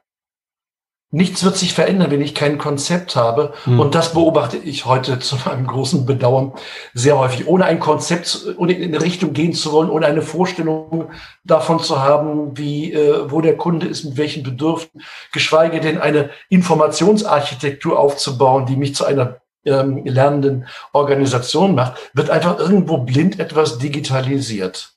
Nichts 1.14 1.44
wird 1.44 1.58
sich 1.58 1.74
verändern, 1.74 2.10
wenn 2.10 2.22
ich 2.22 2.34
kein 2.34 2.58
Konzept 2.58 3.18
habe. 3.18 3.54
Hm. 3.66 3.82
Und 3.82 3.96
das 3.96 4.14
beobachte 4.14 4.56
ich 4.56 4.86
heute 4.86 5.20
zu 5.20 5.36
meinem 5.46 5.68
großen 5.68 6.06
Bedauern 6.06 6.54
sehr 6.94 7.18
häufig. 7.18 7.48
Ohne 7.48 7.66
ein 7.66 7.82
Konzept, 7.82 8.48
ohne 8.58 8.72
in 8.72 8.96
eine 8.96 9.04
Richtung 9.04 9.34
gehen 9.34 9.52
zu 9.52 9.74
wollen, 9.74 9.90
ohne 9.90 10.06
eine 10.06 10.22
Vorstellung 10.22 11.10
davon 11.44 11.80
zu 11.80 12.02
haben, 12.02 12.58
wie, 12.58 12.94
äh, 12.94 13.30
wo 13.30 13.42
der 13.42 13.58
Kunde 13.58 13.88
ist, 13.88 14.06
mit 14.06 14.18
welchen 14.18 14.44
Bedürfnissen, 14.44 15.02
geschweige 15.34 15.82
denn 15.82 16.00
eine 16.00 16.30
Informationsarchitektur 16.48 18.00
aufzubauen, 18.00 18.66
die 18.66 18.78
mich 18.78 18.96
zu 18.96 19.04
einer 19.04 19.42
ähm, 19.66 20.06
lernenden 20.06 20.66
Organisation 20.94 21.76
macht, 21.76 22.00
wird 22.14 22.30
einfach 22.30 22.58
irgendwo 22.58 23.00
blind 23.00 23.38
etwas 23.38 23.78
digitalisiert. 23.80 24.94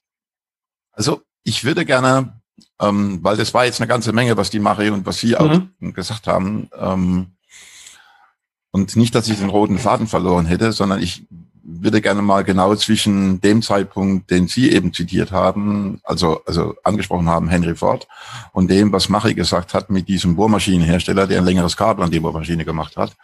Also 0.93 1.23
ich 1.43 1.65
würde 1.65 1.85
gerne 1.85 2.41
ähm, 2.81 3.21
weil 3.23 3.37
das 3.37 3.55
war 3.55 3.65
jetzt 3.65 3.81
eine 3.81 3.89
ganze 3.89 4.13
Menge, 4.13 4.37
was 4.37 4.51
die 4.51 4.61
Marie 4.61 4.91
und 4.91 5.07
was 5.07 5.19
Sie 5.19 5.37
auch 5.37 5.61
mhm. 5.79 5.95
gesagt 5.95 6.27
haben. 6.27 6.69
Ähm, 6.79 7.27
und 8.71 8.97
nicht, 8.97 9.15
dass 9.15 9.29
ich 9.29 9.39
den 9.39 9.51
roten 9.51 9.79
Faden 9.79 10.09
verloren 10.09 10.47
hätte, 10.47 10.73
sondern 10.73 11.01
ich 11.01 11.27
würde 11.63 12.03
gerne 12.03 12.21
mal 12.21 12.45
genau 12.45 12.75
zwischen 12.75 13.41
dem 13.41 13.63
Zeitpunkt, 13.63 14.31
den 14.31 14.49
Sie 14.49 14.71
eben 14.71 14.93
zitiert 14.93 15.33
haben, 15.33 16.01
also, 16.03 16.43
also 16.45 16.75
angesprochen 16.85 17.29
haben, 17.29 17.49
Henry 17.49 17.75
Ford, 17.75 18.07
und 18.53 18.69
dem, 18.71 18.93
was 18.93 19.09
Machi 19.09 19.35
gesagt 19.35 19.73
hat 19.73 19.89
mit 19.91 20.09
diesem 20.09 20.37
Bohrmaschinenhersteller, 20.37 21.27
der 21.27 21.39
ein 21.39 21.45
längeres 21.45 21.77
Kabel 21.77 22.05
an 22.05 22.11
die 22.11 22.21
Bohrmaschine 22.21 22.65
gemacht 22.65 22.97
hat. 22.97 23.17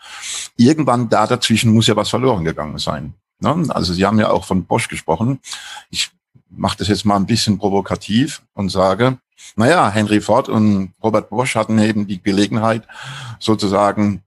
Irgendwann 0.57 1.09
da 1.09 1.26
dazwischen 1.26 1.74
muss 1.74 1.86
ja 1.86 1.96
was 1.96 2.09
verloren 2.09 2.44
gegangen 2.44 2.78
sein. 2.78 3.14
Ne? 3.40 3.64
Also 3.68 3.92
Sie 3.92 4.07
haben 4.07 4.18
ja 4.18 4.30
auch 4.30 4.44
von 4.44 4.64
Bosch 4.64 4.88
gesprochen. 4.88 5.40
Ich 5.90 6.11
mache 6.48 6.78
das 6.78 6.88
jetzt 6.88 7.05
mal 7.05 7.16
ein 7.16 7.26
bisschen 7.26 7.59
provokativ 7.59 8.42
und 8.55 8.70
sage, 8.70 9.18
naja, 9.57 9.91
Henry 9.91 10.20
Ford 10.20 10.49
und 10.49 10.93
Robert 11.03 11.30
Bosch 11.30 11.55
hatten 11.55 11.78
eben 11.78 12.07
die 12.07 12.22
Gelegenheit, 12.22 12.86
sozusagen, 13.38 14.22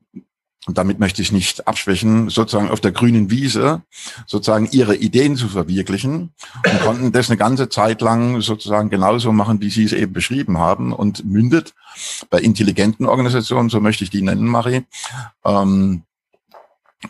damit 0.67 0.99
möchte 0.99 1.21
ich 1.21 1.31
nicht 1.31 1.67
abschwächen, 1.67 2.29
sozusagen 2.29 2.69
auf 2.69 2.79
der 2.79 2.91
grünen 2.91 3.29
Wiese 3.29 3.81
sozusagen 4.25 4.69
ihre 4.71 4.95
Ideen 4.95 5.35
zu 5.35 5.49
verwirklichen 5.49 6.31
und 6.65 6.81
konnten 6.81 7.11
das 7.11 7.29
eine 7.29 7.37
ganze 7.37 7.67
Zeit 7.67 8.01
lang 8.01 8.39
sozusagen 8.41 8.89
genauso 8.89 9.33
machen, 9.33 9.59
wie 9.61 9.69
Sie 9.69 9.83
es 9.83 9.93
eben 9.93 10.13
beschrieben 10.13 10.57
haben 10.57 10.93
und 10.93 11.25
mündet 11.25 11.73
bei 12.29 12.39
intelligenten 12.39 13.05
Organisationen, 13.05 13.69
so 13.69 13.81
möchte 13.81 14.03
ich 14.03 14.09
die 14.09 14.21
nennen, 14.21 14.47
Marie, 14.47 14.83
ähm, 15.43 16.03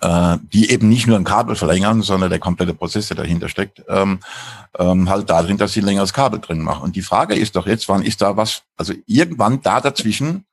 äh, 0.01 0.37
die 0.41 0.71
eben 0.71 0.89
nicht 0.89 1.07
nur 1.07 1.17
ein 1.17 1.23
Kabel 1.23 1.55
verlängern, 1.55 2.01
sondern 2.01 2.29
der 2.29 2.39
komplette 2.39 2.73
Prozess, 2.73 3.07
der 3.07 3.17
dahinter 3.17 3.49
steckt, 3.49 3.83
ähm, 3.87 4.19
ähm, 4.77 5.09
halt 5.09 5.29
darin, 5.29 5.57
dass 5.57 5.73
sie 5.73 5.81
ein 5.81 5.85
längeres 5.85 6.13
Kabel 6.13 6.39
drin 6.39 6.59
machen. 6.59 6.83
Und 6.83 6.95
die 6.95 7.01
Frage 7.01 7.35
ist 7.35 7.55
doch 7.55 7.67
jetzt, 7.67 7.89
wann 7.89 8.01
ist 8.01 8.21
da 8.21 8.37
was, 8.37 8.63
also 8.77 8.93
irgendwann 9.05 9.61
da 9.61 9.81
dazwischen 9.81 10.45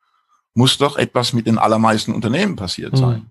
muss 0.54 0.78
doch 0.78 0.96
etwas 0.96 1.32
mit 1.32 1.46
den 1.46 1.58
allermeisten 1.58 2.12
Unternehmen 2.12 2.56
passiert 2.56 2.96
sein. 2.96 3.18
Mhm. 3.18 3.30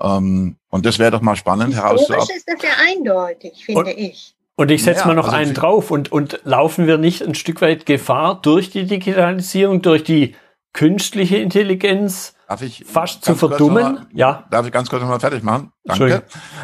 Ähm, 0.00 0.56
und 0.70 0.84
das 0.84 0.98
wäre 0.98 1.12
doch 1.12 1.20
mal 1.20 1.36
spannend 1.36 1.74
herauszufinden. 1.74 2.36
ist 2.36 2.48
das 2.48 2.62
ja 2.62 2.70
eindeutig, 2.88 3.64
finde 3.64 3.80
und, 3.80 3.98
ich. 3.98 4.34
Und 4.56 4.70
ich 4.70 4.84
setze 4.84 5.00
ja, 5.00 5.06
mal 5.06 5.14
noch 5.14 5.26
also 5.26 5.36
einen 5.36 5.54
drauf 5.54 5.90
und, 5.90 6.12
und 6.12 6.40
laufen 6.44 6.86
wir 6.86 6.98
nicht 6.98 7.22
ein 7.22 7.34
Stück 7.34 7.60
weit 7.60 7.86
Gefahr 7.86 8.40
durch 8.40 8.70
die 8.70 8.84
Digitalisierung, 8.86 9.82
durch 9.82 10.04
die 10.04 10.36
künstliche 10.72 11.38
Intelligenz, 11.38 12.34
Darf 12.54 12.62
ich 12.62 12.84
fast 12.86 13.24
zu 13.24 13.34
verdummen. 13.34 13.94
Mal, 13.94 14.06
ja. 14.12 14.44
Darf 14.48 14.64
ich 14.64 14.70
ganz 14.70 14.88
kurz 14.88 15.02
nochmal 15.02 15.18
fertig 15.18 15.42
machen? 15.42 15.72
Danke. 15.82 16.22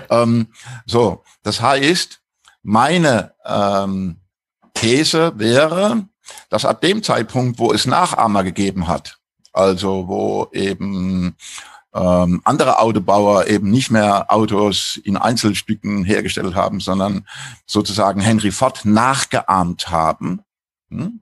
Ähm, 0.09 0.47
so, 0.87 1.25
das 1.43 1.61
heißt, 1.61 2.21
meine 2.63 3.35
ähm, 3.45 4.21
These 4.75 5.33
wäre, 5.35 6.07
dass 6.49 6.65
ab 6.65 6.81
dem 6.81 7.03
Zeitpunkt, 7.03 7.59
wo 7.59 7.73
es 7.73 7.87
Nachahmer 7.87 8.45
gegeben 8.45 8.87
hat, 8.87 9.19
also 9.53 10.07
wo 10.07 10.49
eben 10.53 11.35
ähm, 11.93 12.41
andere 12.45 12.79
Autobauer 12.79 13.49
eben 13.49 13.69
nicht 13.69 13.91
mehr 13.91 14.33
Autos 14.33 14.97
in 15.03 15.17
Einzelstücken 15.17 16.05
hergestellt 16.05 16.55
haben, 16.55 16.79
sondern 16.79 17.27
sozusagen 17.67 18.21
Henry 18.21 18.53
Ford 18.53 18.85
nachgeahmt 18.85 19.91
haben. 19.91 20.43
Hm? 20.89 21.21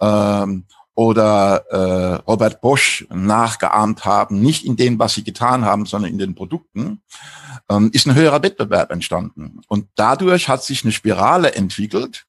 Ähm, 0.00 0.64
oder 0.94 1.64
äh, 1.70 2.14
Robert 2.26 2.60
Bosch 2.60 3.06
nachgeahmt 3.10 4.04
haben, 4.04 4.40
nicht 4.40 4.64
in 4.66 4.76
dem, 4.76 4.98
was 4.98 5.14
sie 5.14 5.24
getan 5.24 5.64
haben, 5.64 5.86
sondern 5.86 6.10
in 6.10 6.18
den 6.18 6.34
Produkten, 6.34 7.02
ähm, 7.70 7.90
ist 7.92 8.06
ein 8.06 8.14
höherer 8.14 8.42
Wettbewerb 8.42 8.90
entstanden. 8.90 9.60
Und 9.68 9.88
dadurch 9.94 10.48
hat 10.48 10.62
sich 10.62 10.84
eine 10.84 10.92
Spirale 10.92 11.54
entwickelt, 11.54 12.26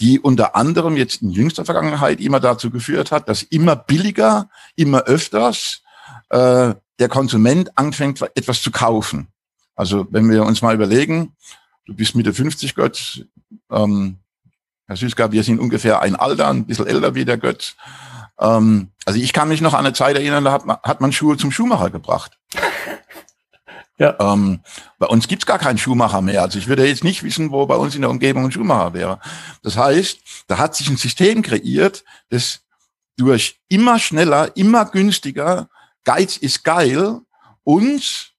die 0.00 0.18
unter 0.18 0.56
anderem 0.56 0.96
jetzt 0.96 1.22
in 1.22 1.30
jüngster 1.30 1.64
Vergangenheit 1.64 2.20
immer 2.20 2.40
dazu 2.40 2.70
geführt 2.70 3.12
hat, 3.12 3.28
dass 3.28 3.42
immer 3.42 3.76
billiger, 3.76 4.50
immer 4.74 5.02
öfters 5.02 5.82
äh, 6.30 6.74
der 6.98 7.08
Konsument 7.08 7.76
anfängt, 7.78 8.20
etwas 8.34 8.60
zu 8.62 8.70
kaufen. 8.70 9.28
Also 9.76 10.06
wenn 10.10 10.28
wir 10.28 10.44
uns 10.44 10.62
mal 10.62 10.74
überlegen, 10.74 11.36
du 11.86 11.94
bist 11.94 12.14
Mitte 12.14 12.34
50, 12.34 12.74
Gott, 12.74 13.24
ähm, 13.70 14.18
Herr 14.90 14.96
Süßka, 14.96 15.30
wir 15.30 15.44
sind 15.44 15.60
ungefähr 15.60 16.02
ein 16.02 16.16
Alter, 16.16 16.48
ein 16.48 16.66
bisschen 16.66 16.88
älter 16.88 17.14
wie 17.14 17.24
der 17.24 17.38
Götz. 17.38 17.76
Ähm, 18.40 18.88
also 19.04 19.20
ich 19.20 19.32
kann 19.32 19.48
mich 19.48 19.60
noch 19.60 19.72
an 19.72 19.86
eine 19.86 19.92
Zeit 19.92 20.16
erinnern, 20.16 20.42
da 20.42 20.50
hat 20.50 20.66
man, 20.66 20.78
hat 20.82 21.00
man 21.00 21.12
Schuhe 21.12 21.36
zum 21.36 21.52
Schuhmacher 21.52 21.90
gebracht. 21.90 22.38
Ja. 23.98 24.16
Ähm, 24.18 24.60
bei 24.98 25.06
uns 25.06 25.28
gibt's 25.28 25.44
gar 25.44 25.58
keinen 25.58 25.76
Schuhmacher 25.76 26.22
mehr. 26.22 26.40
Also 26.40 26.58
ich 26.58 26.68
würde 26.68 26.86
jetzt 26.86 27.04
nicht 27.04 27.22
wissen, 27.22 27.50
wo 27.50 27.66
bei 27.66 27.76
uns 27.76 27.94
in 27.94 28.00
der 28.00 28.08
Umgebung 28.08 28.46
ein 28.46 28.50
Schuhmacher 28.50 28.94
wäre. 28.94 29.20
Das 29.62 29.76
heißt, 29.76 30.20
da 30.46 30.56
hat 30.56 30.74
sich 30.74 30.88
ein 30.88 30.96
System 30.96 31.42
kreiert, 31.42 32.02
das 32.30 32.62
durch 33.18 33.60
immer 33.68 33.98
schneller, 33.98 34.56
immer 34.56 34.86
günstiger, 34.86 35.68
Geiz 36.04 36.38
ist 36.38 36.64
geil, 36.64 37.20
uns 37.62 38.30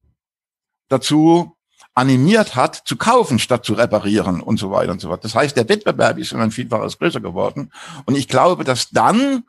dazu 0.90 1.56
animiert 1.94 2.56
hat, 2.56 2.76
zu 2.86 2.96
kaufen 2.96 3.38
statt 3.40 3.66
zu 3.66 3.74
reparieren 3.74 4.42
und 4.42 4.58
so 4.58 4.72
weiter 4.72 4.92
und 4.92 5.02
so 5.02 5.10
fort. 5.10 5.24
Das 5.24 5.36
heißt, 5.36 5.58
der 5.58 5.68
Wettbewerb 5.68 6.18
ist 6.18 6.32
um 6.34 6.40
ein 6.40 6.52
Vielfaches 6.52 6.98
größer 6.98 7.20
geworden. 7.20 7.72
Und 8.06 8.16
ich 8.16 8.28
glaube, 8.28 8.64
dass 8.64 8.90
dann 8.90 9.44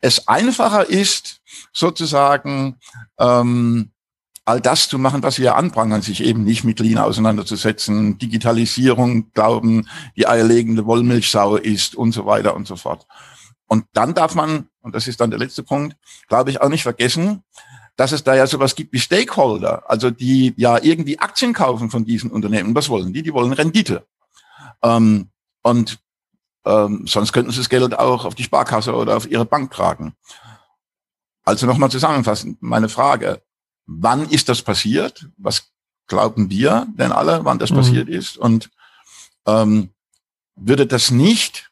es 0.00 0.26
einfacher 0.26 0.88
ist, 0.88 1.40
sozusagen 1.72 2.76
ähm, 3.18 3.90
all 4.44 4.60
das 4.60 4.88
zu 4.88 4.98
machen, 4.98 5.22
was 5.22 5.38
wir 5.38 5.56
anprangern, 5.56 6.02
sich 6.02 6.22
eben 6.22 6.44
nicht 6.44 6.64
mit 6.64 6.80
Lean 6.80 6.98
auseinanderzusetzen, 6.98 8.18
Digitalisierung 8.18 9.30
glauben, 9.32 9.88
die 10.16 10.26
eierlegende 10.26 10.86
Wollmilchsau 10.86 11.56
ist 11.56 11.94
und 11.94 12.12
so 12.12 12.26
weiter 12.26 12.54
und 12.54 12.66
so 12.66 12.76
fort. 12.76 13.06
Und 13.66 13.86
dann 13.94 14.14
darf 14.14 14.34
man, 14.34 14.68
und 14.82 14.94
das 14.94 15.08
ist 15.08 15.20
dann 15.20 15.30
der 15.30 15.38
letzte 15.38 15.62
Punkt, 15.62 15.96
glaube 16.28 16.50
ich, 16.50 16.60
auch 16.60 16.68
nicht 16.68 16.82
vergessen, 16.82 17.42
dass 17.96 18.12
es 18.12 18.24
da 18.24 18.34
ja 18.34 18.46
sowas 18.46 18.74
gibt 18.74 18.92
wie 18.92 18.98
Stakeholder, 18.98 19.88
also 19.88 20.10
die 20.10 20.54
ja 20.56 20.82
irgendwie 20.82 21.18
Aktien 21.18 21.52
kaufen 21.52 21.90
von 21.90 22.04
diesen 22.04 22.30
Unternehmen. 22.30 22.74
Was 22.74 22.88
wollen 22.88 23.12
die? 23.12 23.22
Die 23.22 23.32
wollen 23.32 23.52
Rendite. 23.52 24.06
Ähm, 24.82 25.30
und 25.62 26.00
ähm, 26.64 27.06
sonst 27.06 27.32
könnten 27.32 27.52
sie 27.52 27.58
das 27.58 27.68
Geld 27.68 27.98
auch 27.98 28.24
auf 28.24 28.34
die 28.34 28.42
Sparkasse 28.42 28.94
oder 28.94 29.16
auf 29.16 29.30
ihre 29.30 29.44
Bank 29.44 29.70
tragen. 29.70 30.14
Also 31.44 31.66
nochmal 31.66 31.90
zusammenfassend, 31.90 32.62
meine 32.62 32.88
Frage, 32.88 33.42
wann 33.86 34.28
ist 34.28 34.48
das 34.48 34.62
passiert? 34.62 35.28
Was 35.36 35.70
glauben 36.06 36.50
wir 36.50 36.86
denn 36.96 37.12
alle, 37.12 37.44
wann 37.44 37.58
das 37.58 37.70
mhm. 37.70 37.76
passiert 37.76 38.08
ist? 38.08 38.38
Und 38.38 38.70
ähm, 39.46 39.90
würde 40.56 40.86
das 40.86 41.10
nicht 41.10 41.70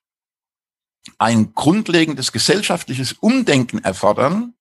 ein 1.18 1.54
grundlegendes 1.54 2.32
gesellschaftliches 2.32 3.12
Umdenken 3.14 3.78
erfordern, 3.82 4.54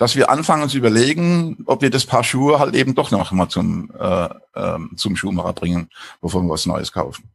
dass 0.00 0.16
wir 0.16 0.30
anfangen 0.30 0.70
zu 0.70 0.78
überlegen, 0.78 1.58
ob 1.66 1.82
wir 1.82 1.90
das 1.90 2.06
Paar 2.06 2.24
Schuhe 2.24 2.58
halt 2.58 2.74
eben 2.74 2.94
doch 2.94 3.10
noch 3.10 3.32
mal 3.32 3.50
zum, 3.50 3.92
äh, 4.00 4.28
äh, 4.54 4.78
zum 4.96 5.14
Schuhmacher 5.14 5.52
bringen, 5.52 5.90
bevor 6.22 6.40
wir 6.42 6.48
was 6.48 6.64
Neues 6.64 6.90
kaufen. 6.90 7.30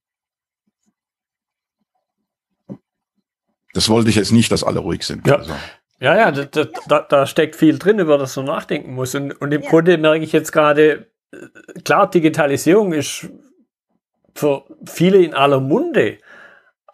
Das 3.74 3.88
wollte 3.88 4.09
ich 4.09 4.16
jetzt 4.16 4.32
nicht, 4.32 4.51
dass 4.51 4.63
alle 4.63 4.80
ruhig 4.80 5.03
sind. 5.03 5.28
Ja. 5.28 5.36
Also. 5.36 5.53
Ja, 5.99 6.18
ja, 6.18 6.32
da, 6.32 6.66
da, 6.88 7.01
da, 7.01 7.28
steckt 7.28 7.55
viel 7.55 7.78
drin, 7.78 7.99
über 7.99 8.18
das 8.18 8.36
man 8.36 8.45
nachdenken 8.45 8.95
muss. 8.95 9.13
Und, 9.13 9.34
und 9.34 9.53
im 9.53 9.61
ja. 9.61 9.70
Grunde 9.70 9.99
merke 9.99 10.24
ich 10.24 10.32
jetzt 10.32 10.51
gerade, 10.51 11.11
äh, 11.32 11.82
klar, 11.84 12.09
Digitalisierung 12.09 12.93
ist 12.93 13.30
für 14.34 14.63
viele 14.88 15.20
in 15.20 15.36
aller 15.36 15.59
Munde. 15.59 16.18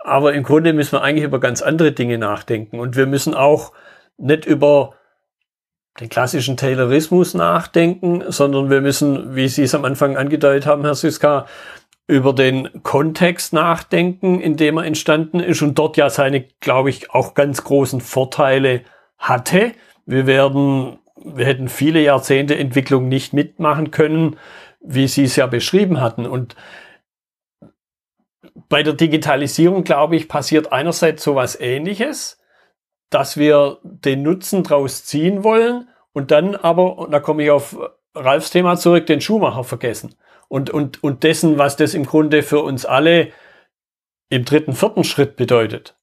Aber 0.01 0.33
im 0.33 0.43
Grunde 0.43 0.73
müssen 0.73 0.91
wir 0.91 1.01
eigentlich 1.01 1.23
über 1.23 1.39
ganz 1.39 1.61
andere 1.61 1.93
Dinge 1.93 2.17
nachdenken. 2.17 2.77
Und 2.77 2.97
wir 2.97 3.05
müssen 3.05 3.33
auch 3.33 3.71
nicht 4.17 4.45
über 4.45 4.95
den 5.99 6.09
klassischen 6.09 6.57
Taylorismus 6.57 7.33
nachdenken, 7.33 8.23
sondern 8.29 8.69
wir 8.69 8.81
müssen, 8.81 9.35
wie 9.35 9.47
Sie 9.47 9.63
es 9.63 9.75
am 9.75 9.85
Anfang 9.85 10.17
angedeutet 10.17 10.65
haben, 10.65 10.83
Herr 10.83 10.95
Siska, 10.95 11.45
über 12.07 12.33
den 12.33 12.83
Kontext 12.83 13.53
nachdenken, 13.53 14.39
in 14.39 14.57
dem 14.57 14.77
er 14.77 14.85
entstanden 14.85 15.39
ist 15.39 15.61
und 15.61 15.77
dort 15.77 15.97
ja 15.97 16.09
seine, 16.09 16.41
glaube 16.59 16.89
ich, 16.89 17.11
auch 17.11 17.33
ganz 17.33 17.63
großen 17.63 18.01
Vorteile 18.01 18.81
hatte. 19.17 19.71
Wir 20.05 20.27
werden 20.27 20.99
wir 21.23 21.45
hätten 21.45 21.69
viele 21.69 22.01
Jahrzehnte 22.01 22.57
Entwicklung 22.57 23.07
nicht 23.07 23.33
mitmachen 23.33 23.91
können, 23.91 24.37
wie 24.81 25.07
Sie 25.07 25.23
es 25.23 25.35
ja 25.35 25.47
beschrieben 25.47 26.01
hatten. 26.01 26.25
Und 26.25 26.55
bei 28.69 28.83
der 28.83 28.93
Digitalisierung, 28.93 29.83
glaube 29.83 30.15
ich, 30.15 30.27
passiert 30.27 30.71
einerseits 30.71 31.23
so 31.23 31.35
was 31.35 31.59
Ähnliches, 31.59 32.40
dass 33.11 33.37
wir 33.37 33.77
den 33.83 34.23
Nutzen 34.23 34.63
draus 34.63 35.05
ziehen 35.05 35.43
wollen 35.43 35.87
und 36.13 36.31
dann 36.31 36.55
aber, 36.55 36.97
und 36.97 37.11
da 37.11 37.19
komme 37.19 37.43
ich 37.43 37.51
auf 37.51 37.77
Ralfs 38.15 38.49
Thema 38.49 38.77
zurück, 38.77 39.05
den 39.05 39.21
Schuhmacher 39.21 39.63
vergessen. 39.63 40.15
Und, 40.47 40.69
und, 40.69 41.03
und 41.03 41.23
dessen, 41.23 41.57
was 41.57 41.77
das 41.77 41.93
im 41.93 42.05
Grunde 42.05 42.41
für 42.41 42.59
uns 42.61 42.85
alle 42.85 43.31
im 44.29 44.43
dritten, 44.43 44.73
vierten 44.73 45.03
Schritt 45.03 45.35
bedeutet. 45.35 45.95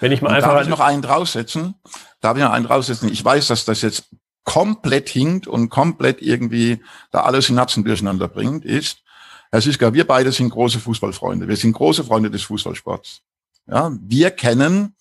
Wenn 0.00 0.10
ich 0.10 0.22
mal 0.22 0.30
und 0.30 0.34
einfach. 0.36 0.52
Darf 0.54 0.62
ich 0.62 0.68
noch 0.68 0.80
einen 0.80 1.02
draufsetzen? 1.02 1.74
Darf 2.20 2.36
ich 2.36 2.42
noch 2.42 2.50
einen 2.50 2.66
draufsetzen? 2.66 3.12
Ich 3.12 3.24
weiß, 3.24 3.48
dass 3.48 3.64
das 3.64 3.82
jetzt 3.82 4.10
komplett 4.44 5.08
hinkt 5.08 5.46
und 5.46 5.70
komplett 5.70 6.22
irgendwie 6.22 6.82
da 7.10 7.22
alle 7.22 7.42
Synapsen 7.42 7.84
durcheinander 7.84 8.28
bringt, 8.28 8.64
ist, 8.64 9.02
Herr 9.50 9.60
Siska, 9.60 9.94
wir 9.94 10.06
beide 10.06 10.32
sind 10.32 10.50
große 10.50 10.80
Fußballfreunde. 10.80 11.46
Wir 11.46 11.56
sind 11.56 11.72
große 11.72 12.02
Freunde 12.02 12.30
des 12.30 12.42
Fußballsports. 12.42 13.22
Ja, 13.68 13.92
wir 14.00 14.32
kennen, 14.32 14.96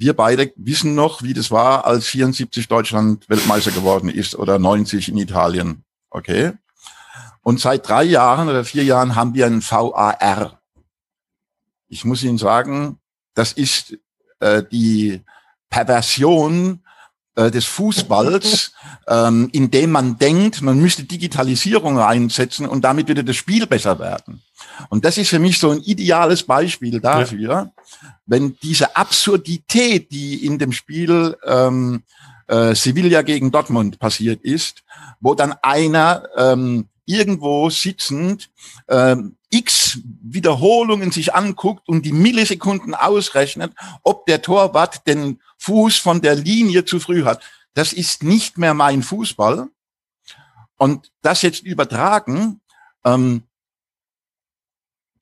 wir 0.00 0.16
beide 0.16 0.50
wissen 0.56 0.94
noch, 0.94 1.22
wie 1.22 1.34
das 1.34 1.50
war, 1.50 1.84
als 1.84 2.06
74 2.06 2.68
Deutschland 2.68 3.28
Weltmeister 3.28 3.70
geworden 3.70 4.08
ist 4.08 4.34
oder 4.34 4.58
90 4.58 5.10
in 5.10 5.18
Italien. 5.18 5.84
Okay. 6.08 6.52
Und 7.42 7.60
seit 7.60 7.86
drei 7.86 8.04
Jahren 8.04 8.48
oder 8.48 8.64
vier 8.64 8.84
Jahren 8.84 9.14
haben 9.14 9.34
wir 9.34 9.44
einen 9.44 9.62
VAR. 9.62 10.58
Ich 11.88 12.06
muss 12.06 12.22
Ihnen 12.22 12.38
sagen, 12.38 12.98
das 13.34 13.52
ist 13.52 13.98
äh, 14.38 14.62
die 14.72 15.22
Perversion 15.68 16.82
äh, 17.40 17.50
des 17.50 17.64
Fußballs, 17.64 18.72
ähm, 19.08 19.48
indem 19.52 19.92
man 19.92 20.18
denkt, 20.18 20.60
man 20.60 20.78
müsste 20.78 21.04
Digitalisierung 21.04 21.98
einsetzen 21.98 22.68
und 22.68 22.82
damit 22.82 23.08
würde 23.08 23.24
das 23.24 23.36
Spiel 23.36 23.66
besser 23.66 23.98
werden. 23.98 24.42
Und 24.90 25.04
das 25.04 25.16
ist 25.16 25.30
für 25.30 25.38
mich 25.38 25.58
so 25.58 25.70
ein 25.70 25.80
ideales 25.80 26.42
Beispiel 26.42 27.00
dafür, 27.00 27.50
ja. 27.50 27.72
wenn 28.26 28.56
diese 28.62 28.94
Absurdität, 28.94 30.10
die 30.10 30.44
in 30.44 30.58
dem 30.58 30.72
Spiel 30.72 31.36
ähm, 31.46 32.02
äh, 32.46 32.74
Sevilla 32.74 33.22
gegen 33.22 33.50
Dortmund 33.50 33.98
passiert 33.98 34.42
ist, 34.42 34.82
wo 35.20 35.34
dann 35.34 35.54
einer 35.62 36.24
ähm, 36.36 36.88
irgendwo 37.06 37.70
sitzend 37.70 38.50
ähm, 38.88 39.36
x 39.50 39.98
Wiederholungen 40.22 41.10
sich 41.10 41.34
anguckt 41.34 41.88
und 41.88 42.06
die 42.06 42.12
Millisekunden 42.12 42.94
ausrechnet, 42.94 43.72
ob 44.02 44.26
der 44.26 44.42
Torwart 44.42 45.06
den 45.06 45.40
Fuß 45.58 45.96
von 45.96 46.20
der 46.20 46.36
Linie 46.36 46.84
zu 46.84 47.00
früh 47.00 47.24
hat. 47.24 47.42
Das 47.74 47.92
ist 47.92 48.22
nicht 48.22 48.58
mehr 48.58 48.74
mein 48.74 49.02
Fußball. 49.02 49.68
Und 50.76 51.12
das 51.20 51.42
jetzt 51.42 51.62
übertragen, 51.62 52.60
ähm, 53.04 53.42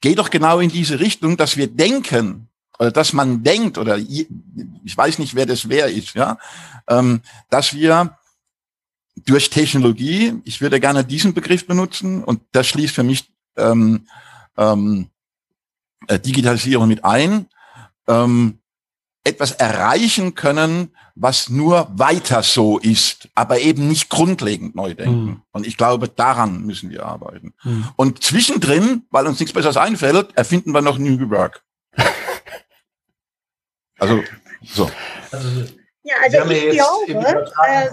geht 0.00 0.18
doch 0.18 0.30
genau 0.30 0.60
in 0.60 0.70
diese 0.70 1.00
Richtung, 1.00 1.36
dass 1.36 1.56
wir 1.56 1.66
denken, 1.66 2.48
oder 2.78 2.92
dass 2.92 3.12
man 3.12 3.42
denkt, 3.42 3.78
oder 3.78 3.98
ich 3.98 4.28
weiß 4.96 5.18
nicht, 5.18 5.34
wer 5.34 5.46
das 5.46 5.68
wer 5.68 5.88
ist, 5.88 6.14
ja, 6.14 6.38
ähm, 6.88 7.22
dass 7.50 7.74
wir 7.74 8.16
durch 9.16 9.50
Technologie, 9.50 10.40
ich 10.44 10.60
würde 10.60 10.78
gerne 10.78 11.04
diesen 11.04 11.34
Begriff 11.34 11.66
benutzen, 11.66 12.22
und 12.22 12.40
das 12.52 12.68
schließt 12.68 12.94
für 12.94 13.02
mich 13.02 13.28
ähm, 13.58 14.06
ähm, 14.56 15.08
äh, 16.06 16.18
Digitalisierung 16.18 16.88
mit 16.88 17.04
ein, 17.04 17.46
ähm, 18.06 18.58
etwas 19.24 19.52
erreichen 19.52 20.34
können, 20.34 20.94
was 21.14 21.48
nur 21.48 21.88
weiter 21.92 22.42
so 22.42 22.78
ist, 22.78 23.28
aber 23.34 23.60
eben 23.60 23.88
nicht 23.88 24.08
grundlegend 24.08 24.74
neu 24.74 24.94
denken. 24.94 25.24
Mhm. 25.24 25.42
Und 25.52 25.66
ich 25.66 25.76
glaube, 25.76 26.08
daran 26.08 26.62
müssen 26.62 26.90
wir 26.90 27.04
arbeiten. 27.04 27.54
Mhm. 27.64 27.88
Und 27.96 28.22
zwischendrin, 28.22 29.06
weil 29.10 29.26
uns 29.26 29.40
nichts 29.40 29.52
Besseres 29.52 29.76
einfällt, 29.76 30.36
erfinden 30.36 30.72
wir 30.72 30.80
noch 30.80 30.98
New 30.98 31.18
Work. 31.30 31.62
also, 33.98 34.22
so. 34.62 34.90
Also, 35.30 35.64
ja, 36.04 36.14
also 36.22 36.50
ich 36.50 36.70
glaube, 36.70 37.52
äh, 37.66 37.90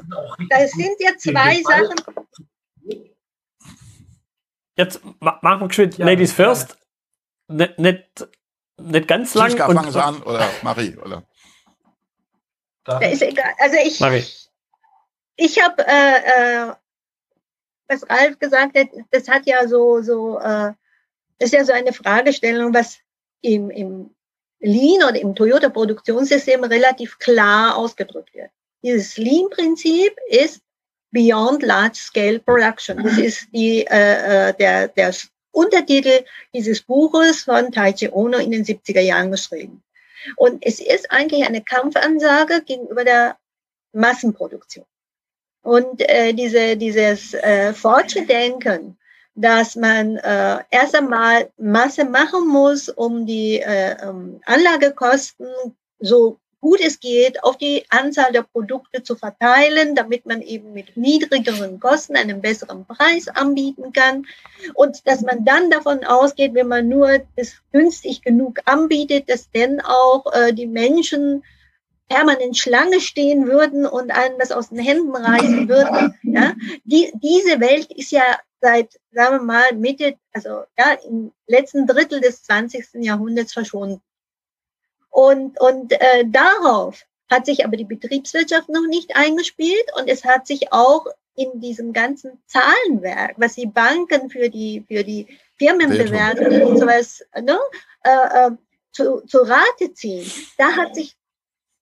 das 0.50 0.72
sind 0.72 0.96
ja 1.00 1.18
zwei 1.18 1.62
Sachen. 1.64 1.96
Jetzt 4.78 5.02
machen 5.20 5.62
wir 5.62 5.68
geschwind 5.68 5.98
ja, 5.98 6.06
Ladies 6.06 6.34
first. 6.34 6.78
Nicht, 7.48 7.80
nicht, 7.80 8.28
nicht 8.78 9.08
ganz 9.08 9.34
lang. 9.34 9.52
Und, 9.52 9.76
fangen 9.78 9.96
an 9.96 10.24
oder 10.24 10.50
Marie, 10.64 10.98
oder? 10.98 11.24
Da 12.84 13.00
ist 13.00 13.22
egal. 13.22 13.54
Also 13.60 13.78
ich, 13.84 14.00
Marie. 14.00 14.24
ich 15.38 15.64
habe, 15.64 15.86
äh, 15.88 16.70
äh, 16.70 16.74
was 17.88 18.10
Ralf 18.10 18.38
gesagt 18.40 18.78
hat, 18.78 18.88
das 19.12 19.28
hat 19.28 19.46
ja 19.46 19.68
so, 19.68 20.02
so, 20.02 20.40
äh, 20.40 20.74
das 21.40 21.52
ist 21.52 21.54
ja 21.54 21.66
so 21.66 21.74
eine 21.74 21.94
Fragestellung, 21.94 22.74
was 22.74 22.98
im, 23.42 23.70
im 23.70 24.16
Lean 24.60 25.04
oder 25.08 25.20
im 25.20 25.36
Toyota-Produktionssystem 25.36 26.64
relativ 26.64 27.18
klar 27.20 27.76
ausgedrückt 27.76 28.34
wird. 28.34 28.50
Dieses 28.84 29.18
Lean-Prinzip 29.18 30.16
ist 30.28 30.62
Beyond 31.16 31.64
Large 31.64 31.96
Scale 31.96 32.40
Production. 32.40 33.02
Das 33.02 33.18
ist 33.18 33.48
die, 33.54 33.88
äh, 33.88 34.50
äh, 34.50 34.54
der, 34.54 34.90
der 34.90 35.14
Untertitel 35.52 36.26
dieses 36.54 36.82
Buches 36.82 37.44
von 37.44 37.72
Taichi 37.72 38.10
Ono 38.12 38.38
in 38.38 38.52
den 38.52 38.66
70er 38.66 39.00
Jahren 39.00 39.32
geschrieben. 39.32 39.82
Und 40.36 40.62
es 40.66 40.82
ist 40.82 41.10
eigentlich 41.10 41.48
eine 41.48 41.64
Kampfansage 41.64 42.62
gegenüber 42.66 43.06
der 43.06 43.38
Massenproduktion. 43.94 44.86
Und 45.62 46.02
äh, 46.02 46.34
diese, 46.34 46.76
dieses 46.76 47.34
äh, 47.34 47.72
Fortschrittdenken, 47.72 48.98
dass 49.36 49.78
man 49.78 50.18
äh, 50.18 50.60
erst 50.70 50.96
einmal 50.96 51.50
Masse 51.58 52.04
machen 52.04 52.46
muss, 52.46 52.90
um 52.90 53.26
die 53.26 53.62
äh, 53.62 53.96
um 54.06 54.42
Anlagekosten 54.46 55.48
so 56.00 56.40
gut 56.66 56.82
es 56.82 57.00
geht, 57.00 57.44
auf 57.44 57.58
die 57.58 57.86
Anzahl 57.90 58.32
der 58.32 58.42
Produkte 58.42 59.04
zu 59.04 59.16
verteilen, 59.16 59.94
damit 59.94 60.26
man 60.26 60.42
eben 60.42 60.74
mit 60.74 60.98
niedrigeren 60.98 61.80
Kosten 61.80 62.16
einen 62.16 62.42
besseren 62.42 62.88
Preis 62.88 63.28
anbieten 63.28 63.94
kann. 63.94 64.26
Und 64.74 65.06
dass 65.06 65.22
man 65.22 65.46
dann 65.46 65.70
davon 65.70 66.04
ausgeht, 66.04 66.56
wenn 66.56 66.68
man 66.68 66.90
nur 66.90 67.20
das 67.36 67.54
günstig 67.72 68.24
genug 68.24 68.62
anbietet, 68.66 69.30
dass 69.30 69.52
dann 69.52 69.80
auch 69.80 70.26
äh, 70.34 70.54
die 70.54 70.66
Menschen 70.66 71.44
permanent 72.10 72.58
Schlange 72.58 73.00
stehen 73.00 73.46
würden 73.46 73.86
und 73.86 74.10
einem 74.10 74.40
das 74.40 74.52
aus 74.52 74.70
den 74.70 74.80
Händen 74.80 75.16
reißen 75.16 75.70
würden. 75.70 76.16
Ja? 76.24 76.56
Die, 76.84 77.12
diese 77.22 77.60
Welt 77.60 77.92
ist 77.92 78.10
ja 78.10 78.24
seit, 78.60 79.00
sagen 79.12 79.38
wir 79.38 79.44
mal, 79.44 79.76
Mitte, 79.76 80.16
also 80.34 80.64
ja, 80.80 80.94
im 81.08 81.32
letzten 81.46 81.86
Drittel 81.86 82.22
des 82.22 82.42
20. 82.42 82.88
Jahrhunderts 83.04 83.54
verschwunden. 83.54 84.02
Und, 85.16 85.62
und 85.62 85.94
äh, 85.94 86.26
darauf 86.28 87.06
hat 87.32 87.46
sich 87.46 87.64
aber 87.64 87.78
die 87.78 87.86
Betriebswirtschaft 87.86 88.68
noch 88.68 88.86
nicht 88.86 89.16
eingespielt 89.16 89.86
und 89.98 90.10
es 90.10 90.26
hat 90.26 90.46
sich 90.46 90.74
auch 90.74 91.06
in 91.36 91.62
diesem 91.62 91.94
ganzen 91.94 92.44
Zahlenwerk, 92.48 93.36
was 93.38 93.56
die 93.56 93.66
Banken 93.66 94.30
für 94.30 94.50
die, 94.50 94.84
für 94.86 95.06
die 95.06 95.40
Firmenbewertungen 95.58 96.64
und 96.64 96.80
sowas 96.80 97.24
ne, 97.34 97.58
äh, 98.04 98.48
äh, 98.48 98.52
zu, 98.92 99.22
zu 99.22 99.38
Rate 99.38 99.94
ziehen, 99.94 100.30
da 100.58 100.76
hat 100.76 100.96
sich 100.96 101.16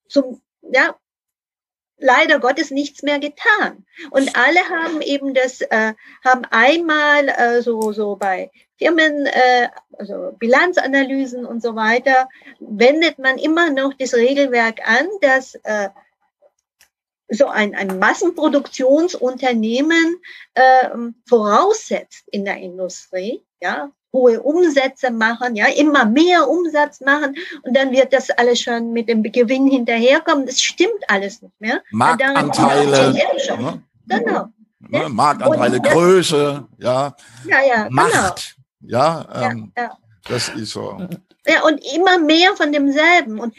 zum, 0.08 0.40
ja, 0.62 0.96
leider 1.98 2.40
Gottes 2.40 2.70
nichts 2.70 3.02
mehr 3.02 3.18
getan. 3.18 3.84
Und 4.12 4.38
alle 4.38 4.60
haben 4.70 5.02
eben 5.02 5.34
das, 5.34 5.62
äh, 5.62 5.94
haben 6.24 6.46
einmal 6.52 7.30
äh, 7.30 7.64
so, 7.64 7.94
so 7.94 8.16
bei 8.16 8.52
Firmen, 8.84 9.26
äh, 9.28 9.70
also 9.98 10.34
Bilanzanalysen 10.38 11.46
und 11.46 11.62
so 11.62 11.76
weiter, 11.76 12.28
wendet 12.60 13.20
man 13.20 13.38
immer 13.38 13.70
noch 13.70 13.94
das 13.94 14.14
Regelwerk 14.14 14.82
an, 14.86 15.08
dass 15.22 15.56
äh, 15.64 15.88
so 17.30 17.48
ein, 17.48 17.74
ein 17.76 18.00
Massenproduktionsunternehmen 18.00 20.18
äh, 20.54 20.90
voraussetzt 21.28 22.26
in 22.32 22.46
der 22.46 22.58
Industrie, 22.58 23.44
ja, 23.62 23.90
hohe 24.12 24.42
Umsätze 24.42 25.10
machen, 25.10 25.56
ja, 25.56 25.68
immer 25.68 26.04
mehr 26.06 26.50
Umsatz 26.50 27.00
machen 27.02 27.36
und 27.64 27.76
dann 27.76 27.92
wird 27.92 28.14
das 28.14 28.30
alles 28.30 28.62
schon 28.62 28.94
mit 28.94 29.10
dem 29.10 29.24
Gewinn 29.24 29.66
hinterherkommen. 29.68 30.46
Das 30.46 30.62
stimmt 30.62 31.04
alles 31.08 31.42
nicht 31.42 31.60
mehr. 31.60 31.82
Marktanteile. 31.92 33.14
Ne? 33.14 33.82
Genau. 34.08 34.50
Ne? 34.80 35.10
Marktanteile, 35.10 35.82
Größe, 35.82 36.68
ja, 36.78 37.16
ja, 37.46 37.58
ja 37.68 37.88
Macht, 37.90 38.12
genau. 38.12 38.36
Ja, 38.86 39.50
ähm, 39.52 39.72
ja, 39.76 39.84
ja, 39.84 39.98
das 40.28 40.50
ist 40.50 40.72
so. 40.72 40.98
Ja, 41.46 41.64
und 41.64 41.84
immer 41.94 42.20
mehr 42.20 42.56
von 42.56 42.72
demselben. 42.72 43.40
Und 43.40 43.54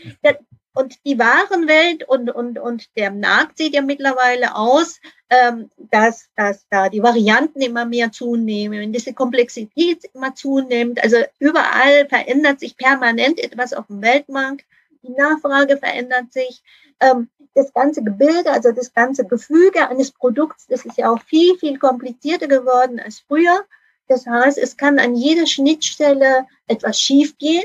und 0.74 0.96
die 1.06 1.18
Warenwelt 1.18 2.02
und, 2.08 2.30
und, 2.30 2.58
und 2.58 2.96
der 2.96 3.12
Markt 3.12 3.58
sieht 3.58 3.74
ja 3.74 3.80
mittlerweile 3.80 4.56
aus, 4.56 5.00
ähm, 5.30 5.70
dass, 5.78 6.28
dass 6.34 6.66
da 6.68 6.88
die 6.88 7.02
Varianten 7.02 7.60
immer 7.60 7.84
mehr 7.84 8.10
zunehmen, 8.10 8.92
diese 8.92 9.14
Komplexität 9.14 10.04
immer 10.14 10.34
zunimmt. 10.34 11.02
Also 11.02 11.18
überall 11.38 12.08
verändert 12.08 12.58
sich 12.58 12.76
permanent 12.76 13.38
etwas 13.38 13.72
auf 13.72 13.86
dem 13.86 14.02
Weltmarkt. 14.02 14.64
die 15.02 15.12
Nachfrage 15.12 15.76
verändert 15.76 16.32
sich. 16.32 16.62
Ähm, 17.00 17.28
das 17.54 17.72
ganze 17.72 18.02
Gebilde, 18.02 18.50
also 18.50 18.72
das 18.72 18.92
ganze 18.92 19.24
Gefüge 19.24 19.88
eines 19.88 20.10
Produkts, 20.10 20.66
das 20.66 20.84
ist 20.84 20.98
ja 20.98 21.08
auch 21.08 21.22
viel, 21.22 21.56
viel 21.58 21.78
komplizierter 21.78 22.48
geworden 22.48 22.98
als 22.98 23.20
früher. 23.20 23.64
Das 24.08 24.26
heißt, 24.26 24.58
es 24.58 24.76
kann 24.76 24.98
an 24.98 25.14
jeder 25.14 25.46
Schnittstelle 25.46 26.46
etwas 26.66 27.00
schiefgehen. 27.00 27.64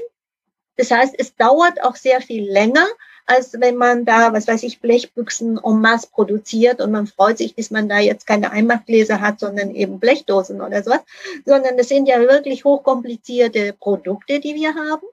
Das 0.77 0.91
heißt, 0.91 1.15
es 1.17 1.35
dauert 1.35 1.83
auch 1.83 1.95
sehr 1.95 2.21
viel 2.21 2.49
länger, 2.49 2.87
als 3.25 3.59
wenn 3.59 3.75
man 3.75 4.05
da, 4.05 4.33
was 4.33 4.47
weiß 4.47 4.63
ich, 4.63 4.79
Blechbüchsen 4.79 5.59
en 5.63 5.81
masse 5.81 6.07
produziert 6.09 6.81
und 6.81 6.91
man 6.91 7.05
freut 7.05 7.37
sich, 7.37 7.53
dass 7.53 7.69
man 7.69 7.87
da 7.87 7.99
jetzt 7.99 8.25
keine 8.25 8.51
Einmachgläser 8.51 9.21
hat, 9.21 9.39
sondern 9.39 9.75
eben 9.75 9.99
Blechdosen 9.99 10.61
oder 10.61 10.81
sowas, 10.81 11.01
sondern 11.45 11.77
das 11.77 11.89
sind 11.89 12.07
ja 12.07 12.19
wirklich 12.21 12.63
hochkomplizierte 12.63 13.73
Produkte, 13.73 14.39
die 14.39 14.55
wir 14.55 14.73
haben. 14.73 15.05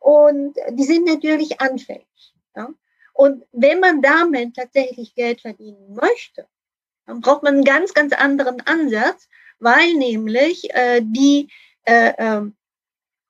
Und 0.00 0.56
die 0.70 0.84
sind 0.84 1.06
natürlich 1.06 1.60
anfällig. 1.60 2.34
Ja? 2.56 2.68
Und 3.12 3.44
wenn 3.52 3.80
man 3.80 4.02
damit 4.02 4.56
tatsächlich 4.56 5.14
Geld 5.14 5.40
verdienen 5.40 5.94
möchte, 5.94 6.46
dann 7.06 7.20
braucht 7.20 7.44
man 7.44 7.54
einen 7.54 7.64
ganz, 7.64 7.94
ganz 7.94 8.12
anderen 8.12 8.60
Ansatz, 8.62 9.28
weil 9.58 9.94
nämlich 9.94 10.72
äh, 10.74 11.00
die 11.02 11.48
äh, 11.84 12.12
äh, 12.16 12.42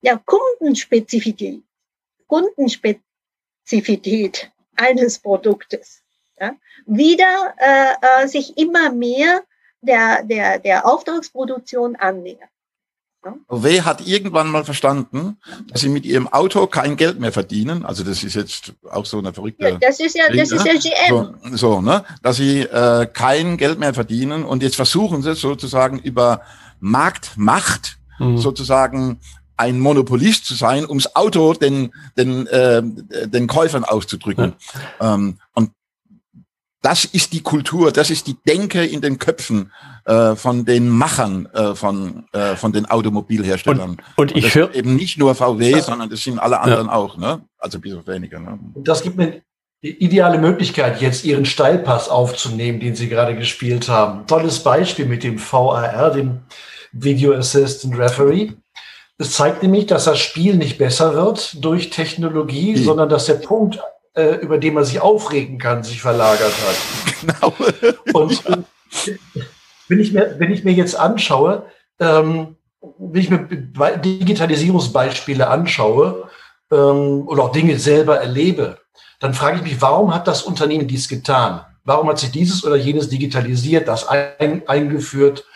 ja, 0.03 0.21
Kundenspezifität, 0.25 1.63
Kundenspezifität 2.27 4.51
eines 4.77 5.19
Produktes 5.19 6.03
ja, 6.39 6.55
wieder 6.87 7.55
äh, 7.59 7.95
äh, 8.01 8.29
sich 8.29 8.57
immer 8.59 8.93
mehr 8.93 9.43
der, 9.81 10.23
der, 10.25 10.59
der 10.59 10.87
Auftragsproduktion 10.87 11.97
annähert. 11.97 12.51
VW 13.49 13.83
hat 13.83 14.07
irgendwann 14.07 14.49
mal 14.49 14.65
verstanden, 14.65 15.39
dass 15.69 15.81
sie 15.81 15.89
mit 15.89 16.05
ihrem 16.05 16.29
Auto 16.29 16.67
kein 16.67 16.97
Geld 16.97 17.19
mehr 17.21 17.33
verdienen. 17.33 17.85
Also 17.85 18.05
das 18.05 18.23
ist 18.25 18.35
jetzt 18.35 18.73
auch 18.91 19.07
so 19.07 19.19
eine 19.19 19.33
verrückte. 19.33 19.69
Ja, 19.69 19.79
das 19.79 20.01
ist 20.01 20.17
ja, 20.17 20.25
das 20.35 20.51
ist 20.53 20.67
ja 20.67 20.75
GM. 20.75 21.35
So, 21.53 21.57
so 21.57 21.81
ne, 21.81 22.05
dass 22.23 22.37
sie 22.37 22.61
äh, 22.61 23.07
kein 23.07 23.57
Geld 23.57 23.79
mehr 23.79 23.95
verdienen 23.95 24.45
und 24.45 24.63
jetzt 24.63 24.77
versuchen 24.77 25.23
sie 25.23 25.35
sozusagen 25.35 25.99
über 25.99 26.43
Marktmacht 26.81 27.99
mhm. 28.19 28.39
sozusagen 28.39 29.21
ein 29.57 29.81
Monopolist 29.81 30.45
zu 30.45 30.55
sein, 30.55 30.87
ums 30.87 31.15
Auto 31.17 31.55
den 31.55 31.93
den 32.17 32.47
äh, 32.49 32.83
den 33.27 33.47
Käufern 33.47 33.85
auszudrücken. 33.85 34.55
Ja. 35.01 35.15
Ähm, 35.15 35.39
das 36.83 37.05
ist 37.05 37.33
die 37.33 37.43
Kultur, 37.43 37.91
das 37.91 38.11
ist 38.11 38.27
die 38.27 38.37
Denke 38.47 38.85
in 38.85 39.01
den 39.01 39.19
Köpfen 39.19 39.73
äh, 40.05 40.37
von 40.37 40.65
den 40.65 40.89
Machern 40.89 41.47
äh, 41.47 41.75
von, 41.75 42.27
äh, 42.33 42.55
von 42.57 42.73
den 42.73 42.87
Automobilherstellern. 42.87 43.97
Und, 44.17 44.33
und 44.33 44.37
ich 44.37 44.55
höre 44.55 44.75
eben 44.75 44.95
nicht 44.95 45.19
nur 45.19 45.35
VW, 45.35 45.81
sondern 45.81 46.11
das 46.11 46.23
sind 46.23 46.39
alle 46.39 46.61
anderen 46.61 46.87
ja. 46.87 46.93
auch, 46.93 47.17
ne? 47.17 47.43
Also 47.59 47.81
bis 47.81 47.95
auf 47.95 48.07
weniger. 48.07 48.39
Ne? 48.39 48.59
Und 48.75 48.87
das 48.87 49.03
gibt 49.03 49.17
mir 49.17 49.43
die 49.83 50.03
ideale 50.03 50.39
Möglichkeit, 50.39 51.01
jetzt 51.01 51.25
Ihren 51.25 51.45
Steilpass 51.45 52.09
aufzunehmen, 52.09 52.81
den 52.81 52.95
Sie 52.95 53.09
gerade 53.09 53.37
gespielt 53.37 53.89
haben. 53.89 54.27
Tolles 54.27 54.61
Beispiel 54.61 55.07
mit 55.07 55.23
dem 55.23 55.39
VAR, 55.39 56.11
dem 56.13 56.41
Video 56.93 57.35
Assistant 57.35 57.99
Referee. 57.99 58.53
Das 59.19 59.33
zeigt 59.33 59.63
nämlich, 59.63 59.87
dass 59.87 60.05
das 60.05 60.19
Spiel 60.19 60.57
nicht 60.57 60.79
besser 60.79 61.15
wird 61.15 61.65
durch 61.65 61.91
Technologie, 61.91 62.77
mhm. 62.77 62.85
sondern 62.85 63.09
dass 63.09 63.27
der 63.27 63.35
Punkt 63.35 63.81
äh, 64.17 64.37
über 64.37 64.59
den 64.59 64.75
man 64.75 64.85
sich 64.85 65.01
aufregen 65.01 65.59
kann, 65.59 65.85
sich 65.85 66.01
verlagert 66.01 66.53
hat. 66.53 66.77
Genau. 67.23 67.55
Und 68.13 68.45
äh, 68.47 68.59
wenn, 69.89 70.01
ich 70.01 70.13
mir, 70.13 70.37
wenn 70.39 70.53
ich 70.53 70.65
mir 70.65 70.73
jetzt 70.73 70.95
anschaue, 70.95 71.65
ähm, 71.99 72.57
wenn 72.99 73.21
ich 73.21 73.31
mir 73.31 73.49
Digitalisierungsbeispiele 73.49 75.49
anschaue 75.49 76.29
ähm, 76.71 77.27
oder 77.27 77.45
auch 77.45 77.53
Dinge 77.53 77.79
selber 77.79 78.21
erlebe, 78.21 78.79
dann 79.19 79.35
frage 79.35 79.57
ich 79.57 79.63
mich, 79.63 79.81
warum 79.81 80.15
hat 80.15 80.29
das 80.29 80.43
Unternehmen 80.43 80.87
dies 80.87 81.09
getan? 81.09 81.63
Warum 81.85 82.09
hat 82.09 82.19
sich 82.19 82.31
dieses 82.31 82.65
oder 82.65 82.77
jenes 82.77 83.09
digitalisiert, 83.09 83.89
das 83.89 84.07
ein, 84.07 84.69
eingeführt? 84.69 85.47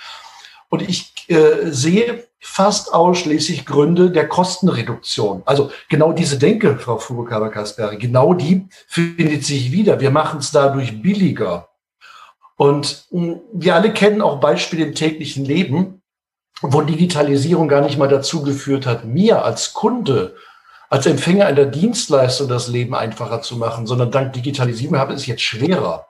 Und 0.71 0.83
ich 0.83 1.13
äh, 1.29 1.71
sehe 1.71 2.27
fast 2.41 2.93
ausschließlich 2.95 3.66
Gründe 3.66 4.11
der 4.11 4.26
Kostenreduktion. 4.26 5.43
Also 5.45 5.70
genau 5.88 6.12
diese 6.12 6.38
Denke, 6.38 6.78
Frau 6.78 6.99
Furukawa-Kasperi, 6.99 7.99
genau 7.99 8.34
die 8.34 8.66
findet 8.86 9.45
sich 9.45 9.72
wieder. 9.72 10.01
Wir 10.01 10.11
machen 10.11 10.41
es 10.41 10.51
dadurch 10.51 11.03
billiger. 11.03 11.68
Und 12.57 13.07
hm, 13.11 13.41
wir 13.53 13.74
alle 13.74 13.93
kennen 13.93 14.22
auch 14.22 14.41
Beispiele 14.41 14.84
im 14.86 14.95
täglichen 14.95 15.45
Leben, 15.45 16.03
wo 16.62 16.80
Digitalisierung 16.82 17.68
gar 17.68 17.82
nicht 17.82 17.99
mal 17.99 18.09
dazu 18.09 18.43
geführt 18.43 18.86
hat, 18.86 19.05
mir 19.05 19.45
als 19.45 19.72
Kunde, 19.72 20.34
als 20.88 21.07
Empfänger 21.07 21.47
einer 21.47 21.66
Dienstleistung 21.66 22.49
das 22.49 22.68
Leben 22.68 22.95
einfacher 22.95 23.43
zu 23.43 23.57
machen, 23.57 23.86
sondern 23.86 24.11
dank 24.11 24.32
Digitalisierung 24.32 24.99
habe 24.99 25.12
ich 25.12 25.20
es 25.20 25.26
jetzt 25.26 25.43
schwerer. 25.43 26.07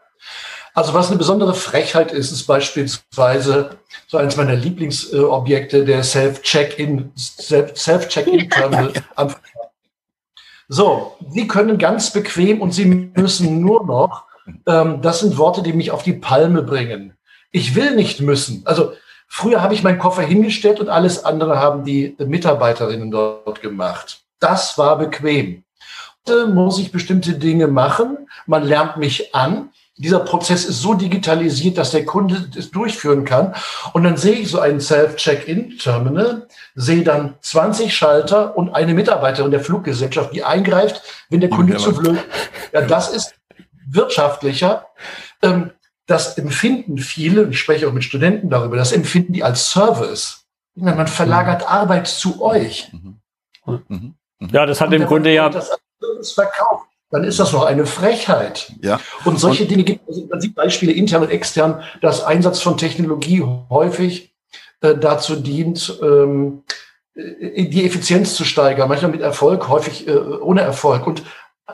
Also 0.75 0.95
was 0.95 1.09
eine 1.09 1.19
besondere 1.19 1.55
Frechheit 1.55 2.13
ist, 2.13 2.31
ist 2.31 2.47
beispielsweise 2.47 3.77
so 4.07 4.19
eines 4.19 4.37
meiner 4.37 4.55
Lieblingsobjekte, 4.55 5.85
der 5.85 6.05
Self-Check-In, 6.05 7.13
Self-Check-In-Terminal 7.17 8.93
so, 10.69 11.17
Sie 11.31 11.49
können 11.49 11.79
ganz 11.79 12.13
bequem 12.13 12.61
und 12.61 12.73
Sie 12.73 12.85
müssen 12.85 13.61
nur 13.61 13.85
noch, 13.85 14.25
ähm, 14.67 15.03
das 15.03 15.21
sind 15.21 15.39
Worte, 15.39 15.63
die 15.63 15.73
mich 15.73 15.91
auf 15.91 16.03
die 16.03 16.13
Palme 16.13 16.63
bringen. 16.63 17.15
Ich 17.51 17.75
will 17.75 17.97
nicht 17.97 18.21
müssen. 18.21 18.63
Also 18.65 18.93
früher 19.27 19.63
habe 19.63 19.75
ich 19.75 19.83
meinen 19.83 19.99
Koffer 19.99 20.23
hingestellt 20.23 20.79
und 20.79 20.89
alles 20.89 21.25
andere 21.25 21.59
haben 21.59 21.85
die 21.85 22.15
Mitarbeiterinnen 22.19 23.11
dort 23.11 23.61
gemacht. 23.61 24.21
Das 24.39 24.79
war 24.79 24.97
bequem. 24.99 25.65
Heute 26.27 26.47
muss 26.47 26.79
ich 26.79 26.93
bestimmte 26.93 27.35
Dinge 27.35 27.67
machen. 27.67 28.29
Man 28.47 28.63
lernt 28.63 28.99
mich 28.99 29.35
an 29.35 29.71
dieser 30.01 30.21
Prozess 30.21 30.65
ist 30.65 30.81
so 30.81 30.95
digitalisiert, 30.95 31.77
dass 31.77 31.91
der 31.91 32.07
Kunde 32.07 32.49
es 32.57 32.71
durchführen 32.71 33.25
kann. 33.25 33.55
Und 33.93 34.05
dann 34.05 34.17
sehe 34.17 34.37
ich 34.37 34.51
so 34.51 34.59
ein 34.59 34.81
Self-Check-In-Terminal, 34.81 36.49
sehe 36.75 37.03
dann 37.03 37.35
20 37.41 37.95
Schalter 37.95 38.57
und 38.57 38.71
eine 38.71 38.95
Mitarbeiterin 38.95 39.51
der 39.51 39.61
Fluggesellschaft, 39.61 40.35
die 40.35 40.43
eingreift, 40.43 41.03
wenn 41.29 41.41
der 41.41 41.51
Kunde 41.51 41.77
zu 41.77 41.95
blöd. 41.95 42.19
Ja, 42.73 42.83
das 42.83 43.11
ist 43.11 43.35
wirtschaftlicher. 43.87 44.87
Ähm, 45.43 45.71
das 46.07 46.39
empfinden 46.39 46.99
viele, 46.99 47.49
ich 47.49 47.61
spreche 47.61 47.87
auch 47.87 47.93
mit 47.93 48.05
Studenten 48.05 48.49
darüber, 48.49 48.77
das 48.77 48.93
empfinden 48.93 49.33
die 49.33 49.45
als 49.45 49.71
Service. 49.71 50.47
Man 50.75 51.07
verlagert 51.07 51.63
mhm. 51.63 51.69
Arbeit 51.69 52.07
zu 52.07 52.43
euch. 52.43 52.91
Mhm. 52.93 53.21
Mhm. 53.89 54.15
Ja, 54.51 54.65
das 54.65 54.81
hat 54.81 54.93
im 54.93 55.05
Grunde 55.05 55.33
ja. 55.33 55.51
Das 55.51 55.71
als 56.19 56.33
verkauft 56.33 56.90
dann 57.11 57.25
ist 57.25 57.41
das 57.41 57.53
noch 57.53 57.65
eine 57.65 57.87
Frechheit. 57.87 58.73
Ja. 58.83 59.01
Und 59.25 59.39
solche 59.39 59.65
und, 59.65 59.71
Dinge 59.71 59.83
gibt 59.83 60.09
es, 60.09 60.23
man 60.29 60.41
sieht 60.41 60.55
Beispiele 60.55 60.93
intern 60.93 61.23
und 61.23 61.31
extern, 61.31 61.83
dass 62.01 62.23
Einsatz 62.23 62.61
von 62.61 62.77
Technologie 62.77 63.45
häufig 63.69 64.33
äh, 64.81 64.95
dazu 64.97 65.37
dient, 65.37 65.99
ähm, 66.03 66.63
äh, 67.15 67.69
die 67.69 67.85
Effizienz 67.85 68.35
zu 68.35 68.45
steigern, 68.45 68.89
manchmal 68.89 69.11
mit 69.11 69.21
Erfolg, 69.21 69.69
häufig 69.69 70.07
äh, 70.07 70.17
ohne 70.17 70.61
Erfolg. 70.61 71.07
Und 71.07 71.25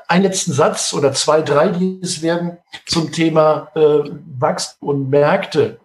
einen 0.08 0.24
letzten 0.24 0.52
Satz 0.52 0.94
oder 0.94 1.12
zwei, 1.12 1.42
drei, 1.42 1.68
die 1.68 2.00
es 2.02 2.22
werden 2.22 2.58
zum 2.86 3.12
Thema 3.12 3.70
äh, 3.74 4.10
Wachstum 4.38 4.88
und 4.88 5.10
Märkte. 5.10 5.78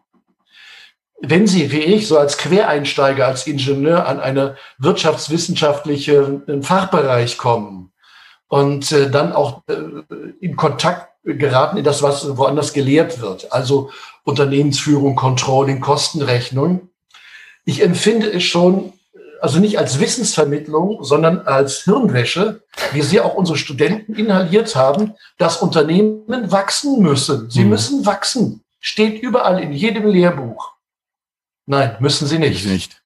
Wenn 1.24 1.46
Sie, 1.46 1.72
wie 1.72 1.82
ich, 1.82 2.08
so 2.08 2.18
als 2.18 2.38
Quereinsteiger, 2.38 3.28
als 3.28 3.46
Ingenieur 3.46 4.08
an 4.08 4.20
eine 4.20 4.56
wirtschaftswissenschaftliche 4.80 6.42
Fachbereich 6.64 7.38
kommen, 7.38 7.92
und 8.52 8.92
äh, 8.92 9.10
dann 9.10 9.32
auch 9.32 9.64
äh, 9.68 9.76
in 10.42 10.58
Kontakt 10.58 11.08
geraten 11.24 11.78
in 11.78 11.86
das, 11.86 12.04
was 12.04 12.36
woanders 12.36 12.74
gelehrt 12.74 13.22
wird. 13.22 13.50
Also 13.54 13.92
Unternehmensführung, 14.26 15.16
Controlling, 15.16 15.80
Kostenrechnung. 15.80 16.90
Ich 17.64 17.82
empfinde 17.82 18.30
es 18.30 18.44
schon, 18.44 18.92
also 19.40 19.60
nicht 19.60 19.80
als 19.80 20.02
Wissensvermittlung, 20.02 21.02
sondern 21.02 21.40
als 21.48 21.84
Hirnwäsche, 21.86 22.62
wie 22.92 23.02
sie 23.02 23.22
auch 23.22 23.36
unsere 23.36 23.58
Studenten 23.58 24.16
inhaliert 24.16 24.76
haben, 24.76 25.14
dass 25.38 25.62
Unternehmen 25.62 26.52
wachsen 26.52 27.02
müssen. 27.02 27.50
Sie 27.50 27.64
mhm. 27.64 27.70
müssen 27.70 28.06
wachsen. 28.06 28.66
Steht 28.82 29.22
überall 29.22 29.64
in 29.64 29.72
jedem 29.72 30.08
Lehrbuch. 30.08 30.74
Nein, 31.68 31.96
müssen 32.02 32.28
sie 32.28 32.38
nicht. 32.38 32.66
nicht. 32.66 33.01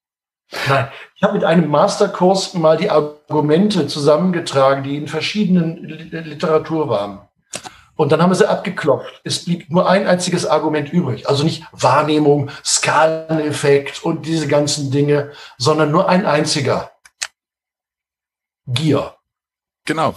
Nein, 0.67 0.87
ich 1.15 1.23
habe 1.23 1.33
mit 1.33 1.43
einem 1.43 1.69
Masterkurs 1.69 2.53
mal 2.53 2.77
die 2.77 2.89
Argumente 2.89 3.87
zusammengetragen, 3.87 4.83
die 4.83 4.97
in 4.97 5.07
verschiedenen 5.07 5.83
Literatur 5.83 6.89
waren. 6.89 7.21
Und 7.95 8.11
dann 8.11 8.21
haben 8.21 8.29
wir 8.29 8.35
sie 8.35 8.49
abgeklopft. 8.49 9.21
Es 9.23 9.45
blieb 9.45 9.69
nur 9.69 9.89
ein 9.89 10.05
einziges 10.05 10.45
Argument 10.45 10.91
übrig. 10.91 11.29
Also 11.29 11.43
nicht 11.43 11.63
Wahrnehmung, 11.71 12.51
Skaleneffekt 12.63 14.03
und 14.03 14.25
diese 14.25 14.47
ganzen 14.47 14.91
Dinge, 14.91 15.31
sondern 15.57 15.91
nur 15.91 16.09
ein 16.09 16.25
einziger. 16.25 16.91
Gier. 18.67 19.13
Genau. 19.85 20.15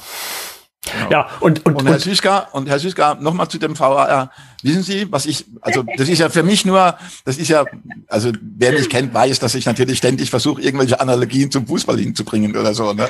genau. 0.83 1.11
Ja, 1.11 1.29
und, 1.41 1.65
und, 1.67 1.77
und, 1.77 1.87
Herr 1.87 2.01
Süßka, 2.01 2.49
und 2.53 2.69
Herr 2.69 2.79
Süßka, 2.79 3.17
nochmal 3.21 3.49
zu 3.49 3.59
dem 3.59 3.79
VAR. 3.79 4.33
Wissen 4.63 4.83
Sie, 4.83 5.11
was 5.11 5.27
ich, 5.27 5.45
also 5.61 5.85
das 5.97 6.09
ist 6.09 6.19
ja 6.19 6.29
für 6.29 6.43
mich 6.43 6.65
nur, 6.65 6.99
das 7.25 7.39
ist 7.39 7.49
ja, 7.49 7.65
also 8.09 8.33
wer 8.41 8.73
mich 8.73 8.89
kennt, 8.89 9.15
weiß, 9.15 9.39
dass 9.39 9.55
ich 9.55 9.67
natürlich 9.67 9.99
ständig 9.99 10.31
versuche, 10.31 10.61
irgendwelche 10.61 11.01
Analogien 11.01 11.51
zum 11.51 11.67
Fußball 11.67 11.99
hinzubringen 11.99 12.57
oder 12.57 12.75
so. 12.75 12.93
Ne? 12.93 13.09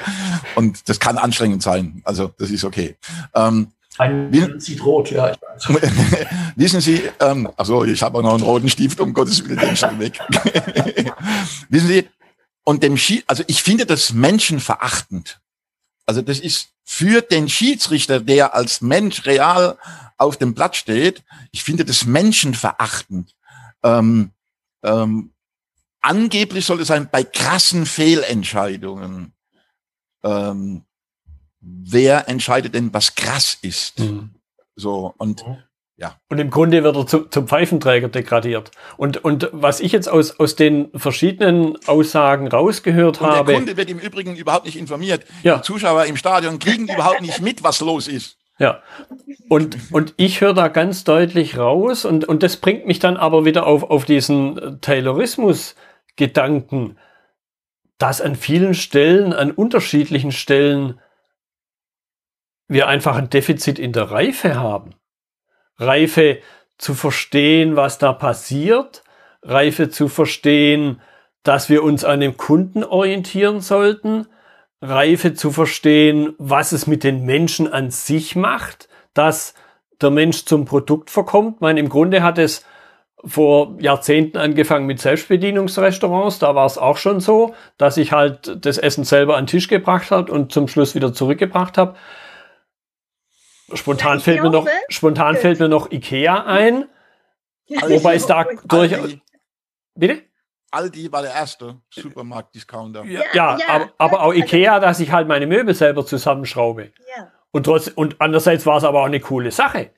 Und 0.56 0.88
das 0.88 1.00
kann 1.00 1.16
anstrengend 1.16 1.62
sein. 1.62 2.02
Also 2.04 2.30
das 2.38 2.50
ist 2.50 2.64
okay. 2.64 2.96
Ähm, 3.34 3.68
ein 3.98 4.60
sieht 4.60 4.84
rot, 4.84 5.10
ja. 5.10 5.32
Ich 5.32 5.68
weiß. 5.68 5.90
Wissen 6.56 6.80
Sie, 6.80 7.02
ähm, 7.18 7.50
also 7.56 7.84
ich 7.84 8.00
habe 8.02 8.18
auch 8.18 8.22
noch 8.22 8.34
einen 8.34 8.44
roten 8.44 8.68
Stift, 8.68 9.00
um 9.00 9.12
Gottes 9.12 9.44
Willen, 9.44 9.58
den 9.58 9.76
schon 9.76 9.98
weg. 9.98 10.20
Wissen 11.68 11.88
Sie, 11.88 12.08
und 12.64 12.82
dem 12.82 12.96
Schi 12.96 13.24
also 13.26 13.42
ich 13.46 13.62
finde 13.62 13.86
das 13.86 14.12
menschenverachtend. 14.12 15.40
Also 16.06 16.22
das 16.22 16.38
ist 16.38 16.68
für 16.90 17.20
den 17.20 17.50
Schiedsrichter, 17.50 18.18
der 18.18 18.54
als 18.54 18.80
Mensch 18.80 19.26
real 19.26 19.76
auf 20.16 20.38
dem 20.38 20.54
Blatt 20.54 20.74
steht, 20.74 21.22
ich 21.52 21.62
finde 21.62 21.84
das 21.84 22.06
menschenverachtend. 22.06 23.36
Ähm, 23.82 24.30
ähm, 24.82 25.34
angeblich 26.00 26.64
soll 26.64 26.80
es 26.80 26.88
sein, 26.88 27.10
bei 27.12 27.24
krassen 27.24 27.84
Fehlentscheidungen. 27.84 29.34
Ähm, 30.24 30.86
wer 31.60 32.26
entscheidet 32.26 32.74
denn, 32.74 32.94
was 32.94 33.14
krass 33.14 33.58
ist? 33.60 33.98
Mhm. 33.98 34.30
So, 34.74 35.14
und 35.18 35.46
mhm. 35.46 35.58
Ja. 36.00 36.14
Und 36.28 36.38
im 36.38 36.48
Grunde 36.48 36.84
wird 36.84 36.94
er 36.94 37.08
zu, 37.08 37.24
zum 37.24 37.48
Pfeifenträger 37.48 38.08
degradiert. 38.08 38.70
Und, 38.96 39.24
und 39.24 39.50
was 39.52 39.80
ich 39.80 39.90
jetzt 39.90 40.08
aus, 40.08 40.38
aus 40.38 40.54
den 40.54 40.90
verschiedenen 40.94 41.76
Aussagen 41.88 42.46
rausgehört 42.46 43.20
und 43.20 43.26
habe. 43.26 43.50
Der 43.50 43.56
Kunde 43.56 43.76
wird 43.76 43.90
im 43.90 43.98
Übrigen 43.98 44.36
überhaupt 44.36 44.64
nicht 44.64 44.78
informiert. 44.78 45.24
Ja. 45.42 45.56
Die 45.56 45.62
Zuschauer 45.62 46.04
im 46.04 46.16
Stadion 46.16 46.60
kriegen 46.60 46.84
überhaupt 46.84 47.20
nicht 47.20 47.40
mit, 47.40 47.64
was 47.64 47.80
los 47.80 48.06
ist. 48.06 48.38
Ja. 48.60 48.80
Und, 49.48 49.76
und 49.90 50.14
ich 50.16 50.40
höre 50.40 50.54
da 50.54 50.68
ganz 50.68 51.02
deutlich 51.02 51.58
raus, 51.58 52.04
und, 52.04 52.24
und 52.24 52.44
das 52.44 52.58
bringt 52.58 52.86
mich 52.86 53.00
dann 53.00 53.16
aber 53.16 53.44
wieder 53.44 53.66
auf, 53.66 53.82
auf 53.82 54.04
diesen 54.04 54.80
Taylorismus-Gedanken, 54.80 56.96
dass 57.98 58.20
an 58.20 58.36
vielen 58.36 58.74
Stellen, 58.74 59.32
an 59.32 59.50
unterschiedlichen 59.50 60.30
Stellen, 60.30 61.00
wir 62.68 62.86
einfach 62.86 63.16
ein 63.16 63.30
Defizit 63.30 63.80
in 63.80 63.92
der 63.92 64.12
Reife 64.12 64.54
haben. 64.56 64.94
Reife 65.78 66.38
zu 66.76 66.94
verstehen, 66.94 67.76
was 67.76 67.98
da 67.98 68.12
passiert, 68.12 69.02
Reife 69.42 69.90
zu 69.90 70.08
verstehen, 70.08 71.00
dass 71.42 71.68
wir 71.68 71.82
uns 71.82 72.04
an 72.04 72.20
dem 72.20 72.36
Kunden 72.36 72.84
orientieren 72.84 73.60
sollten, 73.60 74.26
Reife 74.80 75.34
zu 75.34 75.50
verstehen, 75.50 76.34
was 76.38 76.72
es 76.72 76.86
mit 76.86 77.04
den 77.04 77.24
Menschen 77.24 77.72
an 77.72 77.90
sich 77.90 78.36
macht, 78.36 78.88
dass 79.14 79.54
der 80.00 80.10
Mensch 80.10 80.44
zum 80.44 80.64
Produkt 80.64 81.10
verkommt. 81.10 81.56
Ich 81.56 81.60
meine, 81.60 81.80
im 81.80 81.88
Grunde 81.88 82.22
hat 82.22 82.38
es 82.38 82.64
vor 83.24 83.76
Jahrzehnten 83.80 84.38
angefangen 84.38 84.86
mit 84.86 85.00
Selbstbedienungsrestaurants. 85.00 86.38
Da 86.38 86.54
war 86.54 86.66
es 86.66 86.78
auch 86.78 86.96
schon 86.96 87.18
so, 87.18 87.54
dass 87.76 87.96
ich 87.96 88.12
halt 88.12 88.64
das 88.64 88.78
Essen 88.78 89.02
selber 89.02 89.36
an 89.36 89.44
den 89.44 89.48
Tisch 89.48 89.66
gebracht 89.66 90.12
habe 90.12 90.30
und 90.30 90.52
zum 90.52 90.68
Schluss 90.68 90.94
wieder 90.94 91.12
zurückgebracht 91.12 91.78
habe. 91.78 91.96
Spontan, 93.74 94.20
fällt, 94.20 94.42
mir 94.42 94.50
noch, 94.50 94.66
spontan 94.88 95.36
fällt 95.36 95.60
mir 95.60 95.68
noch 95.68 95.90
Ikea 95.90 96.44
ein. 96.44 96.88
Also 97.80 97.94
wobei 97.96 98.14
es 98.14 98.26
da 98.26 98.46
durch. 98.64 99.20
Bitte? 99.94 100.22
Aldi 100.70 101.10
war 101.10 101.22
der 101.22 101.32
erste 101.32 101.80
Supermarkt-Discounter. 101.90 103.04
Ja, 103.04 103.22
ja, 103.32 103.58
ja, 103.58 103.68
aber, 103.68 103.92
aber 103.98 104.22
auch 104.22 104.34
Ikea, 104.34 104.80
dass 104.80 105.00
ich 105.00 105.10
halt 105.10 105.26
meine 105.28 105.46
Möbel 105.46 105.74
selber 105.74 106.04
zusammenschraube. 106.04 106.92
Ja. 107.16 107.32
Und, 107.50 107.64
trotz, 107.64 107.88
und 107.88 108.16
andererseits 108.20 108.66
war 108.66 108.76
es 108.76 108.84
aber 108.84 109.00
auch 109.00 109.06
eine 109.06 109.20
coole 109.20 109.50
Sache. 109.50 109.90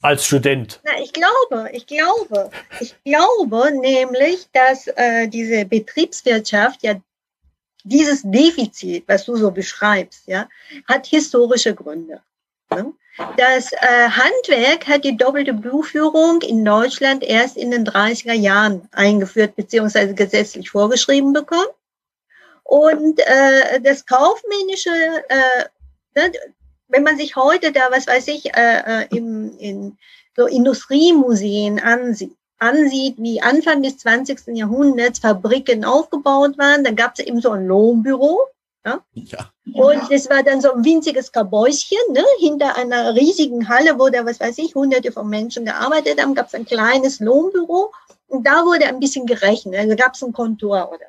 Als 0.00 0.24
Student. 0.24 0.80
Na, 0.84 0.92
ich 1.02 1.12
glaube, 1.12 1.70
ich 1.72 1.86
glaube, 1.86 2.50
ich 2.78 2.94
glaube 3.04 3.72
nämlich, 3.80 4.48
dass 4.52 4.86
äh, 4.86 5.26
diese 5.26 5.64
Betriebswirtschaft 5.64 6.84
ja 6.84 6.94
dieses 7.82 8.22
Defizit, 8.22 9.04
was 9.08 9.24
du 9.24 9.36
so 9.36 9.50
beschreibst, 9.50 10.28
ja, 10.28 10.48
hat 10.86 11.06
historische 11.06 11.74
Gründe. 11.74 12.22
Das 13.36 13.72
äh, 13.72 14.08
Handwerk 14.08 14.86
hat 14.86 15.04
die 15.04 15.16
doppelte 15.16 15.52
Buchführung 15.52 16.40
in 16.42 16.64
Deutschland 16.64 17.24
erst 17.24 17.56
in 17.56 17.70
den 17.70 17.84
30er 17.84 18.32
Jahren 18.32 18.88
eingeführt 18.92 19.56
beziehungsweise 19.56 20.14
gesetzlich 20.14 20.70
vorgeschrieben 20.70 21.32
bekommen. 21.32 21.66
Und 22.62 23.18
äh, 23.20 23.80
das 23.80 24.06
kaufmännische, 24.06 24.90
äh, 25.28 25.64
ne, 26.14 26.32
wenn 26.88 27.02
man 27.02 27.16
sich 27.16 27.34
heute 27.34 27.72
da, 27.72 27.90
was 27.90 28.06
weiß 28.06 28.28
ich, 28.28 28.54
äh, 28.54 29.02
äh 29.02 29.06
im, 29.16 29.58
in 29.58 29.98
so 30.36 30.46
Industriemuseen 30.46 31.80
ansieht, 31.80 32.36
ansieht, 32.58 33.16
wie 33.18 33.40
Anfang 33.40 33.82
des 33.82 33.98
20. 33.98 34.48
Jahrhunderts 34.48 35.20
Fabriken 35.20 35.84
aufgebaut 35.84 36.58
waren, 36.58 36.84
dann 36.84 36.96
gab 36.96 37.18
es 37.18 37.24
eben 37.24 37.40
so 37.40 37.50
ein 37.50 37.66
Lohnbüro, 37.66 38.38
ja? 38.88 39.04
ja. 39.14 39.50
Und 39.72 40.10
das 40.10 40.28
war 40.30 40.42
dann 40.42 40.60
so 40.60 40.72
ein 40.72 40.84
winziges 40.84 41.30
Kabäuschen, 41.30 41.98
ne? 42.12 42.24
hinter 42.38 42.76
einer 42.76 43.14
riesigen 43.14 43.68
Halle, 43.68 43.98
wo 43.98 44.08
da, 44.08 44.24
was 44.24 44.40
weiß 44.40 44.58
ich, 44.58 44.74
hunderte 44.74 45.12
von 45.12 45.28
Menschen 45.28 45.64
gearbeitet 45.64 46.20
haben, 46.20 46.34
gab 46.34 46.46
es 46.46 46.54
ein 46.54 46.64
kleines 46.64 47.20
Lohnbüro 47.20 47.92
und 48.28 48.46
da 48.46 48.64
wurde 48.64 48.86
ein 48.86 49.00
bisschen 49.00 49.26
gerechnet, 49.26 49.76
also 49.76 49.96
gab 49.96 50.14
es 50.14 50.22
ein 50.22 50.32
Kontor 50.32 50.90
oder 50.92 51.06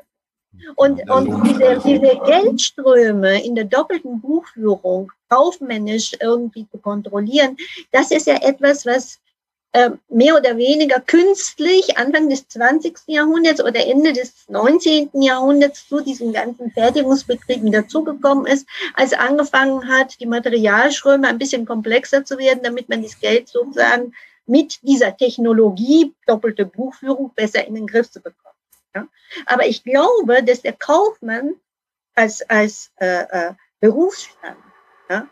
und, 0.75 1.09
und 1.09 1.47
diese, 1.47 1.79
diese 1.85 2.19
Geldströme 2.25 3.43
in 3.43 3.55
der 3.55 3.65
doppelten 3.65 4.19
Buchführung 4.19 5.11
kaufmännisch 5.29 6.17
irgendwie 6.19 6.67
zu 6.69 6.79
kontrollieren, 6.79 7.55
das 7.91 8.11
ist 8.11 8.27
ja 8.27 8.35
etwas, 8.41 8.85
was 8.85 9.19
mehr 10.09 10.35
oder 10.35 10.57
weniger 10.57 10.99
künstlich 10.99 11.97
Anfang 11.97 12.27
des 12.29 12.47
20. 12.47 12.97
Jahrhunderts 13.05 13.63
oder 13.63 13.85
Ende 13.85 14.13
des 14.13 14.47
19. 14.47 15.11
Jahrhunderts 15.21 15.87
zu 15.87 16.01
diesen 16.01 16.33
ganzen 16.33 16.71
Fertigungsbetrieben 16.71 17.71
dazugekommen 17.71 18.47
ist, 18.47 18.67
als 18.95 19.13
angefangen 19.13 19.87
hat, 19.87 20.19
die 20.19 20.25
Materialströme 20.25 21.27
ein 21.27 21.37
bisschen 21.37 21.65
komplexer 21.65 22.25
zu 22.25 22.39
werden, 22.39 22.61
damit 22.63 22.89
man 22.89 23.03
das 23.03 23.19
Geld 23.19 23.47
sozusagen 23.47 24.13
mit 24.47 24.79
dieser 24.81 25.15
Technologie, 25.15 26.15
doppelte 26.25 26.65
Buchführung, 26.65 27.31
besser 27.35 27.65
in 27.67 27.75
den 27.75 27.85
Griff 27.85 28.09
zu 28.09 28.19
bekommen. 28.19 28.55
Ja? 28.95 29.07
Aber 29.45 29.67
ich 29.67 29.83
glaube, 29.83 30.43
dass 30.43 30.63
der 30.63 30.73
Kaufmann 30.73 31.53
als, 32.15 32.41
als 32.49 32.91
äh, 32.97 33.49
äh, 33.49 33.53
Berufsstand 33.79 34.57
ja, 35.09 35.27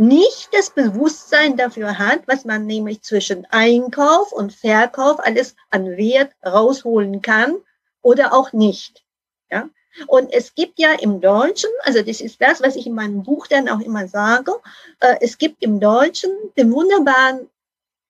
nicht 0.00 0.48
das 0.52 0.70
Bewusstsein 0.70 1.58
dafür 1.58 1.98
hat, 1.98 2.22
was 2.26 2.46
man 2.46 2.64
nämlich 2.64 3.02
zwischen 3.02 3.46
Einkauf 3.50 4.32
und 4.32 4.52
Verkauf 4.52 5.20
alles 5.20 5.54
an 5.68 5.96
Wert 5.98 6.32
rausholen 6.44 7.20
kann 7.20 7.56
oder 8.00 8.32
auch 8.32 8.54
nicht. 8.54 9.04
Ja? 9.50 9.68
Und 10.06 10.32
es 10.32 10.54
gibt 10.54 10.78
ja 10.78 10.92
im 10.94 11.20
Deutschen, 11.20 11.68
also 11.82 12.00
das 12.00 12.22
ist 12.22 12.40
das, 12.40 12.62
was 12.62 12.76
ich 12.76 12.86
in 12.86 12.94
meinem 12.94 13.22
Buch 13.24 13.46
dann 13.46 13.68
auch 13.68 13.80
immer 13.80 14.08
sage, 14.08 14.52
äh, 15.00 15.16
es 15.20 15.36
gibt 15.36 15.62
im 15.62 15.80
Deutschen 15.80 16.30
den 16.56 16.72
wunderbaren 16.72 17.50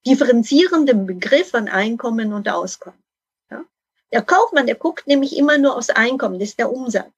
differenzierenden 0.07 1.07
Begriff 1.07 1.51
von 1.51 1.69
Einkommen 1.69 2.33
und 2.33 2.49
Auskommen. 2.49 3.03
Ja? 3.51 3.65
Der 4.13 4.23
Kaufmann, 4.23 4.67
der 4.67 4.77
guckt 4.77 5.09
nämlich 5.09 5.37
immer 5.37 5.59
nur 5.59 5.77
aufs 5.77 5.91
Einkommen, 5.91 6.39
das 6.39 6.51
ist 6.51 6.61
der 6.61 6.71
Umsatz. 6.71 7.13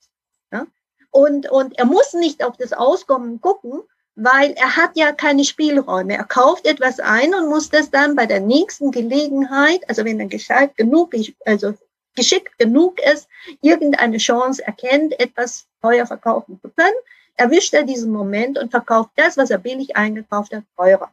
Ja? 0.51 0.67
Und, 1.11 1.51
und 1.51 1.79
er 1.79 1.85
muss 1.85 2.15
nicht 2.15 2.43
auf 2.43 2.57
das 2.57 2.73
Auskommen 2.73 3.43
gucken, 3.43 3.83
weil 4.15 4.53
er 4.53 4.77
hat 4.77 4.97
ja 4.97 5.13
keine 5.13 5.45
Spielräume. 5.45 6.17
Er 6.17 6.25
kauft 6.25 6.67
etwas 6.67 7.01
ein 7.01 7.35
und 7.35 7.49
muss 7.49 7.71
das 7.71 7.91
dann 7.91 8.15
bei 8.15 8.27
der 8.27 8.41
nächsten 8.41 8.91
Gelegenheit, 8.91 9.89
also 9.89 10.05
wenn 10.05 10.21
er 10.21 10.27
gescheit 10.27 10.77
genug, 10.77 11.15
also 11.45 11.75
geschickt 12.15 12.59
genug 12.59 13.01
ist, 13.01 13.29
irgendeine 13.63 14.19
Chance 14.19 14.65
erkennt, 14.67 15.19
etwas 15.19 15.67
teuer 15.81 16.07
verkaufen 16.07 16.61
zu 16.61 16.69
können, 16.71 16.95
erwischt 17.37 17.73
er 17.73 17.85
diesen 17.85 18.13
Moment 18.13 18.59
und 18.59 18.71
verkauft 18.71 19.11
das, 19.17 19.37
was 19.37 19.51
er 19.51 19.59
billig 19.59 19.97
eingekauft 19.97 20.55
hat, 20.55 20.65
teurer. 20.77 21.11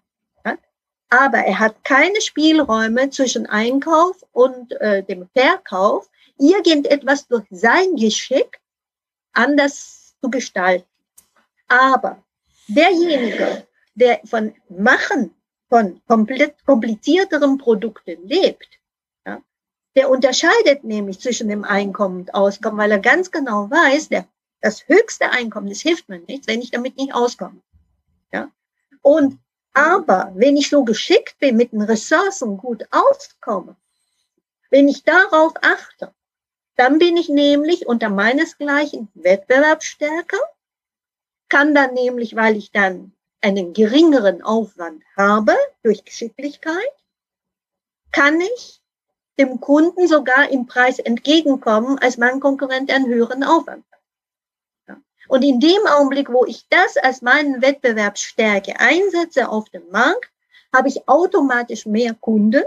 Aber 1.11 1.39
er 1.39 1.57
hat 1.57 1.83
keine 1.83 2.21
Spielräume 2.21 3.09
zwischen 3.09 3.47
Einkauf 3.47 4.23
und 4.31 4.73
äh, 4.73 5.01
dem 5.01 5.27
Verkauf, 5.35 6.07
irgendetwas 6.37 7.27
durch 7.27 7.45
sein 7.49 7.95
Geschick 7.95 8.59
anders 9.33 10.15
zu 10.21 10.29
gestalten. 10.29 10.85
Aber 11.67 12.23
derjenige, 12.69 13.67
der 13.95 14.21
von 14.25 14.53
Machen 14.69 15.35
von 15.69 16.01
komplett 16.07 16.65
komplizierteren 16.65 17.57
Produkten 17.57 18.27
lebt, 18.27 18.79
ja, 19.25 19.41
der 19.95 20.09
unterscheidet 20.09 20.83
nämlich 20.83 21.19
zwischen 21.19 21.49
dem 21.49 21.63
Einkommen 21.63 22.21
und 22.21 22.33
Auskommen, 22.33 22.79
weil 22.79 22.91
er 22.91 22.99
ganz 22.99 23.31
genau 23.31 23.69
weiß, 23.69 24.09
der, 24.09 24.25
das 24.61 24.87
höchste 24.87 25.29
Einkommen, 25.29 25.69
das 25.69 25.81
hilft 25.81 26.09
mir 26.09 26.19
nichts, 26.19 26.47
wenn 26.47 26.61
ich 26.61 26.71
damit 26.71 26.97
nicht 26.97 27.13
auskomme. 27.13 27.61
Ja? 28.33 28.49
Und 29.01 29.37
aber 29.73 30.31
wenn 30.35 30.57
ich 30.57 30.69
so 30.69 30.83
geschickt 30.83 31.37
bin, 31.39 31.55
mit 31.55 31.71
den 31.71 31.81
Ressourcen 31.81 32.57
gut 32.57 32.85
auskomme, 32.91 33.75
wenn 34.71 34.87
ich 34.87 35.03
darauf 35.03 35.53
achte, 35.61 36.13
dann 36.75 36.97
bin 36.97 37.17
ich 37.17 37.29
nämlich 37.29 37.85
unter 37.87 38.09
meinesgleichen 38.09 39.09
wettbewerbsstärker 39.13 40.37
kann 41.49 41.75
dann 41.75 41.93
nämlich, 41.93 42.35
weil 42.35 42.55
ich 42.55 42.71
dann 42.71 43.13
einen 43.41 43.73
geringeren 43.73 44.41
Aufwand 44.41 45.03
habe 45.17 45.55
durch 45.83 46.05
Geschicklichkeit, 46.05 46.75
kann 48.11 48.39
ich 48.41 48.81
dem 49.39 49.59
Kunden 49.61 50.07
sogar 50.07 50.49
im 50.49 50.65
Preis 50.65 50.99
entgegenkommen, 50.99 51.97
als 51.99 52.17
mein 52.17 52.39
Konkurrent 52.39 52.91
einen 52.91 53.07
höheren 53.07 53.43
Aufwand 53.43 53.85
hat. 53.91 54.97
Und 55.29 55.43
in 55.43 55.59
dem 55.59 55.85
Augenblick, 55.87 56.31
wo 56.31 56.45
ich 56.45 56.67
das 56.69 56.97
als 56.97 57.21
meinen 57.21 57.61
Wettbewerbsstärke 57.61 58.79
einsetze 58.79 59.47
auf 59.47 59.69
dem 59.69 59.87
Markt, 59.91 60.31
habe 60.73 60.87
ich 60.87 61.07
automatisch 61.07 61.85
mehr 61.85 62.15
Kunden 62.15 62.63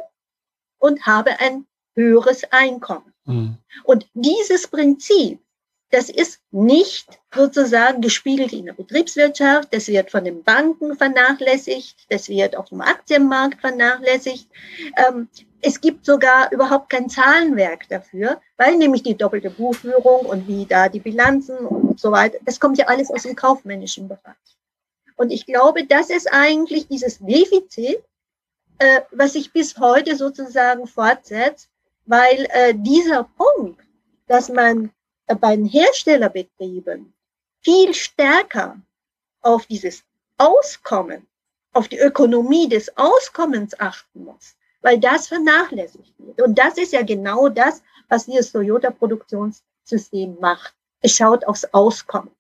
und 0.79 1.05
habe 1.05 1.39
ein 1.41 1.67
höheres 1.95 2.45
Einkommen. 2.53 3.13
Mhm. 3.25 3.59
Und 3.85 4.07
dieses 4.15 4.69
Prinzip, 4.69 5.41
das 5.93 6.09
ist 6.09 6.41
nicht 6.51 7.21
sozusagen 7.35 8.01
gespiegelt 8.01 8.55
in 8.55 8.65
der 8.65 8.73
Betriebswirtschaft, 8.73 9.69
das 9.73 9.89
wird 9.89 10.11
von 10.11 10.25
den 10.25 10.43
Banken 10.43 10.97
vernachlässigt, 10.97 12.07
das 12.09 12.31
wird 12.31 12.57
auf 12.57 12.71
dem 12.71 12.81
Aktienmarkt 12.81 13.61
vernachlässigt. 13.61 14.49
Ähm, 14.97 15.29
es 15.61 15.81
gibt 15.83 16.07
sogar 16.07 16.51
überhaupt 16.51 16.89
kein 16.89 17.11
Zahlenwerk 17.11 17.89
dafür, 17.91 18.41
weil 18.57 18.79
nämlich 18.79 19.03
die 19.03 19.17
doppelte 19.17 19.51
Buchführung 19.51 20.25
und 20.25 20.49
wie 20.49 20.65
da 20.65 20.89
die 20.89 20.99
Bilanzen 20.99 21.59
und 21.59 22.01
so 22.01 22.11
weiter, 22.11 22.39
das 22.47 22.59
kommt 22.59 22.79
ja 22.79 22.87
alles 22.87 23.11
aus 23.11 23.25
dem 23.25 23.37
kaufmännischen 23.37 24.09
Bereich. 24.09 24.57
Und 25.17 25.31
ich 25.31 25.45
glaube, 25.45 25.85
das 25.85 26.09
ist 26.09 26.27
eigentlich 26.33 26.89
dieses 26.89 27.19
Defizit, 27.19 28.03
äh, 28.79 29.03
was 29.11 29.35
sich 29.35 29.53
bis 29.53 29.77
heute 29.79 30.17
sozusagen 30.17 30.87
fortsetzt, 30.87 31.69
weil 32.07 32.47
äh, 32.51 32.73
dieser 32.75 33.29
Punkt, 33.37 33.81
dass 34.27 34.49
man 34.49 34.91
bei 35.27 35.57
den 35.57 35.67
Herstellerbetrieben 35.67 37.13
viel 37.61 37.95
stärker 37.95 38.77
auf 39.41 39.67
dieses 39.67 40.05
Auskommen, 40.39 41.27
auf 41.73 41.89
die 41.89 41.99
Ökonomie 41.99 42.69
des 42.69 42.97
Auskommens 42.97 43.79
achten 43.79 44.25
muss, 44.25 44.57
weil 44.81 44.99
das 44.99 45.29
vernachlässigt 45.29 46.15
wird. 46.19 46.43
Und 46.43 46.59
das 46.59 46.79
ist 46.79 46.93
ja 46.93 47.03
genau 47.03 47.49
das, 47.49 47.83
was 48.09 48.27
dieses 48.27 48.53
Toyota-Produktionssystem 48.53 50.37
macht. 50.41 50.75
Es 51.01 51.17
schaut 51.17 51.45
aufs 51.47 51.65
Auskommen. 51.73 52.31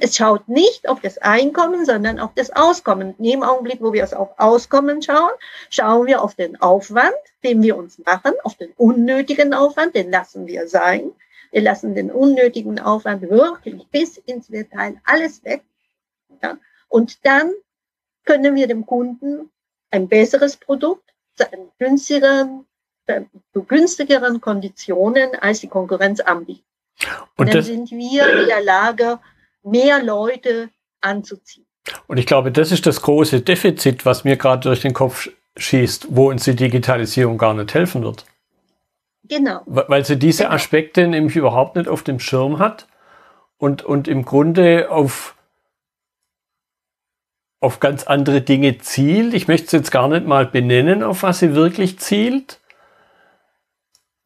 Es 0.00 0.16
schaut 0.16 0.48
nicht 0.48 0.88
auf 0.88 1.00
das 1.00 1.18
Einkommen, 1.18 1.84
sondern 1.84 2.20
auf 2.20 2.30
das 2.36 2.50
Auskommen. 2.50 3.16
In 3.18 3.24
dem 3.24 3.42
Augenblick, 3.42 3.80
wo 3.80 3.92
wir 3.92 4.04
es 4.04 4.14
auf 4.14 4.28
Auskommen 4.38 5.02
schauen, 5.02 5.32
schauen 5.70 6.06
wir 6.06 6.22
auf 6.22 6.36
den 6.36 6.60
Aufwand, 6.60 7.14
den 7.42 7.62
wir 7.62 7.76
uns 7.76 7.98
machen, 7.98 8.32
auf 8.44 8.54
den 8.54 8.72
unnötigen 8.76 9.52
Aufwand, 9.52 9.96
den 9.96 10.10
lassen 10.12 10.46
wir 10.46 10.68
sein. 10.68 11.10
Wir 11.52 11.62
lassen 11.62 11.94
den 11.94 12.10
unnötigen 12.10 12.80
Aufwand 12.80 13.22
wirklich 13.22 13.86
bis 13.88 14.16
ins 14.16 14.48
Detail 14.48 15.00
alles 15.04 15.44
weg. 15.44 15.62
Ja, 16.42 16.58
und 16.88 17.24
dann 17.24 17.52
können 18.24 18.54
wir 18.54 18.66
dem 18.66 18.86
Kunden 18.86 19.50
ein 19.90 20.08
besseres 20.08 20.56
Produkt 20.56 21.12
zu 21.36 21.50
einem 21.52 21.68
günstigeren, 21.78 22.64
zu 23.52 23.62
günstigeren 23.62 24.40
Konditionen 24.40 25.34
als 25.36 25.60
die 25.60 25.68
Konkurrenz 25.68 26.20
anbietet. 26.20 26.64
Und, 27.36 27.46
und 27.46 27.54
dann 27.54 27.62
sind 27.62 27.90
wir 27.90 28.40
in 28.40 28.46
der 28.46 28.62
Lage, 28.62 29.18
mehr 29.62 30.02
Leute 30.02 30.70
anzuziehen. 31.00 31.66
Und 32.06 32.16
ich 32.16 32.26
glaube, 32.26 32.52
das 32.52 32.72
ist 32.72 32.86
das 32.86 33.02
große 33.02 33.40
Defizit, 33.40 34.06
was 34.06 34.24
mir 34.24 34.36
gerade 34.36 34.62
durch 34.62 34.80
den 34.80 34.94
Kopf 34.94 35.28
schießt, 35.56 36.06
wo 36.10 36.30
uns 36.30 36.44
die 36.44 36.56
Digitalisierung 36.56 37.38
gar 37.38 37.54
nicht 37.54 37.74
helfen 37.74 38.02
wird. 38.02 38.24
Genau. 39.32 39.62
Weil 39.64 40.04
sie 40.04 40.18
diese 40.18 40.42
genau. 40.42 40.54
Aspekte 40.56 41.06
nämlich 41.06 41.36
überhaupt 41.36 41.76
nicht 41.76 41.88
auf 41.88 42.02
dem 42.02 42.20
Schirm 42.20 42.58
hat 42.58 42.86
und, 43.56 43.82
und 43.82 44.06
im 44.06 44.26
Grunde 44.26 44.90
auf, 44.90 45.34
auf 47.58 47.80
ganz 47.80 48.04
andere 48.04 48.42
Dinge 48.42 48.76
zielt. 48.76 49.32
Ich 49.32 49.48
möchte 49.48 49.66
es 49.66 49.72
jetzt 49.72 49.90
gar 49.90 50.08
nicht 50.08 50.26
mal 50.26 50.44
benennen, 50.44 51.02
auf 51.02 51.22
was 51.22 51.38
sie 51.38 51.54
wirklich 51.54 51.98
zielt. 51.98 52.60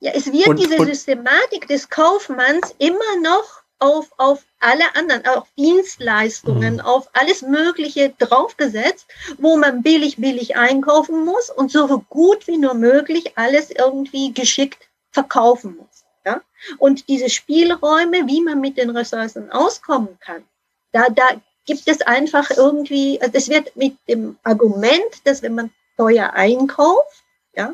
Ja, 0.01 0.11
es 0.13 0.33
wird 0.33 0.49
und, 0.49 0.59
diese 0.59 0.77
und, 0.77 0.87
Systematik 0.87 1.69
des 1.69 1.89
Kaufmanns 1.89 2.75
immer 2.79 3.21
noch 3.23 3.63
auf, 3.79 4.11
auf 4.17 4.45
alle 4.59 4.97
anderen, 4.97 5.25
auf 5.27 5.47
Dienstleistungen, 5.57 6.75
mhm. 6.75 6.81
auf 6.81 7.09
alles 7.13 7.43
Mögliche 7.43 8.13
draufgesetzt, 8.19 9.07
wo 9.39 9.57
man 9.57 9.85
billig, 9.85 10.17
billig 10.17 10.57
einkaufen 10.57 11.25
muss 11.25 11.49
und 11.49 11.71
so 11.71 11.87
gut 12.09 12.49
wie 12.49 12.59
nur 12.59 12.75
möglich 12.75 13.39
alles 13.39 13.71
irgendwie 13.71 14.35
geschickt 14.35 14.86
verkaufen 15.17 15.77
muss. 15.77 16.05
Ja? 16.27 16.43
Und 16.79 17.09
diese 17.09 17.31
Spielräume, 17.31 18.27
wie 18.27 18.43
man 18.43 18.61
mit 18.61 18.77
den 18.77 18.91
Ressourcen 18.91 19.51
auskommen 19.51 20.19
kann, 20.21 20.45
da, 20.93 21.09
da 21.09 21.41
gibt 21.65 21.89
es 21.89 22.03
einfach 22.03 22.51
irgendwie, 22.51 23.19
also 23.21 23.33
das 23.33 23.49
wird 23.49 23.75
mit 23.77 23.97
dem 24.09 24.37
Argument, 24.43 25.13
dass 25.25 25.43
wenn 25.43 25.55
man 25.55 25.71
teuer 25.97 26.35
einkauft, 26.35 27.25
ja, 27.55 27.73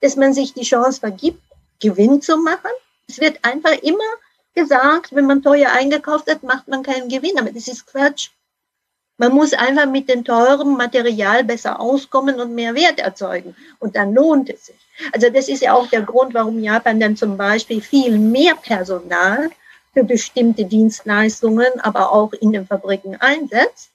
dass 0.00 0.16
man 0.16 0.32
sich 0.32 0.54
die 0.54 0.62
Chance 0.62 1.00
vergibt, 1.00 1.42
Gewinn 1.80 2.22
zu 2.22 2.38
machen. 2.38 2.70
Es 3.06 3.20
wird 3.20 3.44
einfach 3.44 3.76
immer 3.82 4.10
gesagt, 4.54 5.14
wenn 5.14 5.26
man 5.26 5.42
teuer 5.42 5.70
eingekauft 5.72 6.30
hat, 6.30 6.42
macht 6.42 6.68
man 6.68 6.82
keinen 6.82 7.08
Gewinn. 7.08 7.38
Aber 7.38 7.52
das 7.52 7.68
ist 7.68 7.86
Quatsch. 7.86 8.30
Man 9.18 9.32
muss 9.32 9.52
einfach 9.52 9.86
mit 9.86 10.08
dem 10.08 10.24
teuren 10.24 10.76
Material 10.76 11.44
besser 11.44 11.80
auskommen 11.80 12.40
und 12.40 12.54
mehr 12.54 12.74
Wert 12.74 13.00
erzeugen. 13.00 13.54
Und 13.78 13.96
dann 13.96 14.14
lohnt 14.14 14.48
es 14.48 14.66
sich. 14.66 14.87
Also 15.12 15.30
das 15.30 15.48
ist 15.48 15.62
ja 15.62 15.74
auch 15.74 15.88
der 15.88 16.02
Grund, 16.02 16.34
warum 16.34 16.62
Japan 16.62 17.00
dann 17.00 17.16
zum 17.16 17.36
Beispiel 17.36 17.80
viel 17.80 18.18
mehr 18.18 18.54
Personal 18.56 19.50
für 19.92 20.04
bestimmte 20.04 20.64
Dienstleistungen, 20.64 21.80
aber 21.80 22.12
auch 22.12 22.32
in 22.32 22.52
den 22.52 22.66
Fabriken 22.66 23.16
einsetzt, 23.16 23.90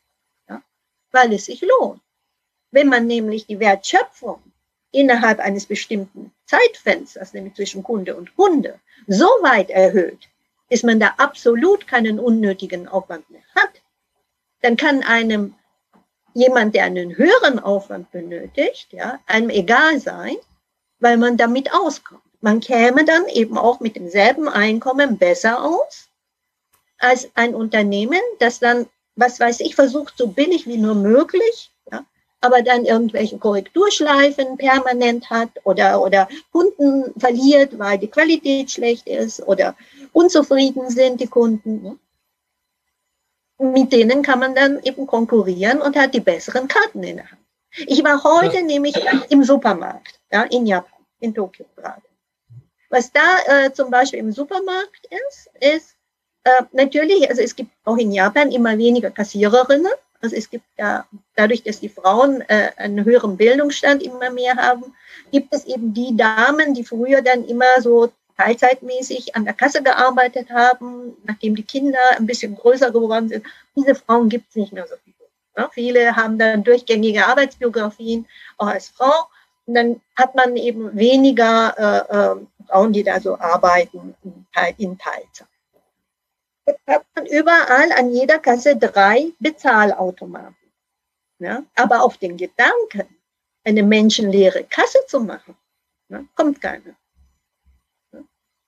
ja, 0.49 0.61
weil 1.11 1.33
es 1.33 1.45
sich 1.45 1.61
lohnt. 1.61 2.01
Wenn 2.71 2.87
man 2.87 3.05
nämlich 3.05 3.45
die 3.45 3.59
Wertschöpfung 3.59 4.41
innerhalb 4.91 5.39
eines 5.39 5.65
bestimmten 5.65 6.31
Zeitfensters, 6.45 7.33
nämlich 7.33 7.55
zwischen 7.55 7.83
Kunde 7.83 8.15
und 8.15 8.35
Kunde, 8.35 8.79
so 9.07 9.25
weit 9.41 9.69
erhöht, 9.69 10.29
bis 10.69 10.83
man 10.83 10.99
da 10.99 11.13
absolut 11.17 11.87
keinen 11.87 12.19
unnötigen 12.19 12.87
Aufwand 12.87 13.29
mehr 13.29 13.43
hat, 13.55 13.81
dann 14.61 14.77
kann 14.77 15.03
einem 15.03 15.55
jemand, 16.33 16.73
der 16.73 16.85
einen 16.85 17.15
höheren 17.15 17.59
Aufwand 17.59 18.11
benötigt, 18.11 18.91
ja, 18.91 19.19
einem 19.27 19.49
egal 19.49 19.99
sein, 19.99 20.35
weil 21.03 21.17
man 21.17 21.35
damit 21.35 21.73
auskommt. 21.73 22.21
Man 22.39 22.61
käme 22.61 23.03
dann 23.03 23.27
eben 23.27 23.57
auch 23.57 23.81
mit 23.81 23.97
demselben 23.97 24.47
Einkommen 24.47 25.17
besser 25.17 25.63
aus 25.63 26.07
als 26.97 27.29
ein 27.35 27.53
Unternehmen, 27.53 28.21
das 28.39 28.59
dann, 28.59 28.87
was 29.17 29.39
weiß 29.39 29.59
ich, 29.59 29.75
versucht 29.75 30.13
so 30.17 30.27
billig 30.27 30.65
wie 30.65 30.77
nur 30.77 30.95
möglich, 30.95 31.71
ja, 31.91 32.05
aber 32.39 32.61
dann 32.61 32.85
irgendwelche 32.85 33.37
Korrekturschleifen 33.37 34.55
permanent 34.57 35.29
hat 35.29 35.49
oder, 35.65 36.01
oder 36.01 36.29
Kunden 36.53 37.13
verliert, 37.19 37.77
weil 37.77 37.97
die 37.97 38.07
Qualität 38.07 38.71
schlecht 38.71 39.05
ist 39.05 39.41
oder 39.45 39.75
unzufrieden 40.13 40.89
sind, 40.89 41.19
die 41.19 41.27
Kunden. 41.27 41.83
Ne? 41.83 41.99
Mit 43.57 43.91
denen 43.91 44.21
kann 44.21 44.39
man 44.39 44.55
dann 44.55 44.81
eben 44.83 45.05
konkurrieren 45.05 45.81
und 45.81 45.97
hat 45.97 46.13
die 46.13 46.21
besseren 46.21 46.69
Karten 46.69 47.03
in 47.03 47.17
der 47.17 47.29
Hand. 47.29 47.43
Ich 47.75 48.03
war 48.03 48.23
heute 48.23 48.57
ja. 48.57 48.61
nämlich 48.61 48.95
im 49.29 49.43
Supermarkt, 49.43 50.19
ja, 50.31 50.43
in 50.43 50.65
Japan, 50.67 50.92
in 51.23 51.33
Tokio 51.33 51.65
gerade. 51.75 52.01
Was 52.89 53.11
da 53.11 53.39
äh, 53.47 53.73
zum 53.73 53.89
Beispiel 53.89 54.19
im 54.19 54.31
Supermarkt 54.31 55.07
ist, 55.27 55.49
ist 55.59 55.95
äh, 56.43 56.63
natürlich, 56.73 57.27
also 57.29 57.41
es 57.41 57.55
gibt 57.55 57.71
auch 57.85 57.97
in 57.97 58.11
Japan 58.11 58.51
immer 58.51 58.77
weniger 58.77 59.09
Kassiererinnen. 59.09 59.91
Also 60.21 60.35
es 60.35 60.49
gibt 60.49 60.65
ja, 60.77 61.05
dadurch, 61.35 61.63
dass 61.63 61.79
die 61.79 61.89
Frauen 61.89 62.41
äh, 62.41 62.71
einen 62.77 63.03
höheren 63.03 63.35
Bildungsstand 63.35 64.03
immer 64.03 64.29
mehr 64.29 64.55
haben, 64.55 64.93
gibt 65.31 65.53
es 65.53 65.65
eben 65.65 65.93
die 65.93 66.15
Damen, 66.15 66.73
die 66.73 66.83
früher 66.83 67.21
dann 67.21 67.45
immer 67.45 67.81
so 67.81 68.11
teilzeitmäßig 68.37 69.35
an 69.35 69.45
der 69.45 69.53
Kasse 69.53 69.81
gearbeitet 69.81 70.49
haben, 70.49 71.15
nachdem 71.23 71.55
die 71.55 71.63
Kinder 71.63 71.99
ein 72.17 72.25
bisschen 72.25 72.55
größer 72.55 72.91
geworden 72.91 73.29
sind. 73.29 73.45
Diese 73.75 73.95
Frauen 73.95 74.29
gibt 74.29 74.49
es 74.49 74.55
nicht 74.55 74.73
mehr 74.73 74.87
so 74.87 74.95
viele. 75.03 75.15
Ja, 75.57 75.69
viele 75.69 76.15
haben 76.15 76.39
dann 76.39 76.63
durchgängige 76.63 77.25
Arbeitsbiografien, 77.25 78.27
auch 78.57 78.67
als 78.67 78.89
Frau. 78.89 79.27
Und 79.65 79.75
dann 79.75 80.01
hat 80.15 80.35
man 80.35 80.57
eben 80.57 80.95
weniger 80.95 81.73
äh, 81.77 82.15
äh, 82.15 82.67
Frauen, 82.67 82.93
die 82.93 83.03
da 83.03 83.19
so 83.19 83.37
arbeiten 83.39 84.15
in, 84.23 84.45
in 84.77 84.97
Teilzeit. 84.97 85.47
Jetzt 86.65 86.87
hat 86.87 87.05
man 87.15 87.25
überall 87.25 87.91
an 87.93 88.11
jeder 88.11 88.39
Kasse 88.39 88.75
drei 88.75 89.31
Bezahlautomaten. 89.39 90.55
Ja? 91.39 91.63
Aber 91.75 92.03
auf 92.03 92.17
den 92.17 92.37
Gedanken, 92.37 93.07
eine 93.63 93.83
menschenleere 93.83 94.63
Kasse 94.65 94.99
zu 95.07 95.19
machen, 95.19 95.55
ja, 96.09 96.23
kommt 96.35 96.61
keiner. 96.61 96.95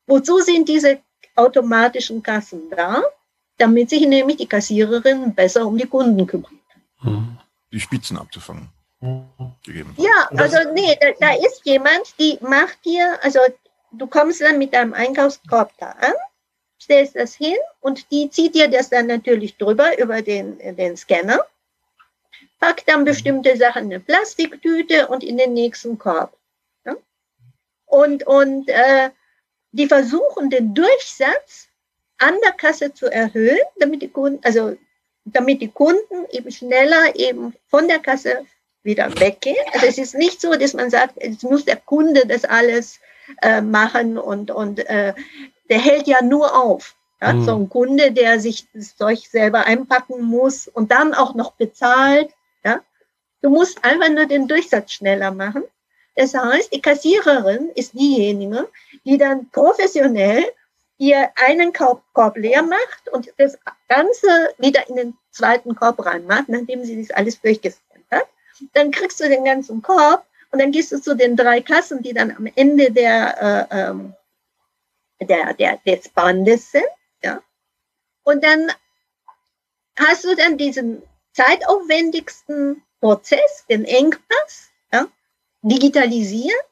Wozu 0.07 0.39
sind 0.39 0.69
diese 0.69 1.01
automatischen 1.35 2.21
Kassen 2.23 2.69
da? 2.69 3.03
Damit 3.57 3.89
sich 3.89 4.05
nämlich 4.05 4.37
die 4.37 4.47
Kassiererin 4.47 5.33
besser 5.33 5.65
um 5.65 5.77
die 5.77 5.87
Kunden 5.87 6.27
kümmern 6.27 6.59
kann. 6.69 7.11
Mhm. 7.11 7.37
Die 7.71 7.79
Spitzen 7.79 8.17
abzufangen. 8.17 8.69
Ja, 9.01 10.29
also 10.37 10.57
nee, 10.73 10.97
da, 10.99 11.07
da 11.19 11.33
ist 11.35 11.61
jemand, 11.63 12.17
die 12.19 12.37
macht 12.41 12.83
dir, 12.85 13.17
also 13.21 13.39
du 13.91 14.07
kommst 14.07 14.41
dann 14.41 14.57
mit 14.57 14.73
deinem 14.73 14.93
Einkaufskorb 14.93 15.71
da 15.77 15.91
an, 15.91 16.13
stellst 16.81 17.15
das 17.15 17.35
hin 17.35 17.57
und 17.81 18.09
die 18.11 18.29
zieht 18.29 18.55
dir 18.55 18.67
das 18.67 18.89
dann 18.89 19.07
natürlich 19.07 19.57
drüber 19.57 19.97
über 19.97 20.21
den, 20.21 20.57
den 20.75 20.97
Scanner, 20.97 21.45
packt 22.59 22.87
dann 22.87 23.05
bestimmte 23.05 23.57
Sachen 23.57 23.85
in 23.85 23.93
eine 23.93 23.99
Plastiktüte 23.99 25.07
und 25.07 25.23
in 25.23 25.37
den 25.37 25.53
nächsten 25.53 25.97
Korb. 25.97 26.37
Ja? 26.85 26.95
Und, 27.85 28.25
und 28.27 28.69
äh, 28.69 29.09
die 29.71 29.87
versuchen 29.87 30.49
den 30.49 30.73
Durchsatz 30.73 31.67
an 32.17 32.35
der 32.43 32.53
Kasse 32.53 32.93
zu 32.93 33.07
erhöhen, 33.07 33.57
damit 33.77 34.01
die 34.01 34.09
Kunden, 34.09 34.39
also 34.43 34.77
damit 35.25 35.61
die 35.61 35.71
Kunden 35.71 36.25
eben 36.31 36.51
schneller 36.51 37.15
eben 37.15 37.53
von 37.67 37.87
der 37.87 37.99
Kasse 37.99 38.45
wieder 38.85 39.11
weggehen. 39.19 39.65
Also 39.73 39.87
es 39.87 39.97
ist 39.97 40.15
nicht 40.15 40.39
so, 40.39 40.53
dass 40.53 40.73
man 40.73 40.89
sagt, 40.89 41.21
jetzt 41.21 41.43
muss 41.43 41.65
der 41.65 41.77
Kunde 41.77 42.25
das 42.25 42.45
alles 42.45 42.99
äh, 43.41 43.61
machen 43.61 44.17
und, 44.17 44.51
und 44.51 44.79
äh, 44.87 45.13
der 45.69 45.79
hält 45.79 46.07
ja 46.07 46.21
nur 46.21 46.55
auf. 46.55 46.95
Ja? 47.21 47.33
Mhm. 47.33 47.43
So 47.45 47.55
ein 47.55 47.69
Kunde, 47.69 48.11
der 48.11 48.39
sich 48.39 48.67
das 48.73 48.95
Zeug 48.95 49.19
selber 49.27 49.65
einpacken 49.65 50.21
muss 50.23 50.67
und 50.67 50.91
dann 50.91 51.13
auch 51.13 51.33
noch 51.35 51.53
bezahlt. 51.53 52.29
Ja? 52.63 52.81
Du 53.41 53.49
musst 53.49 53.83
einfach 53.83 54.09
nur 54.09 54.25
den 54.25 54.47
Durchsatz 54.47 54.93
schneller 54.93 55.31
machen. 55.31 55.63
Das 56.15 56.33
heißt, 56.33 56.73
die 56.73 56.81
Kassiererin 56.81 57.69
ist 57.75 57.93
diejenige, 57.93 58.69
die 59.03 59.17
dann 59.17 59.49
professionell 59.49 60.45
ihr 60.97 61.29
einen 61.35 61.73
Korb, 61.73 62.03
Korb 62.13 62.37
leer 62.37 62.63
macht 62.63 63.09
und 63.11 63.33
das 63.37 63.57
Ganze 63.89 64.27
wieder 64.57 64.87
in 64.87 64.95
den 64.95 65.17
zweiten 65.31 65.75
Korb 65.75 66.05
reinmacht, 66.05 66.47
nachdem 66.47 66.85
sie 66.85 67.01
das 67.01 67.15
alles 67.15 67.41
durchgescannt 67.41 67.81
hat. 67.81 67.84
Dann 68.73 68.91
kriegst 68.91 69.19
du 69.19 69.27
den 69.29 69.45
ganzen 69.45 69.81
Korb 69.81 70.25
und 70.51 70.59
dann 70.59 70.71
gehst 70.71 70.91
du 70.91 71.01
zu 71.01 71.15
den 71.15 71.35
drei 71.35 71.61
Kassen, 71.61 72.01
die 72.01 72.13
dann 72.13 72.31
am 72.31 72.47
Ende 72.55 72.91
der, 72.91 73.67
äh, 73.71 73.81
ähm, 73.81 74.13
der, 75.21 75.53
der, 75.53 75.79
des 75.85 76.09
Bandes 76.09 76.71
sind. 76.71 76.85
Ja? 77.23 77.41
Und 78.23 78.43
dann 78.43 78.71
hast 79.97 80.23
du 80.23 80.35
dann 80.35 80.57
diesen 80.57 81.01
zeitaufwendigsten 81.33 82.81
Prozess, 82.99 83.65
den 83.69 83.85
Engpass, 83.85 84.69
ja, 84.91 85.07
digitalisiert 85.61 86.65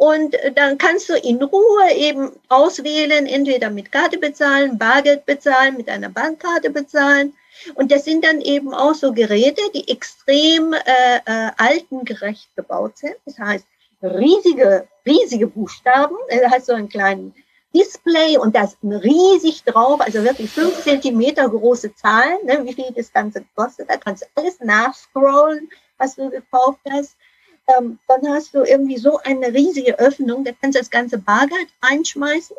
und 0.00 0.34
dann 0.54 0.78
kannst 0.78 1.10
du 1.10 1.14
in 1.14 1.42
Ruhe 1.42 1.92
eben 1.94 2.32
auswählen, 2.48 3.26
entweder 3.26 3.68
mit 3.68 3.92
Karte 3.92 4.16
bezahlen, 4.16 4.78
Bargeld 4.78 5.26
bezahlen, 5.26 5.76
mit 5.76 5.90
einer 5.90 6.08
Bankkarte 6.08 6.70
bezahlen. 6.70 7.34
Und 7.74 7.92
das 7.92 8.04
sind 8.04 8.24
dann 8.24 8.40
eben 8.40 8.74
auch 8.74 8.94
so 8.94 9.12
Geräte, 9.12 9.62
die 9.74 9.88
extrem 9.88 10.72
äh, 10.72 11.16
äh, 11.24 11.50
altengerecht 11.56 12.54
gebaut 12.56 12.98
sind. 12.98 13.16
Das 13.24 13.38
heißt, 13.38 13.66
riesige, 14.02 14.88
riesige 15.06 15.46
Buchstaben. 15.46 16.16
Da 16.28 16.50
hast 16.50 16.68
du 16.68 16.72
einen 16.72 16.88
kleinen 16.88 17.34
Display 17.74 18.36
und 18.36 18.56
da 18.56 18.64
ist 18.64 18.78
riesig 18.82 19.62
drauf, 19.62 20.00
also 20.00 20.24
wirklich 20.24 20.50
fünf 20.50 20.82
Zentimeter 20.82 21.48
große 21.48 21.94
Zahlen, 21.94 22.38
ne, 22.44 22.64
wie 22.64 22.72
viel 22.72 22.90
das 22.96 23.12
Ganze 23.12 23.44
kostet. 23.54 23.88
Da 23.88 23.96
kannst 23.96 24.22
du 24.22 24.26
alles 24.34 24.58
nachscrollen, 24.60 25.68
was 25.96 26.16
du 26.16 26.30
gekauft 26.30 26.80
hast. 26.90 27.16
Ähm, 27.68 27.98
dann 28.08 28.28
hast 28.28 28.54
du 28.54 28.64
irgendwie 28.64 28.98
so 28.98 29.18
eine 29.18 29.54
riesige 29.54 29.98
Öffnung, 29.98 30.44
da 30.44 30.50
kannst 30.60 30.76
du 30.76 30.80
das 30.80 30.90
ganze 30.90 31.18
Bargeld 31.18 31.68
einschmeißen. 31.80 32.56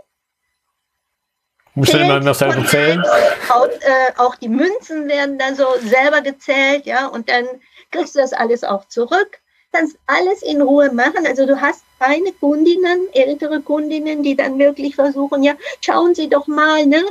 Immer 1.76 2.34
selber 2.34 2.66
zählen? 2.66 3.04
Auch, 3.50 3.68
äh, 3.68 4.12
auch 4.18 4.36
die 4.36 4.50
Münzen 4.50 5.08
werden 5.08 5.38
dann 5.38 5.56
so 5.56 5.66
selber 5.80 6.22
gezählt, 6.22 6.86
ja, 6.86 7.08
und 7.08 7.30
dann 7.30 7.46
kriegst 7.92 8.16
du 8.16 8.20
das 8.20 8.34
alles 8.34 8.64
auch 8.64 8.88
zurück. 8.88 9.40
Kannst 9.74 9.98
alles 10.06 10.42
in 10.42 10.62
Ruhe 10.62 10.92
machen. 10.92 11.26
Also 11.26 11.46
du 11.46 11.62
hast 11.62 11.84
keine 11.98 12.34
Kundinnen, 12.34 13.08
ältere 13.14 13.62
Kundinnen, 13.62 14.22
die 14.22 14.36
dann 14.36 14.60
wirklich 14.60 14.96
versuchen, 14.96 15.44
ja, 15.44 15.54
schauen 15.80 16.14
Sie 16.14 16.28
doch 16.28 16.48
mal, 16.48 16.86
ne, 16.86 17.04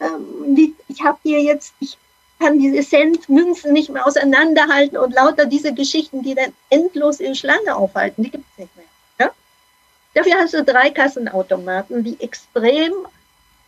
ähm, 0.00 0.74
ich 0.88 1.02
habe 1.02 1.18
hier 1.22 1.40
jetzt, 1.40 1.74
ich 1.80 1.96
kann 2.38 2.58
diese 2.58 2.88
Cent 2.88 3.28
Münzen 3.28 3.72
nicht 3.72 3.90
mehr 3.90 4.06
auseinanderhalten 4.06 4.98
und 4.98 5.14
lauter 5.14 5.46
diese 5.46 5.72
Geschichten, 5.72 6.22
die 6.22 6.34
dann 6.34 6.52
endlos 6.70 7.20
in 7.20 7.34
Schlange 7.34 7.74
aufhalten, 7.74 8.22
die 8.22 8.30
gibt 8.30 8.44
es 8.52 8.58
nicht 8.58 8.76
mehr. 8.76 8.86
Ja? 9.18 9.30
Dafür 10.14 10.34
hast 10.34 10.54
du 10.54 10.62
drei 10.62 10.90
Kassenautomaten, 10.90 12.04
die 12.04 12.20
extrem, 12.20 12.92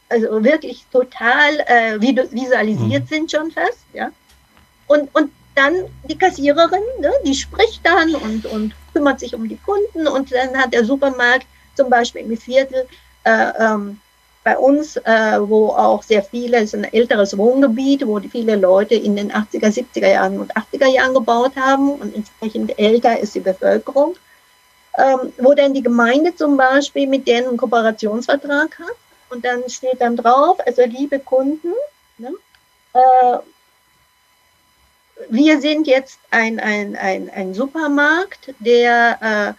also 0.08 0.42
wirklich 0.44 0.84
total 0.92 1.60
äh, 1.66 2.00
visualisiert 2.00 3.04
mhm. 3.04 3.08
sind 3.08 3.30
schon 3.30 3.50
fast. 3.50 3.84
Ja? 3.92 4.10
Und, 4.86 5.14
und 5.14 5.30
dann 5.54 5.74
die 6.08 6.18
Kassiererin, 6.18 6.82
ne, 7.00 7.10
die 7.24 7.34
spricht 7.34 7.80
dann 7.84 8.14
und, 8.14 8.46
und 8.46 8.74
kümmert 8.92 9.20
sich 9.20 9.34
um 9.34 9.48
die 9.48 9.56
Kunden 9.56 10.06
und 10.06 10.32
dann 10.32 10.56
hat 10.56 10.74
der 10.74 10.84
Supermarkt 10.84 11.46
zum 11.74 11.90
Beispiel 11.90 12.22
im 12.22 12.36
Viertel 12.36 12.86
äh, 13.24 13.52
ähm, 13.58 14.00
bei 14.44 14.56
uns, 14.56 14.96
äh, 14.98 15.38
wo 15.40 15.70
auch 15.70 16.02
sehr 16.02 16.22
viele, 16.22 16.58
es 16.58 16.72
ist 16.72 16.74
ein 16.74 16.92
älteres 16.92 17.36
Wohngebiet, 17.36 18.06
wo 18.06 18.20
viele 18.20 18.54
Leute 18.54 18.94
in 18.94 19.16
den 19.16 19.32
80er, 19.32 19.74
70er 19.74 20.12
Jahren 20.12 20.38
und 20.38 20.54
80er 20.54 20.86
Jahren 20.86 21.14
gebaut 21.14 21.56
haben 21.56 21.90
und 21.94 22.14
entsprechend 22.14 22.78
älter 22.78 23.18
ist 23.18 23.34
die 23.34 23.40
Bevölkerung, 23.40 24.14
ähm, 24.98 25.32
wo 25.38 25.54
dann 25.54 25.74
die 25.74 25.82
Gemeinde 25.82 26.36
zum 26.36 26.56
Beispiel 26.56 27.08
mit 27.08 27.26
denen 27.26 27.48
einen 27.48 27.56
Kooperationsvertrag 27.56 28.78
hat 28.78 28.96
und 29.30 29.44
dann 29.44 29.68
steht 29.68 30.00
dann 30.00 30.16
drauf, 30.16 30.58
also 30.66 30.84
liebe 30.84 31.18
Kunden, 31.18 31.72
ne, 32.18 32.32
äh, 32.94 33.38
wir 35.28 35.60
sind 35.60 35.86
jetzt 35.86 36.18
ein, 36.30 36.60
ein, 36.60 36.96
ein, 36.96 37.30
ein 37.30 37.54
Supermarkt, 37.54 38.54
der 38.58 39.56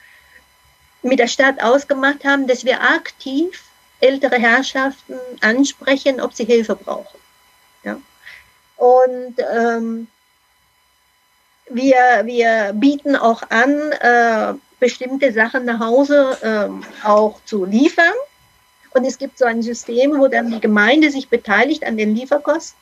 äh, 1.04 1.08
mit 1.08 1.20
der 1.20 1.28
Stadt 1.28 1.62
ausgemacht 1.62 2.24
haben, 2.26 2.48
dass 2.48 2.64
wir 2.64 2.82
aktiv 2.82 3.64
ältere 4.00 4.38
Herrschaften 4.38 5.16
ansprechen, 5.42 6.22
ob 6.22 6.34
sie 6.34 6.46
Hilfe 6.46 6.76
brauchen. 6.76 7.20
Ja? 7.84 8.00
Und 8.78 9.36
ähm, 9.52 10.08
wir, 11.70 12.22
wir 12.26 12.74
bieten 12.74 13.16
auch 13.16 13.42
an, 13.50 13.92
äh, 13.94 14.54
bestimmte 14.80 15.34
Sachen 15.34 15.66
nach 15.66 15.80
Hause 15.80 16.38
äh, 16.42 17.06
auch 17.08 17.40
zu 17.46 17.66
liefern. 17.66 18.14
Und 18.92 19.06
es 19.06 19.18
gibt 19.18 19.38
so 19.38 19.46
ein 19.46 19.62
System, 19.62 20.18
wo 20.18 20.28
dann 20.28 20.52
die 20.52 20.60
Gemeinde 20.60 21.12
sich 21.12 21.30
beteiligt 21.30 21.84
an 21.84 21.98
den 21.98 22.16
Lieferkosten. 22.16 22.80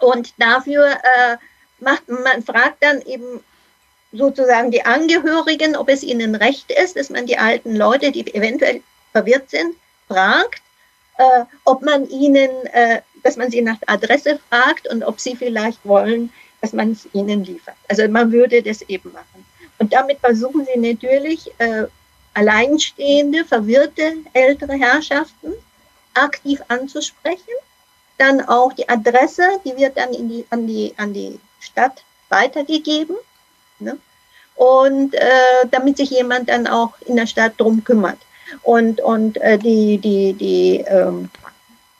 Und 0.00 0.34
dafür 0.38 0.90
äh, 0.90 1.36
macht 1.78 2.08
man 2.08 2.42
fragt 2.42 2.82
dann 2.82 3.00
eben 3.02 3.40
sozusagen 4.12 4.70
die 4.70 4.84
Angehörigen, 4.84 5.76
ob 5.76 5.88
es 5.88 6.02
ihnen 6.02 6.34
recht 6.34 6.70
ist, 6.70 6.96
dass 6.96 7.08
man 7.10 7.26
die 7.26 7.38
alten 7.38 7.76
Leute, 7.76 8.12
die 8.12 8.34
eventuell 8.34 8.82
verwirrt 9.12 9.50
sind, 9.50 9.74
fragt, 10.08 10.62
äh, 11.18 11.44
ob 11.64 11.82
man 11.82 12.08
ihnen, 12.08 12.50
äh, 12.72 13.00
dass 13.22 13.36
man 13.36 13.50
sie 13.50 13.62
nach 13.62 13.78
Adresse 13.86 14.38
fragt 14.48 14.88
und 14.88 15.02
ob 15.02 15.20
sie 15.20 15.36
vielleicht 15.36 15.84
wollen, 15.84 16.32
dass 16.60 16.72
man 16.72 16.92
es 16.92 17.08
ihnen 17.12 17.44
liefert. 17.44 17.76
Also 17.88 18.06
man 18.08 18.32
würde 18.32 18.62
das 18.62 18.82
eben 18.82 19.12
machen. 19.12 19.46
Und 19.78 19.92
damit 19.92 20.18
versuchen 20.20 20.66
sie 20.66 20.78
natürlich 20.78 21.50
äh, 21.58 21.84
alleinstehende, 22.34 23.44
verwirrte 23.44 24.14
ältere 24.32 24.74
Herrschaften 24.74 25.52
aktiv 26.14 26.60
anzusprechen. 26.68 27.54
Dann 28.18 28.40
auch 28.48 28.72
die 28.72 28.88
Adresse, 28.88 29.42
die 29.64 29.76
wird 29.76 29.96
dann 29.96 30.12
in 30.12 30.28
die, 30.28 30.46
an, 30.50 30.66
die, 30.66 30.94
an 30.96 31.12
die 31.12 31.38
Stadt 31.60 32.02
weitergegeben. 32.28 33.16
Ne? 33.78 33.98
Und 34.54 35.14
äh, 35.14 35.66
damit 35.70 35.96
sich 35.96 36.10
jemand 36.10 36.48
dann 36.48 36.66
auch 36.66 36.92
in 37.06 37.16
der 37.16 37.26
Stadt 37.26 37.54
drum 37.58 37.82
kümmert. 37.82 38.18
Und, 38.62 39.00
und 39.00 39.38
äh, 39.38 39.58
die, 39.58 39.98
die, 39.98 40.34
die, 40.34 40.84
ähm, 40.86 41.30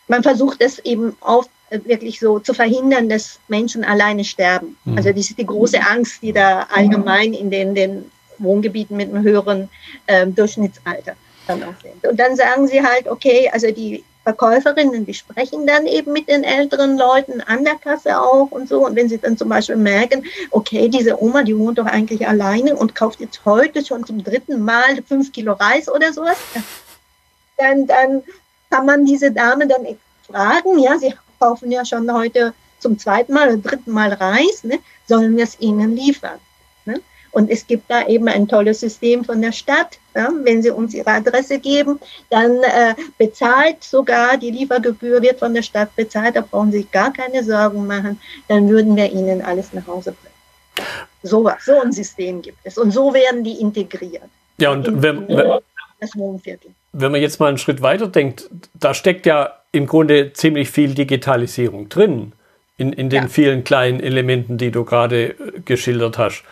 man 0.06 0.22
versucht 0.22 0.60
es 0.60 0.78
eben 0.80 1.16
auch 1.20 1.46
äh, 1.70 1.80
wirklich 1.84 2.20
so 2.20 2.38
zu 2.38 2.52
verhindern, 2.52 3.08
dass 3.08 3.40
Menschen 3.48 3.84
alleine 3.84 4.24
sterben. 4.24 4.76
Mhm. 4.84 4.96
Also 4.96 5.10
das 5.10 5.30
ist 5.30 5.38
die 5.38 5.46
große 5.46 5.80
Angst, 5.80 6.22
die 6.22 6.32
da 6.32 6.66
allgemein 6.70 7.32
in 7.32 7.50
den, 7.50 7.74
den 7.74 8.10
Wohngebieten 8.42 8.96
mit 8.96 9.08
einem 9.08 9.22
höheren 9.22 9.68
ähm, 10.08 10.34
Durchschnittsalter 10.34 11.14
dann 11.46 11.62
auch 11.64 11.74
sind. 11.82 12.06
Und 12.06 12.18
dann 12.18 12.36
sagen 12.36 12.66
sie 12.68 12.82
halt, 12.82 13.08
okay, 13.08 13.50
also 13.52 13.70
die 13.70 14.04
Verkäuferinnen, 14.24 15.04
die 15.04 15.14
sprechen 15.14 15.66
dann 15.66 15.86
eben 15.86 16.12
mit 16.12 16.28
den 16.28 16.44
älteren 16.44 16.96
Leuten 16.96 17.40
an 17.40 17.64
der 17.64 17.74
Kasse 17.74 18.20
auch 18.20 18.50
und 18.50 18.68
so. 18.68 18.86
Und 18.86 18.94
wenn 18.94 19.08
sie 19.08 19.18
dann 19.18 19.36
zum 19.36 19.48
Beispiel 19.48 19.76
merken, 19.76 20.24
okay, 20.50 20.88
diese 20.88 21.20
Oma, 21.20 21.42
die 21.42 21.58
wohnt 21.58 21.78
doch 21.78 21.86
eigentlich 21.86 22.26
alleine 22.28 22.76
und 22.76 22.94
kauft 22.94 23.20
jetzt 23.20 23.44
heute 23.44 23.84
schon 23.84 24.06
zum 24.06 24.22
dritten 24.22 24.60
Mal 24.60 25.02
fünf 25.06 25.32
Kilo 25.32 25.54
Reis 25.54 25.88
oder 25.88 26.12
sowas, 26.12 26.36
dann, 27.58 27.86
dann 27.86 28.22
kann 28.70 28.86
man 28.86 29.04
diese 29.04 29.32
Dame 29.32 29.66
dann 29.66 29.86
fragen, 30.26 30.78
ja, 30.78 30.96
sie 30.98 31.14
kaufen 31.40 31.72
ja 31.72 31.84
schon 31.84 32.12
heute 32.12 32.54
zum 32.78 32.98
zweiten 32.98 33.32
Mal 33.32 33.48
oder 33.48 33.56
dritten 33.58 33.90
Mal 33.90 34.12
Reis, 34.12 34.62
ne, 34.62 34.78
sollen 35.06 35.36
wir 35.36 35.44
es 35.44 35.58
ihnen 35.58 35.96
liefern? 35.96 36.38
Und 37.32 37.50
es 37.50 37.66
gibt 37.66 37.90
da 37.90 38.06
eben 38.06 38.28
ein 38.28 38.46
tolles 38.46 38.80
System 38.80 39.24
von 39.24 39.40
der 39.40 39.52
Stadt. 39.52 39.98
Ja, 40.14 40.30
wenn 40.42 40.62
Sie 40.62 40.70
uns 40.70 40.92
Ihre 40.92 41.10
Adresse 41.10 41.58
geben, 41.58 41.98
dann 42.28 42.58
äh, 42.62 42.94
bezahlt 43.16 43.82
sogar 43.82 44.36
die 44.36 44.50
Liefergebühr, 44.50 45.22
wird 45.22 45.38
von 45.38 45.54
der 45.54 45.62
Stadt 45.62 45.96
bezahlt. 45.96 46.36
Da 46.36 46.42
brauchen 46.42 46.70
Sie 46.70 46.78
sich 46.78 46.90
gar 46.90 47.12
keine 47.12 47.42
Sorgen 47.42 47.86
machen. 47.86 48.20
Dann 48.48 48.68
würden 48.68 48.94
wir 48.96 49.10
Ihnen 49.10 49.40
alles 49.40 49.72
nach 49.72 49.86
Hause 49.86 50.12
bringen. 50.12 50.86
So, 51.22 51.50
so 51.60 51.80
ein 51.80 51.92
System 51.92 52.42
gibt 52.42 52.58
es. 52.64 52.76
Und 52.76 52.90
so 52.90 53.14
werden 53.14 53.44
die 53.44 53.60
integriert. 53.60 54.28
Ja, 54.58 54.70
und 54.70 54.86
in, 54.86 55.02
wenn, 55.02 55.28
wenn, 55.28 55.60
das 56.00 56.16
Wohnviertel. 56.16 56.72
Wenn 56.92 57.12
man 57.12 57.22
jetzt 57.22 57.40
mal 57.40 57.48
einen 57.48 57.58
Schritt 57.58 57.80
weiter 57.80 58.08
denkt, 58.08 58.50
da 58.74 58.92
steckt 58.92 59.24
ja 59.24 59.58
im 59.70 59.86
Grunde 59.86 60.32
ziemlich 60.34 60.70
viel 60.70 60.94
Digitalisierung 60.94 61.88
drin. 61.88 62.32
In, 62.76 62.92
in 62.92 63.10
den 63.10 63.24
ja. 63.24 63.28
vielen 63.28 63.64
kleinen 63.64 64.00
Elementen, 64.00 64.58
die 64.58 64.70
du 64.70 64.84
gerade 64.84 65.30
äh, 65.30 65.34
geschildert 65.64 66.18
hast. 66.18 66.42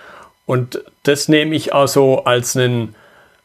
Und 0.50 0.82
das 1.04 1.28
nehme 1.28 1.54
ich 1.54 1.72
auch 1.72 1.86
so 1.86 2.24
als 2.24 2.56
einen 2.56 2.96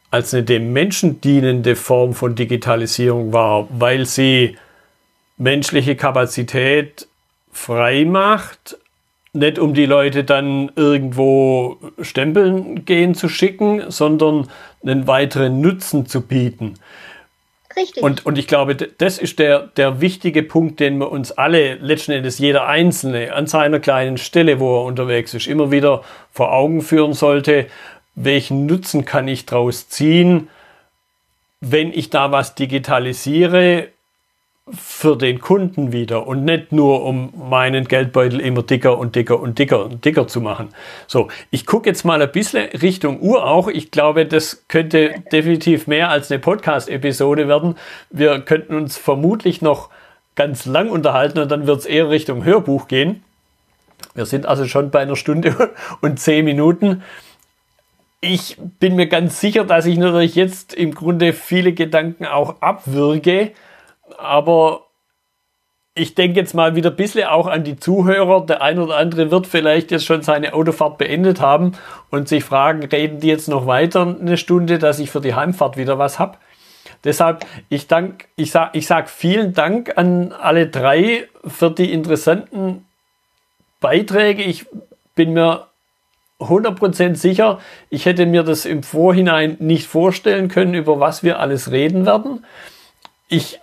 als 0.09 0.33
eine 0.33 0.41
dem 0.41 0.73
Menschen 0.73 1.21
dienende 1.21 1.75
Form 1.75 2.15
von 2.15 2.33
Digitalisierung 2.33 3.31
wahr, 3.31 3.67
weil 3.69 4.07
sie 4.07 4.57
menschliche 5.37 5.95
Kapazität 5.95 7.07
frei 7.51 8.05
macht, 8.05 8.79
nicht 9.33 9.59
um 9.59 9.75
die 9.75 9.85
Leute 9.85 10.23
dann 10.23 10.71
irgendwo 10.75 11.77
stempeln 12.01 12.85
gehen 12.85 13.13
zu 13.13 13.29
schicken, 13.29 13.91
sondern 13.91 14.47
einen 14.81 15.05
weiteren 15.05 15.61
Nutzen 15.61 16.07
zu 16.07 16.21
bieten. 16.21 16.73
Richtig. 17.75 18.03
Und, 18.03 18.25
und 18.25 18.37
ich 18.37 18.47
glaube, 18.47 18.75
das 18.75 19.17
ist 19.17 19.39
der, 19.39 19.67
der 19.75 19.99
wichtige 20.01 20.43
Punkt, 20.43 20.79
den 20.79 20.97
wir 20.97 21.11
uns 21.11 21.31
alle, 21.31 21.75
letzten 21.75 22.11
Endes 22.11 22.39
jeder 22.39 22.67
Einzelne 22.67 23.33
an 23.33 23.47
seiner 23.47 23.79
kleinen 23.79 24.17
Stelle, 24.17 24.59
wo 24.59 24.79
er 24.79 24.85
unterwegs 24.85 25.33
ist, 25.33 25.47
immer 25.47 25.71
wieder 25.71 26.03
vor 26.31 26.53
Augen 26.53 26.81
führen 26.81 27.13
sollte, 27.13 27.67
welchen 28.15 28.65
Nutzen 28.65 29.03
kann 29.03 29.27
ich 29.27 29.45
daraus 29.45 29.89
ziehen, 29.89 30.49
wenn 31.59 31.91
ich 31.91 32.09
da 32.09 32.31
was 32.31 32.55
digitalisiere 32.55 33.89
für 34.73 35.15
den 35.15 35.41
Kunden 35.41 35.91
wieder 35.91 36.25
und 36.25 36.43
nicht 36.43 36.71
nur 36.71 37.03
um 37.03 37.31
meinen 37.37 37.87
Geldbeutel 37.87 38.39
immer 38.39 38.63
dicker 38.63 38.97
und 38.97 39.15
dicker 39.15 39.39
und 39.39 39.59
dicker 39.59 39.85
und 39.85 40.03
dicker 40.03 40.27
zu 40.27 40.41
machen. 40.41 40.69
So, 41.05 41.27
ich 41.51 41.67
gucke 41.67 41.87
jetzt 41.87 42.03
mal 42.03 42.19
ein 42.19 42.31
bisschen 42.31 42.69
Richtung 42.69 43.19
Uhr 43.21 43.45
auch. 43.45 43.67
Ich 43.67 43.91
glaube, 43.91 44.25
das 44.25 44.63
könnte 44.67 45.21
definitiv 45.31 45.85
mehr 45.85 46.09
als 46.09 46.31
eine 46.31 46.39
Podcast-Episode 46.39 47.47
werden. 47.47 47.75
Wir 48.09 48.41
könnten 48.41 48.73
uns 48.73 48.97
vermutlich 48.97 49.61
noch 49.61 49.89
ganz 50.33 50.65
lang 50.65 50.89
unterhalten 50.89 51.39
und 51.39 51.51
dann 51.51 51.67
wird 51.67 51.81
es 51.81 51.85
eher 51.85 52.09
Richtung 52.09 52.43
Hörbuch 52.43 52.87
gehen. 52.87 53.23
Wir 54.15 54.25
sind 54.25 54.47
also 54.47 54.65
schon 54.65 54.89
bei 54.89 55.01
einer 55.01 55.15
Stunde 55.15 55.73
und 56.01 56.19
zehn 56.19 56.43
Minuten. 56.43 57.03
Ich 58.19 58.57
bin 58.79 58.95
mir 58.95 59.05
ganz 59.05 59.39
sicher, 59.39 59.63
dass 59.63 59.85
ich 59.85 59.99
natürlich 59.99 60.33
jetzt 60.33 60.73
im 60.73 60.95
Grunde 60.95 61.33
viele 61.33 61.73
Gedanken 61.73 62.25
auch 62.25 62.61
abwürge 62.63 63.51
aber 64.17 64.85
ich 65.97 66.13
denke 66.13 66.39
jetzt 66.39 66.53
mal 66.53 66.75
wieder 66.75 66.89
ein 66.89 66.95
bisschen 66.97 67.27
auch 67.27 67.47
an 67.47 67.63
die 67.63 67.77
Zuhörer. 67.77 68.45
Der 68.45 68.61
ein 68.61 68.79
oder 68.79 68.97
andere 68.97 69.31
wird 69.31 69.47
vielleicht 69.47 69.91
jetzt 69.91 70.05
schon 70.05 70.21
seine 70.21 70.53
Autofahrt 70.53 70.97
beendet 70.97 71.39
haben 71.39 71.71
und 72.09 72.27
sich 72.27 72.43
fragen, 72.43 72.83
reden 72.83 73.21
die 73.21 73.27
jetzt 73.27 73.47
noch 73.47 73.65
weiter 73.65 74.15
eine 74.19 74.37
Stunde, 74.37 74.77
dass 74.77 74.99
ich 74.99 75.09
für 75.09 75.21
die 75.21 75.35
Heimfahrt 75.35 75.77
wieder 75.77 75.97
was 75.97 76.19
habe. 76.19 76.37
Deshalb, 77.05 77.45
ich, 77.69 77.87
ich 78.35 78.51
sage 78.51 78.69
ich 78.73 78.87
sag 78.87 79.09
vielen 79.09 79.53
Dank 79.53 79.97
an 79.97 80.33
alle 80.33 80.67
drei 80.67 81.27
für 81.45 81.71
die 81.71 81.93
interessanten 81.93 82.85
Beiträge. 83.79 84.43
Ich 84.43 84.65
bin 85.15 85.33
mir 85.33 85.67
100% 86.39 87.15
sicher, 87.15 87.59
ich 87.89 88.05
hätte 88.05 88.25
mir 88.25 88.43
das 88.43 88.65
im 88.65 88.83
Vorhinein 88.83 89.55
nicht 89.59 89.87
vorstellen 89.87 90.49
können, 90.49 90.73
über 90.73 90.99
was 90.99 91.23
wir 91.23 91.39
alles 91.39 91.71
reden 91.71 92.05
werden. 92.05 92.45
Ich 93.29 93.59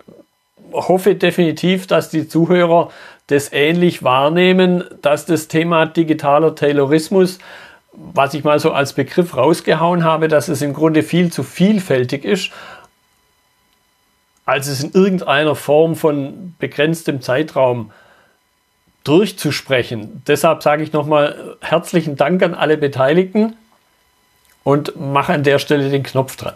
hoffe 0.73 1.15
definitiv, 1.15 1.87
dass 1.87 2.09
die 2.09 2.27
Zuhörer 2.27 2.91
das 3.27 3.51
ähnlich 3.53 4.03
wahrnehmen, 4.03 4.83
dass 5.01 5.25
das 5.25 5.47
Thema 5.47 5.85
digitaler 5.85 6.55
Taylorismus, 6.55 7.39
was 7.93 8.33
ich 8.33 8.43
mal 8.43 8.59
so 8.59 8.71
als 8.71 8.93
Begriff 8.93 9.37
rausgehauen 9.37 10.03
habe, 10.03 10.27
dass 10.27 10.49
es 10.49 10.61
im 10.61 10.73
Grunde 10.73 11.03
viel 11.03 11.31
zu 11.31 11.43
vielfältig 11.43 12.25
ist, 12.25 12.51
als 14.45 14.67
es 14.67 14.83
in 14.83 14.91
irgendeiner 14.91 15.55
Form 15.55 15.95
von 15.95 16.55
begrenztem 16.59 17.21
Zeitraum 17.21 17.91
durchzusprechen. 19.03 20.23
Deshalb 20.27 20.63
sage 20.63 20.83
ich 20.83 20.93
nochmal 20.93 21.57
herzlichen 21.61 22.15
Dank 22.15 22.41
an 22.43 22.53
alle 22.53 22.77
Beteiligten 22.77 23.55
und 24.63 24.99
mache 24.99 25.33
an 25.33 25.43
der 25.43 25.59
Stelle 25.59 25.89
den 25.89 26.03
Knopf 26.03 26.35
dran. 26.35 26.55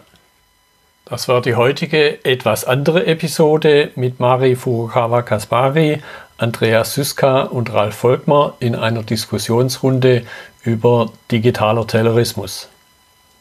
Das 1.10 1.26
war 1.26 1.40
die 1.40 1.54
heutige 1.54 2.22
etwas 2.26 2.66
andere 2.66 3.06
Episode 3.06 3.90
mit 3.94 4.20
Mari 4.20 4.56
Furukawa 4.56 5.22
Kaspari, 5.22 6.02
Andreas 6.36 6.92
Syska 6.92 7.44
und 7.44 7.72
Ralf 7.72 7.94
Volkmar 7.94 8.56
in 8.60 8.74
einer 8.74 9.02
Diskussionsrunde 9.02 10.24
über 10.64 11.10
digitaler 11.30 11.86
Terrorismus. 11.86 12.68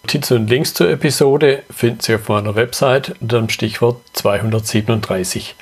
Notizen 0.04 0.38
und 0.38 0.50
Links 0.50 0.76
zur 0.76 0.90
Episode 0.90 1.64
finden 1.70 2.00
Sie 2.00 2.16
auf 2.16 2.30
meiner 2.30 2.56
Website 2.56 3.16
unter 3.20 3.40
dem 3.40 3.50
Stichwort 3.50 4.00
237. 4.14 5.56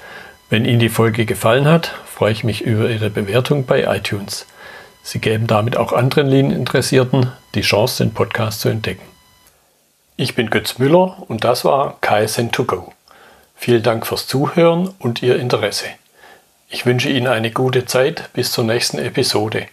Wenn 0.51 0.65
Ihnen 0.65 0.79
die 0.79 0.89
Folge 0.89 1.25
gefallen 1.25 1.65
hat, 1.65 1.91
freue 2.05 2.33
ich 2.33 2.43
mich 2.43 2.61
über 2.61 2.87
Ihre 2.87 3.09
Bewertung 3.09 3.65
bei 3.65 3.83
iTunes. 3.83 4.45
Sie 5.01 5.17
geben 5.17 5.47
damit 5.47 5.75
auch 5.75 5.91
anderen 5.91 6.27
Linieninteressierten 6.27 7.31
die 7.55 7.61
Chance, 7.61 8.03
den 8.03 8.13
Podcast 8.13 8.61
zu 8.61 8.69
entdecken. 8.69 9.14
Ich 10.17 10.33
bin 10.33 10.49
Götz 10.49 10.77
Müller 10.77 11.17
und 11.27 11.43
das 11.43 11.65
war 11.65 11.97
KSN2Go. 12.01 12.93
Vielen 13.53 13.83
Dank 13.83 14.07
fürs 14.07 14.27
Zuhören 14.27 14.93
und 14.97 15.21
Ihr 15.21 15.37
Interesse. 15.37 15.87
Ich 16.69 16.85
wünsche 16.85 17.09
Ihnen 17.09 17.27
eine 17.27 17.51
gute 17.51 17.83
Zeit 17.85 18.29
bis 18.31 18.53
zur 18.53 18.63
nächsten 18.63 18.97
Episode. 18.97 19.67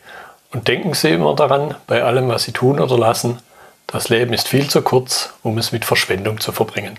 Und 0.51 0.67
denken 0.67 0.95
Sie 0.95 1.11
immer 1.11 1.37
daran, 1.37 1.77
bei 1.87 2.03
allem, 2.03 2.27
was 2.27 2.43
Sie 2.43 2.51
tun 2.51 2.81
oder 2.81 2.99
lassen, 2.99 3.39
das 3.87 4.09
Leben 4.09 4.33
ist 4.33 4.49
viel 4.49 4.69
zu 4.69 4.83
kurz, 4.83 5.33
um 5.45 5.59
es 5.59 5.71
mit 5.71 5.85
Verschwendung 5.85 6.41
zu 6.41 6.51
verbringen. 6.51 6.99